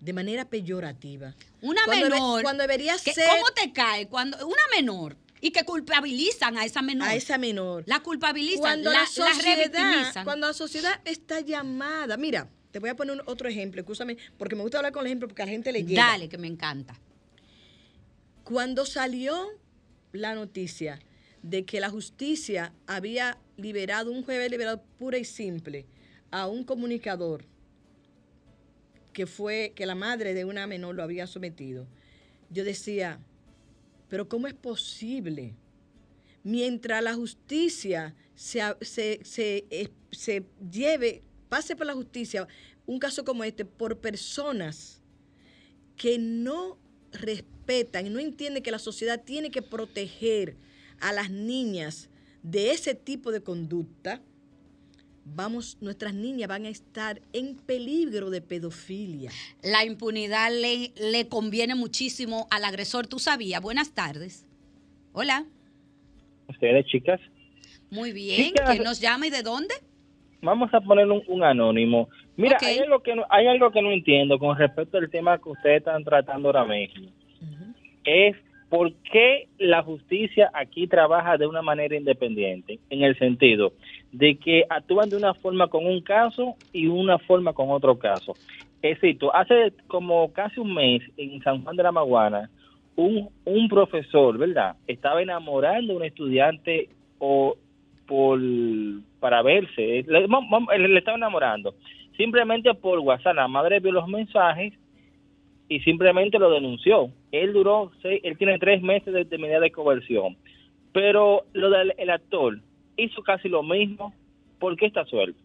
de 0.00 0.12
manera 0.12 0.44
peyorativa. 0.44 1.34
Una 1.62 1.80
Cuando 1.86 2.06
debe- 2.06 2.14
menor. 2.16 2.42
cuando 2.42 2.62
debería 2.62 2.96
que- 3.02 3.12
ser- 3.14 3.28
¿Cómo 3.30 3.46
te 3.54 3.72
cae? 3.72 4.06
Cuando 4.08 4.46
una 4.46 4.62
menor 4.76 5.16
y 5.44 5.50
que 5.50 5.62
culpabilizan 5.64 6.56
a 6.56 6.64
esa 6.64 6.80
menor. 6.80 7.06
a 7.06 7.14
esa 7.14 7.36
menor. 7.36 7.84
La 7.86 8.00
culpabilizan, 8.00 8.60
cuando 8.62 8.90
la, 8.90 9.04
sociedad, 9.06 10.24
cuando 10.24 10.46
la 10.46 10.54
sociedad 10.54 11.02
está 11.04 11.40
llamada, 11.40 12.16
mira, 12.16 12.48
te 12.70 12.78
voy 12.78 12.88
a 12.88 12.96
poner 12.96 13.16
un- 13.16 13.22
otro 13.26 13.46
ejemplo, 13.46 13.78
escúchame, 13.82 14.16
porque 14.38 14.56
me 14.56 14.62
gusta 14.62 14.78
hablar 14.78 14.92
con 14.94 15.02
el 15.02 15.08
ejemplo 15.08 15.28
porque 15.28 15.42
a 15.42 15.44
la 15.44 15.52
gente 15.52 15.70
le 15.70 15.84
llega. 15.84 16.02
Dale, 16.02 16.30
que 16.30 16.38
me 16.38 16.46
encanta. 16.46 16.98
Cuando 18.42 18.86
salió 18.86 19.50
la 20.12 20.34
noticia 20.34 20.98
de 21.42 21.66
que 21.66 21.78
la 21.78 21.90
justicia 21.90 22.72
había 22.86 23.36
liberado, 23.58 24.10
un 24.12 24.24
juez 24.24 24.50
liberado 24.50 24.82
pura 24.98 25.18
y 25.18 25.26
simple 25.26 25.84
a 26.30 26.46
un 26.46 26.64
comunicador 26.64 27.44
que 29.12 29.26
fue, 29.26 29.74
que 29.76 29.84
la 29.84 29.94
madre 29.94 30.32
de 30.32 30.46
una 30.46 30.66
menor 30.66 30.94
lo 30.94 31.02
había 31.02 31.26
sometido, 31.26 31.86
yo 32.48 32.64
decía, 32.64 33.18
pero 34.14 34.28
¿cómo 34.28 34.46
es 34.46 34.54
posible? 34.54 35.56
Mientras 36.44 37.02
la 37.02 37.14
justicia 37.14 38.14
se, 38.36 38.60
se, 38.80 39.18
se, 39.24 39.66
se 40.12 40.44
lleve, 40.70 41.24
pase 41.48 41.74
por 41.74 41.84
la 41.84 41.94
justicia 41.94 42.46
un 42.86 43.00
caso 43.00 43.24
como 43.24 43.42
este 43.42 43.64
por 43.64 43.98
personas 43.98 45.02
que 45.96 46.16
no 46.16 46.78
respetan 47.10 48.06
y 48.06 48.10
no 48.10 48.20
entienden 48.20 48.62
que 48.62 48.70
la 48.70 48.78
sociedad 48.78 49.20
tiene 49.20 49.50
que 49.50 49.62
proteger 49.62 50.56
a 51.00 51.12
las 51.12 51.28
niñas 51.28 52.08
de 52.44 52.70
ese 52.70 52.94
tipo 52.94 53.32
de 53.32 53.42
conducta, 53.42 54.22
vamos, 55.24 55.78
nuestras 55.80 56.14
niñas 56.14 56.48
van 56.48 56.64
a 56.66 56.68
estar 56.68 57.20
en 57.32 57.56
peligro 57.56 58.30
de 58.30 58.40
pedofilia. 58.40 59.30
La 59.62 59.84
impunidad 59.84 60.50
le, 60.52 60.92
le 60.96 61.28
conviene 61.28 61.74
muchísimo 61.74 62.46
al 62.50 62.64
agresor. 62.64 63.06
¿Tú 63.06 63.18
sabías? 63.18 63.60
Buenas 63.60 63.94
tardes. 63.94 64.46
Hola. 65.12 65.44
Ustedes, 66.48 66.86
chicas, 66.86 67.20
Muy 67.90 68.12
bien. 68.12 68.36
Chicas. 68.36 68.70
¿Quién 68.70 68.82
nos 68.84 69.00
llama 69.00 69.26
y 69.26 69.30
de 69.30 69.42
dónde? 69.42 69.74
vamos 70.42 70.68
a 70.74 70.80
poner 70.82 71.10
un, 71.10 71.22
un 71.26 71.42
anónimo. 71.42 72.10
Mira, 72.36 72.56
Ok. 72.56 72.64
hay, 72.64 72.78
algo 72.78 73.02
que 73.02 73.14
no, 73.14 73.24
hay 73.30 73.46
algo 73.46 73.70
que 73.70 73.80
no 73.80 73.90
entiendo 73.90 74.38
con 74.38 74.58
respecto 74.58 74.98
al 74.98 75.08
tema 75.08 75.38
que 75.38 75.48
ustedes 75.48 75.78
están 75.78 76.04
tratando 76.04 76.48
ahora 76.48 76.66
mismo. 76.66 77.08
Es 78.04 78.36
por 78.68 78.92
qué 79.10 79.48
la 79.58 79.82
justicia 79.82 80.50
aquí 80.52 80.86
trabaja 80.86 81.38
de 81.38 81.46
una 81.46 81.62
manera 81.62 81.96
independiente, 81.96 82.78
en 82.90 83.04
el 83.04 83.18
sentido 83.18 83.72
de 84.14 84.36
que 84.36 84.64
actúan 84.70 85.10
de 85.10 85.16
una 85.16 85.34
forma 85.34 85.66
con 85.66 85.84
un 85.86 86.00
caso 86.00 86.54
y 86.72 86.86
una 86.86 87.18
forma 87.18 87.52
con 87.52 87.70
otro 87.70 87.98
caso. 87.98 88.36
Es 88.80 89.00
cierto, 89.00 89.34
hace 89.34 89.72
como 89.88 90.32
casi 90.32 90.60
un 90.60 90.72
mes 90.72 91.02
en 91.16 91.42
San 91.42 91.62
Juan 91.64 91.74
de 91.76 91.82
la 91.82 91.90
Maguana, 91.90 92.48
un, 92.94 93.28
un 93.44 93.68
profesor, 93.68 94.38
¿verdad? 94.38 94.76
Estaba 94.86 95.20
enamorando 95.20 95.92
a 95.92 95.96
un 95.96 96.04
estudiante 96.04 96.90
o 97.18 97.56
por 98.06 98.38
para 99.18 99.42
verse, 99.42 100.04
le, 100.06 100.26
le- 100.28 100.88
le 100.88 100.98
estaba 100.98 101.16
enamorando. 101.16 101.74
Simplemente 102.16 102.72
por 102.74 103.00
WhatsApp, 103.00 103.34
la 103.34 103.48
madre 103.48 103.80
vio 103.80 103.90
los 103.90 104.06
mensajes 104.06 104.74
y 105.68 105.80
simplemente 105.80 106.38
lo 106.38 106.50
denunció. 106.50 107.10
Él 107.32 107.52
duró, 107.52 107.90
seis, 108.00 108.20
él 108.22 108.38
tiene 108.38 108.58
tres 108.60 108.80
meses 108.80 109.12
de, 109.12 109.24
de 109.24 109.38
medida 109.38 109.58
de 109.58 109.72
coerción. 109.72 110.36
Pero 110.92 111.46
lo 111.52 111.70
del 111.70 111.94
el 111.98 112.10
actor 112.10 112.60
hizo 112.96 113.22
casi 113.22 113.48
lo 113.48 113.62
mismo. 113.62 114.14
¿Por 114.58 114.76
qué 114.76 114.86
está 114.86 115.04
suelto? 115.04 115.40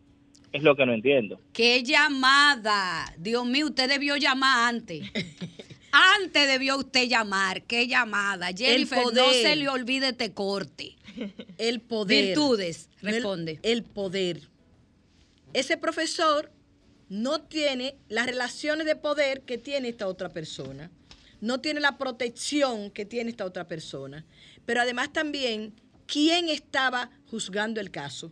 Es 0.52 0.64
lo 0.64 0.76
que 0.76 0.86
no 0.86 0.94
entiendo. 0.94 1.40
¡Qué 1.54 1.84
llamada! 1.84 3.14
Dios 3.18 3.46
mío, 3.46 3.68
usted 3.68 3.88
debió 3.88 4.18
llamar 4.18 4.74
antes. 4.74 5.04
antes 5.92 6.48
debió 6.48 6.78
usted 6.78 7.08
llamar. 7.08 7.64
¡Qué 7.64 7.88
llamada! 7.88 8.50
Jennifer, 8.56 9.04
no 9.14 9.32
se 9.32 9.56
le 9.56 9.70
olvide 9.70 10.10
este 10.10 10.34
corte. 10.34 10.96
El 11.58 11.82
poder. 11.82 12.28
Virtudes, 12.28 12.90
el- 13.02 13.14
responde. 13.14 13.60
El, 13.62 13.84
poder. 13.84 14.42
Ese 15.54 15.78
profesor 15.78 16.52
no 17.10 17.42
tiene 17.42 17.96
las 18.08 18.28
relaciones 18.28 18.86
de 18.86 18.96
poder 18.96 19.42
que 19.42 19.58
tiene 19.58 19.90
esta 19.90 20.08
otra 20.08 20.30
persona. 20.30 20.92
No 21.42 21.60
tiene 21.60 21.80
la 21.80 21.98
protección 21.98 22.92
que 22.92 23.06
tiene 23.06 23.30
esta 23.30 23.46
otra 23.46 23.68
persona. 23.68 24.26
Pero 24.66 24.82
además 24.82 25.12
también, 25.12 25.74
¿quién 26.12 26.50
estaba 26.50 27.10
juzgando 27.30 27.80
el 27.82 27.92
caso? 27.92 28.32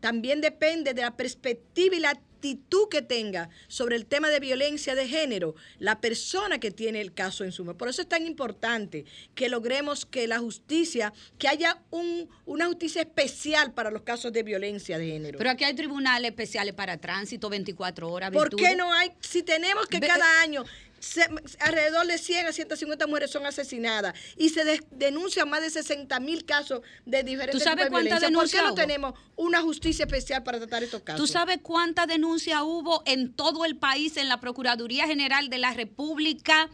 También 0.00 0.40
depende 0.40 0.94
de 0.94 1.02
la 1.02 1.16
perspectiva 1.16 1.94
y 1.96 2.00
la 2.00 2.10
actitud 2.10 2.88
que 2.90 3.02
tenga 3.02 3.50
sobre 3.68 3.94
el 3.94 4.04
tema 4.06 4.28
de 4.30 4.40
violencia 4.40 4.96
de 4.96 5.06
género 5.06 5.54
la 5.78 6.00
persona 6.00 6.58
que 6.58 6.72
tiene 6.72 7.00
el 7.00 7.14
caso 7.14 7.44
en 7.44 7.52
suma. 7.52 7.74
Por 7.74 7.88
eso 7.88 8.02
es 8.02 8.08
tan 8.08 8.26
importante 8.26 9.04
que 9.36 9.48
logremos 9.48 10.04
que 10.04 10.26
la 10.26 10.40
justicia, 10.40 11.12
que 11.38 11.46
haya 11.46 11.80
un- 11.90 12.28
una 12.44 12.66
justicia 12.66 13.02
especial 13.02 13.72
para 13.74 13.92
los 13.92 14.02
casos 14.02 14.32
de 14.32 14.42
violencia 14.42 14.98
de 14.98 15.06
género. 15.06 15.38
Pero 15.38 15.50
aquí 15.50 15.62
hay 15.62 15.74
tribunales 15.74 16.30
especiales 16.32 16.74
para 16.74 16.96
tránsito 16.98 17.48
24 17.48 18.10
horas. 18.10 18.32
¿Por 18.32 18.50
Virtudes. 18.50 18.70
qué 18.70 18.76
no 18.76 18.92
hay? 18.92 19.12
Si 19.20 19.44
tenemos 19.44 19.86
que 19.86 20.00
cada 20.00 20.40
año 20.42 20.64
se- 21.02 21.26
alrededor 21.60 22.06
de 22.06 22.16
100 22.16 22.46
a 22.46 22.52
150 22.52 23.06
mujeres 23.08 23.30
son 23.30 23.44
asesinadas 23.44 24.14
y 24.36 24.50
se 24.50 24.64
de- 24.64 24.80
denuncian 24.92 25.50
más 25.50 25.60
de 25.60 25.70
60 25.70 26.18
mil 26.20 26.44
casos 26.44 26.80
de 27.04 27.22
diferentes 27.24 27.58
¿Tú 27.60 27.64
sabes 27.64 27.86
tipos 27.86 27.98
de 27.98 28.04
violencia, 28.04 28.30
¿por 28.38 28.48
qué 28.50 28.56
no 28.58 28.66
hubo? 28.68 28.74
tenemos 28.74 29.14
una 29.36 29.60
justicia 29.62 30.04
especial 30.04 30.42
para 30.44 30.58
tratar 30.58 30.82
estos 30.84 31.02
casos? 31.02 31.20
¿Tú 31.20 31.26
sabes 31.26 31.58
cuánta 31.62 32.06
denuncia 32.06 32.62
hubo 32.62 33.02
en 33.06 33.32
todo 33.34 33.64
el 33.64 33.76
país 33.76 34.16
en 34.16 34.28
la 34.28 34.38
Procuraduría 34.40 35.06
General 35.06 35.48
de 35.50 35.58
la 35.58 35.74
República 35.74 36.70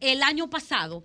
el 0.00 0.22
año 0.22 0.50
pasado? 0.50 1.02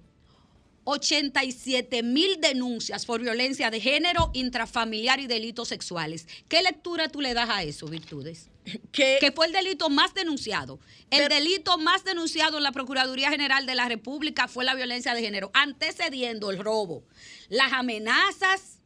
87 0.89 2.01
mil 2.03 2.41
denuncias 2.41 3.05
por 3.05 3.21
violencia 3.21 3.69
de 3.69 3.79
género, 3.79 4.31
intrafamiliar 4.33 5.19
y 5.19 5.27
delitos 5.27 5.67
sexuales. 5.67 6.27
¿Qué 6.47 6.61
lectura 6.63 7.09
tú 7.09 7.21
le 7.21 7.33
das 7.33 7.49
a 7.49 7.63
eso, 7.63 7.87
Virtudes? 7.87 8.49
Que, 8.91 9.31
fue 9.35 9.47
el 9.47 9.53
delito 9.53 9.89
más 9.89 10.13
denunciado. 10.13 10.79
El 11.11 11.19
Pero- 11.23 11.35
delito 11.35 11.77
más 11.77 12.03
denunciado 12.03 12.57
en 12.57 12.63
la 12.63 12.71
Procuraduría 12.71 13.29
General 13.29 13.65
de 13.65 13.75
la 13.75 13.87
República 13.87 14.47
fue 14.47 14.65
la 14.65 14.75
violencia 14.75 15.13
de 15.13 15.21
género, 15.21 15.49
antecediendo 15.53 16.49
el 16.51 16.59
robo, 16.59 17.03
las 17.49 17.73
amenazas 17.73 18.79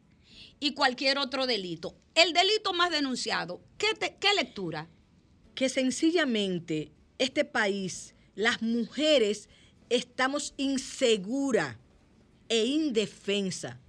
y 0.60 0.74
cualquier 0.74 1.18
otro 1.18 1.48
delito. 1.48 1.96
El 2.16 2.34
delito 2.34 2.74
más 2.74 2.92
denunciado, 2.92 3.62
¿qué, 3.78 3.94
te- 3.94 4.16
qué 4.20 4.34
lectura? 4.36 4.90
que 5.56 5.70
sencillamente 5.70 6.92
este 7.20 7.46
país, 7.46 8.16
las 8.34 8.64
mujeres, 8.64 9.50
estamos 9.92 10.56
inseguras 10.58 11.78
e 12.54 12.66
indefensa, 12.66 13.80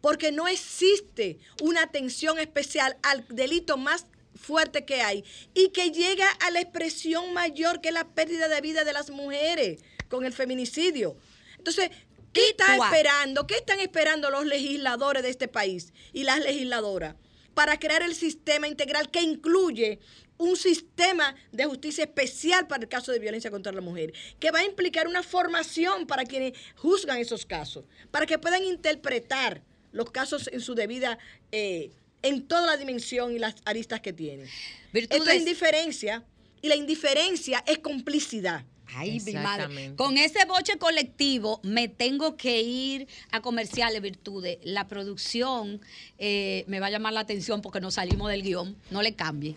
porque 0.00 0.30
no 0.30 0.46
existe 0.46 1.40
una 1.60 1.82
atención 1.82 2.38
especial 2.38 2.96
al 3.02 3.26
delito 3.28 3.76
más 3.76 4.06
fuerte 4.36 4.84
que 4.84 5.02
hay 5.02 5.24
y 5.52 5.70
que 5.70 5.90
llega 5.90 6.30
a 6.30 6.52
la 6.52 6.60
expresión 6.60 7.32
mayor 7.32 7.80
que 7.80 7.88
es 7.88 7.94
la 7.94 8.06
pérdida 8.06 8.46
de 8.46 8.60
vida 8.60 8.84
de 8.84 8.92
las 8.92 9.10
mujeres 9.10 9.80
con 10.08 10.24
el 10.24 10.32
feminicidio. 10.32 11.16
Entonces, 11.58 11.90
¿qué 12.32 12.50
está 12.50 12.76
esperando? 12.76 13.48
¿Qué 13.48 13.56
están 13.56 13.80
esperando 13.80 14.30
los 14.30 14.46
legisladores 14.46 15.24
de 15.24 15.30
este 15.30 15.48
país 15.48 15.92
y 16.12 16.22
las 16.22 16.38
legisladoras 16.38 17.16
para 17.54 17.80
crear 17.80 18.02
el 18.02 18.14
sistema 18.14 18.68
integral 18.68 19.10
que 19.10 19.22
incluye 19.22 19.98
un 20.36 20.56
sistema 20.56 21.34
de 21.52 21.64
justicia 21.64 22.04
especial 22.04 22.66
para 22.66 22.82
el 22.82 22.88
caso 22.88 23.12
de 23.12 23.18
violencia 23.18 23.50
contra 23.50 23.72
la 23.72 23.80
mujer, 23.80 24.12
que 24.40 24.50
va 24.50 24.60
a 24.60 24.64
implicar 24.64 25.06
una 25.06 25.22
formación 25.22 26.06
para 26.06 26.24
quienes 26.24 26.52
juzgan 26.76 27.18
esos 27.18 27.46
casos, 27.46 27.84
para 28.10 28.26
que 28.26 28.38
puedan 28.38 28.64
interpretar 28.64 29.62
los 29.92 30.10
casos 30.10 30.48
en 30.52 30.60
su 30.60 30.74
debida, 30.74 31.18
eh, 31.52 31.90
en 32.22 32.46
toda 32.48 32.66
la 32.66 32.76
dimensión 32.76 33.32
y 33.32 33.38
las 33.38 33.54
aristas 33.64 34.00
que 34.00 34.12
tienen. 34.12 34.46
Esto 34.46 34.92
Virtudes- 34.92 35.28
es 35.28 35.38
indiferencia 35.40 36.24
y 36.62 36.68
la 36.68 36.74
indiferencia 36.76 37.62
es 37.66 37.78
complicidad. 37.78 38.64
Ay, 38.94 39.20
mi 39.20 39.32
madre. 39.32 39.94
Con 39.96 40.16
ese 40.18 40.44
boche 40.46 40.78
colectivo 40.78 41.60
me 41.62 41.88
tengo 41.88 42.36
que 42.36 42.62
ir 42.62 43.08
a 43.30 43.40
comerciales 43.40 44.00
virtudes. 44.00 44.58
La 44.62 44.86
producción 44.86 45.80
eh, 46.18 46.64
me 46.68 46.80
va 46.80 46.86
a 46.86 46.90
llamar 46.90 47.12
la 47.12 47.20
atención 47.20 47.60
porque 47.60 47.80
nos 47.80 47.94
salimos 47.94 48.30
del 48.30 48.42
guion. 48.42 48.76
No 48.90 49.02
le 49.02 49.14
cambie. 49.14 49.56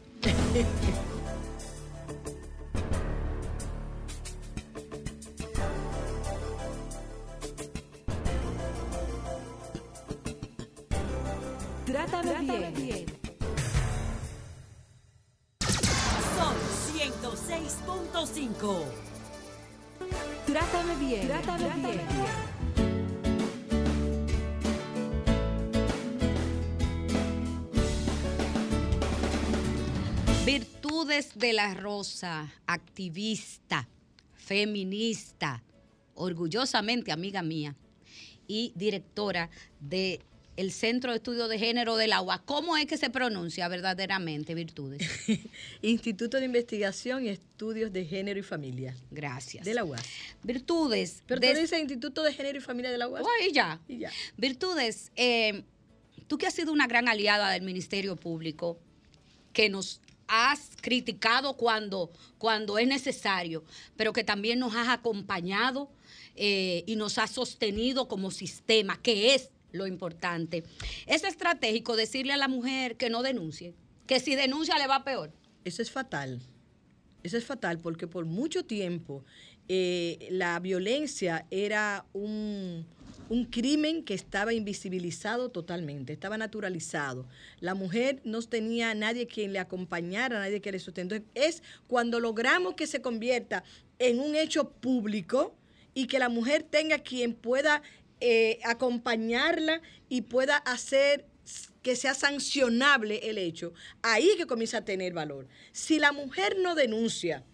Trátame, 11.86 12.72
bien. 12.72 13.06
Son 16.36 16.56
106.5. 16.94 19.07
Trátame 20.72 20.96
bien. 20.98 21.28
Trátame, 21.28 21.70
bien. 21.76 22.02
Virtudes 30.46 31.32
de 31.36 31.54
la 31.54 31.74
Rosa, 31.74 32.52
activista, 32.66 33.88
feminista, 34.34 35.64
orgullosamente 36.16 37.14
amiga 37.14 37.42
mía 37.42 37.76
y 38.46 38.74
directora 38.76 39.50
de 39.80 40.20
el 40.58 40.72
Centro 40.72 41.12
de 41.12 41.18
Estudio 41.18 41.48
de 41.48 41.58
Género 41.60 41.96
del 41.96 42.12
Agua. 42.14 42.42
¿Cómo 42.44 42.76
es 42.76 42.86
que 42.88 42.98
se 42.98 43.10
pronuncia 43.10 43.68
verdaderamente 43.68 44.56
Virtudes? 44.56 45.08
Instituto 45.82 46.38
de 46.40 46.46
Investigación 46.46 47.26
y 47.26 47.30
Estudios 47.30 47.94
de 47.94 48.06
Género 48.06 48.40
y 48.40 48.44
Familia 48.44 48.96
Gracias. 49.12 49.64
de 49.64 49.74
la 49.76 49.84
UAS. 49.86 50.04
Virtudes. 50.44 51.24
Pero 51.28 51.40
de- 51.40 51.54
tú 51.54 51.60
dices 51.62 51.80
Instituto 51.80 52.24
de 52.24 52.34
Género 52.34 52.58
y 52.58 52.62
Familia 52.62 52.92
de 52.92 52.98
la 52.98 53.08
UAS. 53.08 53.24
Oh, 53.24 53.46
y 53.48 53.54
ya. 53.54 53.80
Y 53.88 54.00
ya. 54.00 54.12
Virtudes, 54.36 55.12
eh, 55.16 55.64
tú 56.28 56.38
que 56.38 56.48
has 56.48 56.54
sido 56.56 56.74
una 56.74 56.88
gran 56.88 57.08
aliada 57.08 57.52
del 57.52 57.62
Ministerio 57.62 58.16
Público, 58.16 58.80
que 59.54 59.70
nos 59.70 60.02
has 60.28 60.72
criticado 60.82 61.54
cuando, 61.56 62.12
cuando 62.38 62.78
es 62.80 62.88
necesario, 62.88 63.64
pero 63.96 64.12
que 64.12 64.24
también 64.24 64.60
nos 64.60 64.76
has 64.76 64.90
acompañado 64.90 65.90
eh, 66.36 66.84
y 66.86 66.96
nos 66.96 67.18
has 67.18 67.32
sostenido 67.32 68.08
como 68.08 68.30
sistema, 68.32 69.00
que 69.02 69.36
es 69.36 69.50
lo 69.72 69.88
importante. 69.88 70.64
Es 71.06 71.24
estratégico 71.24 71.96
decirle 71.96 72.34
a 72.34 72.38
la 72.38 72.48
mujer 72.48 72.98
que 72.98 73.10
no 73.10 73.24
denuncie, 73.24 73.74
que 74.06 74.20
si 74.20 74.36
denuncia 74.36 74.78
le 74.78 74.88
va 74.88 75.04
peor. 75.04 75.32
Eso 75.64 75.82
es 75.82 75.92
fatal. 75.92 76.42
Eso 77.24 77.38
es 77.38 77.46
fatal 77.46 77.80
porque 77.80 78.08
por 78.08 78.26
mucho 78.26 78.64
tiempo 78.66 79.24
eh, 79.68 80.28
la 80.32 80.60
violencia 80.60 81.46
era 81.52 82.06
un, 82.14 82.86
un 83.30 83.46
crimen 83.46 84.04
que 84.04 84.14
estaba 84.14 84.54
invisibilizado 84.54 85.50
totalmente, 85.50 86.14
estaba 86.14 86.38
naturalizado. 86.38 87.26
La 87.60 87.76
mujer 87.76 88.22
no 88.24 88.42
tenía 88.44 88.92
a 88.92 88.96
nadie 88.96 89.28
quien 89.28 89.54
le 89.54 89.60
acompañara, 89.60 90.40
nadie 90.40 90.62
que 90.62 90.72
le 90.72 90.80
sustentó. 90.80 91.16
Es 91.36 91.64
cuando 91.88 92.20
logramos 92.20 92.76
que 92.76 92.88
se 92.88 93.02
convierta 93.02 93.64
en 94.00 94.20
un 94.20 94.36
hecho 94.36 94.70
público 94.70 95.56
y 95.94 96.08
que 96.08 96.20
la 96.20 96.30
mujer 96.30 96.64
tenga 96.64 97.00
quien 97.00 97.34
pueda 97.34 97.82
eh, 98.20 98.60
acompañarla 98.64 99.82
y 100.10 100.22
pueda 100.22 100.58
hacer 100.58 101.26
que 101.82 101.96
sea 101.96 102.14
sancionable 102.14 103.30
el 103.30 103.38
hecho, 103.38 103.74
ahí 104.02 104.32
que 104.38 104.46
comienza 104.46 104.80
a 104.80 104.86
tener 104.86 105.14
valor. 105.14 105.48
Si 105.72 106.00
la 106.00 106.12
mujer 106.12 106.58
no 106.60 106.76
denuncia 106.76 107.46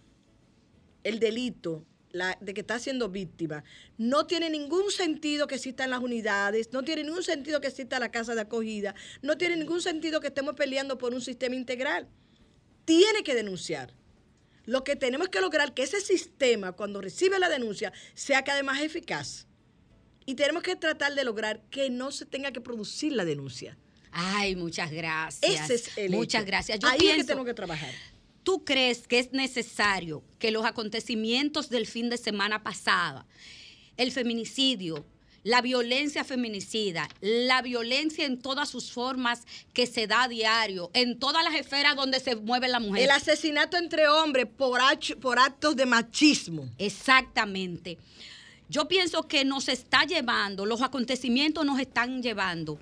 el 1.04 1.20
delito 1.20 1.86
de 2.40 2.54
que 2.54 2.60
está 2.60 2.78
siendo 2.78 3.08
víctima, 3.08 3.62
no 3.98 4.26
tiene 4.26 4.50
ningún 4.50 4.90
sentido 4.90 5.46
que 5.46 5.56
existan 5.56 5.90
las 5.90 6.00
unidades, 6.00 6.72
no 6.72 6.82
tiene 6.82 7.04
ningún 7.04 7.22
sentido 7.22 7.60
que 7.60 7.68
exista 7.68 7.98
la 7.98 8.10
casa 8.10 8.34
de 8.34 8.40
acogida, 8.40 8.94
no 9.22 9.36
tiene 9.36 9.56
ningún 9.56 9.82
sentido 9.82 10.20
que 10.20 10.28
estemos 10.28 10.54
peleando 10.54 10.98
por 10.98 11.12
un 11.12 11.20
sistema 11.20 11.54
integral. 11.54 12.08
Tiene 12.84 13.22
que 13.22 13.34
denunciar. 13.34 13.94
Lo 14.64 14.82
que 14.82 14.96
tenemos 14.96 15.28
que 15.28 15.40
lograr 15.40 15.74
que 15.74 15.82
ese 15.82 16.00
sistema, 16.00 16.72
cuando 16.72 17.00
recibe 17.00 17.38
la 17.38 17.48
denuncia, 17.48 17.92
sea 18.14 18.42
cada 18.42 18.58
vez 18.58 18.66
más 18.66 18.80
eficaz. 18.80 19.46
Y 20.26 20.34
tenemos 20.34 20.62
que 20.62 20.76
tratar 20.76 21.14
de 21.14 21.24
lograr 21.24 21.60
que 21.70 21.90
no 21.90 22.10
se 22.12 22.24
tenga 22.26 22.52
que 22.52 22.60
producir 22.60 23.12
la 23.12 23.24
denuncia. 23.24 23.76
Ay, 24.10 24.54
muchas 24.56 24.90
gracias. 24.90 25.42
Ese 25.70 25.74
es 25.74 25.98
el 25.98 26.12
Muchas 26.12 26.42
hecho. 26.42 26.46
gracias. 26.46 26.78
Yo 26.78 26.88
Ahí 26.88 26.96
es 26.96 27.02
que 27.02 27.08
pienso- 27.14 27.26
tenemos 27.26 27.46
que 27.46 27.54
trabajar. 27.54 27.92
¿Tú 28.42 28.64
crees 28.64 29.06
que 29.08 29.18
es 29.18 29.32
necesario 29.32 30.22
que 30.38 30.50
los 30.50 30.64
acontecimientos 30.66 31.68
del 31.70 31.86
fin 31.86 32.10
de 32.10 32.16
semana 32.18 32.62
pasada, 32.62 33.26
el 33.96 34.12
feminicidio, 34.12 35.04
la 35.44 35.60
violencia 35.62 36.24
feminicida, 36.24 37.08
la 37.20 37.60
violencia 37.62 38.24
en 38.24 38.38
todas 38.38 38.68
sus 38.68 38.92
formas 38.92 39.42
que 39.72 39.86
se 39.86 40.06
da 40.06 40.24
a 40.24 40.28
diario, 40.28 40.90
en 40.94 41.18
todas 41.18 41.42
las 41.44 41.54
esferas 41.54 41.96
donde 41.96 42.20
se 42.20 42.36
mueve 42.36 42.68
la 42.68 42.80
mujer. 42.80 43.04
El 43.04 43.10
asesinato 43.10 43.76
entre 43.76 44.08
hombres 44.08 44.46
por, 44.46 44.78
por 45.20 45.38
actos 45.38 45.74
de 45.76 45.86
machismo. 45.86 46.68
Exactamente. 46.78 47.98
Yo 48.68 48.88
pienso 48.88 49.28
que 49.28 49.44
nos 49.44 49.68
está 49.68 50.04
llevando, 50.04 50.66
los 50.66 50.80
acontecimientos 50.82 51.64
nos 51.66 51.78
están 51.78 52.22
llevando 52.22 52.78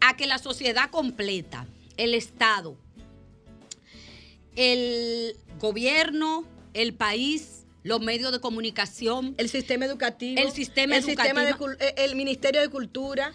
a 0.00 0.16
que 0.16 0.26
la 0.26 0.38
sociedad 0.38 0.90
completa, 0.90 1.66
el 1.96 2.14
Estado, 2.14 2.76
el 4.56 5.36
gobierno, 5.60 6.44
el 6.74 6.94
país, 6.94 7.64
los 7.82 8.00
medios 8.00 8.32
de 8.32 8.40
comunicación, 8.40 9.34
El 9.36 9.48
sistema 9.48 9.84
educativo. 9.84 10.40
el 10.40 10.52
sistema 10.52 10.96
el 10.96 11.04
sistema 11.04 11.42
de 11.42 11.50
educativo, 11.50 11.72
eh, 11.80 11.94
el 11.98 12.14
Ministerio 12.16 12.60
de 12.60 12.68
Cultura. 12.68 13.32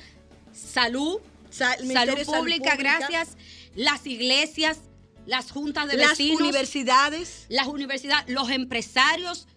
salud, 0.54 1.20
Sa- 1.52 1.76
salud 1.78 1.88
de 2.16 2.26
Salud 2.26 2.39
pública, 2.39 2.72
Pública. 2.72 2.76
gracias, 2.78 3.38
las 3.76 4.06
iglesias, 4.08 4.80
las 5.26 5.52
juntas 5.52 5.88
de 5.88 5.97
Las 5.97 6.12
vecinos, 6.12 6.41
universidades. 6.41 7.45
las 7.50 7.68
universidades, 7.68 8.30
los 8.34 8.50
empresarios, 8.50 9.47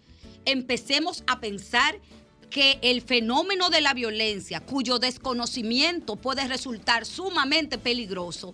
empecemos 0.45 1.23
a 1.25 1.39
pensar 1.39 1.99
que 2.53 2.77
el 2.83 3.01
fenómeno 3.01 3.71
de 3.71 3.81
la 3.81 3.95
violencia, 3.95 4.61
cuyo 4.61 4.99
desconocimiento 4.99 6.17
puede 6.17 6.47
resultar 6.47 7.03
sumamente 7.03 7.79
peligroso, 7.79 8.53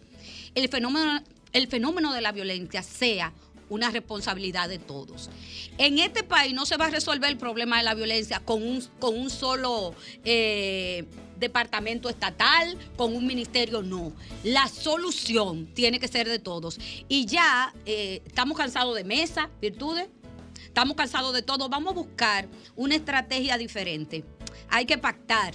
el 0.56 0.70
fenómeno, 0.70 1.22
el 1.52 1.68
fenómeno 1.68 2.14
de 2.14 2.22
la 2.22 2.32
violencia 2.32 2.82
sea 2.82 3.34
una 3.68 3.92
responsabilidad 3.92 4.70
de 4.70 4.80
todos. 4.80 5.30
En 5.78 6.00
este 6.00 6.24
país 6.24 6.54
no 6.54 6.66
se 6.66 6.78
va 6.78 6.86
a 6.86 6.90
resolver 6.90 7.30
el 7.30 7.38
problema 7.38 7.78
de 7.78 7.84
la 7.84 7.94
violencia 7.94 8.40
con 8.40 8.64
un, 8.64 8.82
con 9.00 9.20
un 9.20 9.30
solo 9.30 9.94
eh, 10.24 11.04
departamento 11.38 12.08
estatal, 12.08 12.78
con 12.96 13.14
un 13.14 13.28
ministerio, 13.28 13.82
no. 13.82 14.14
La 14.46 14.70
solución 14.70 15.68
tiene 15.74 16.00
que 16.00 16.08
ser 16.08 16.30
de 16.30 16.40
todos. 16.40 16.80
Y 17.10 17.26
ya 17.26 17.74
eh, 17.86 18.22
estamos 18.26 18.58
cansados 18.58 18.96
de 18.96 19.04
mesa, 19.04 19.50
virtudes, 19.62 20.08
estamos 20.70 20.96
cansados 20.96 21.34
de 21.34 21.42
todo. 21.42 21.68
Vamos 21.68 21.92
a 21.92 21.96
buscar 21.96 22.48
una 22.76 22.96
estrategia 22.96 23.58
diferente. 23.58 24.24
Hay 24.70 24.86
que 24.86 24.98
pactar. 24.98 25.54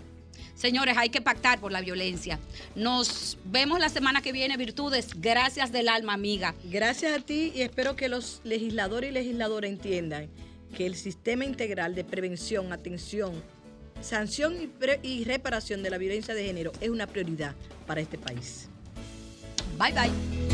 Señores, 0.54 0.96
hay 0.96 1.08
que 1.08 1.20
pactar 1.20 1.58
por 1.58 1.72
la 1.72 1.80
violencia. 1.80 2.38
Nos 2.76 3.38
vemos 3.44 3.80
la 3.80 3.88
semana 3.88 4.22
que 4.22 4.30
viene, 4.32 4.56
Virtudes. 4.56 5.08
Gracias 5.20 5.72
del 5.72 5.88
alma, 5.88 6.12
amiga. 6.12 6.54
Gracias 6.64 7.12
a 7.16 7.20
ti 7.20 7.52
y 7.54 7.62
espero 7.62 7.96
que 7.96 8.08
los 8.08 8.40
legisladores 8.44 9.10
y 9.10 9.14
legisladoras 9.14 9.70
entiendan 9.70 10.28
que 10.76 10.86
el 10.86 10.94
sistema 10.94 11.44
integral 11.44 11.94
de 11.94 12.04
prevención, 12.04 12.72
atención, 12.72 13.42
sanción 14.00 14.60
y, 14.62 14.66
pre- 14.66 15.00
y 15.02 15.24
reparación 15.24 15.82
de 15.82 15.90
la 15.90 15.98
violencia 15.98 16.34
de 16.34 16.44
género 16.44 16.72
es 16.80 16.90
una 16.90 17.06
prioridad 17.06 17.54
para 17.86 18.00
este 18.00 18.18
país. 18.18 18.68
Bye, 19.78 19.92
bye. 19.92 20.53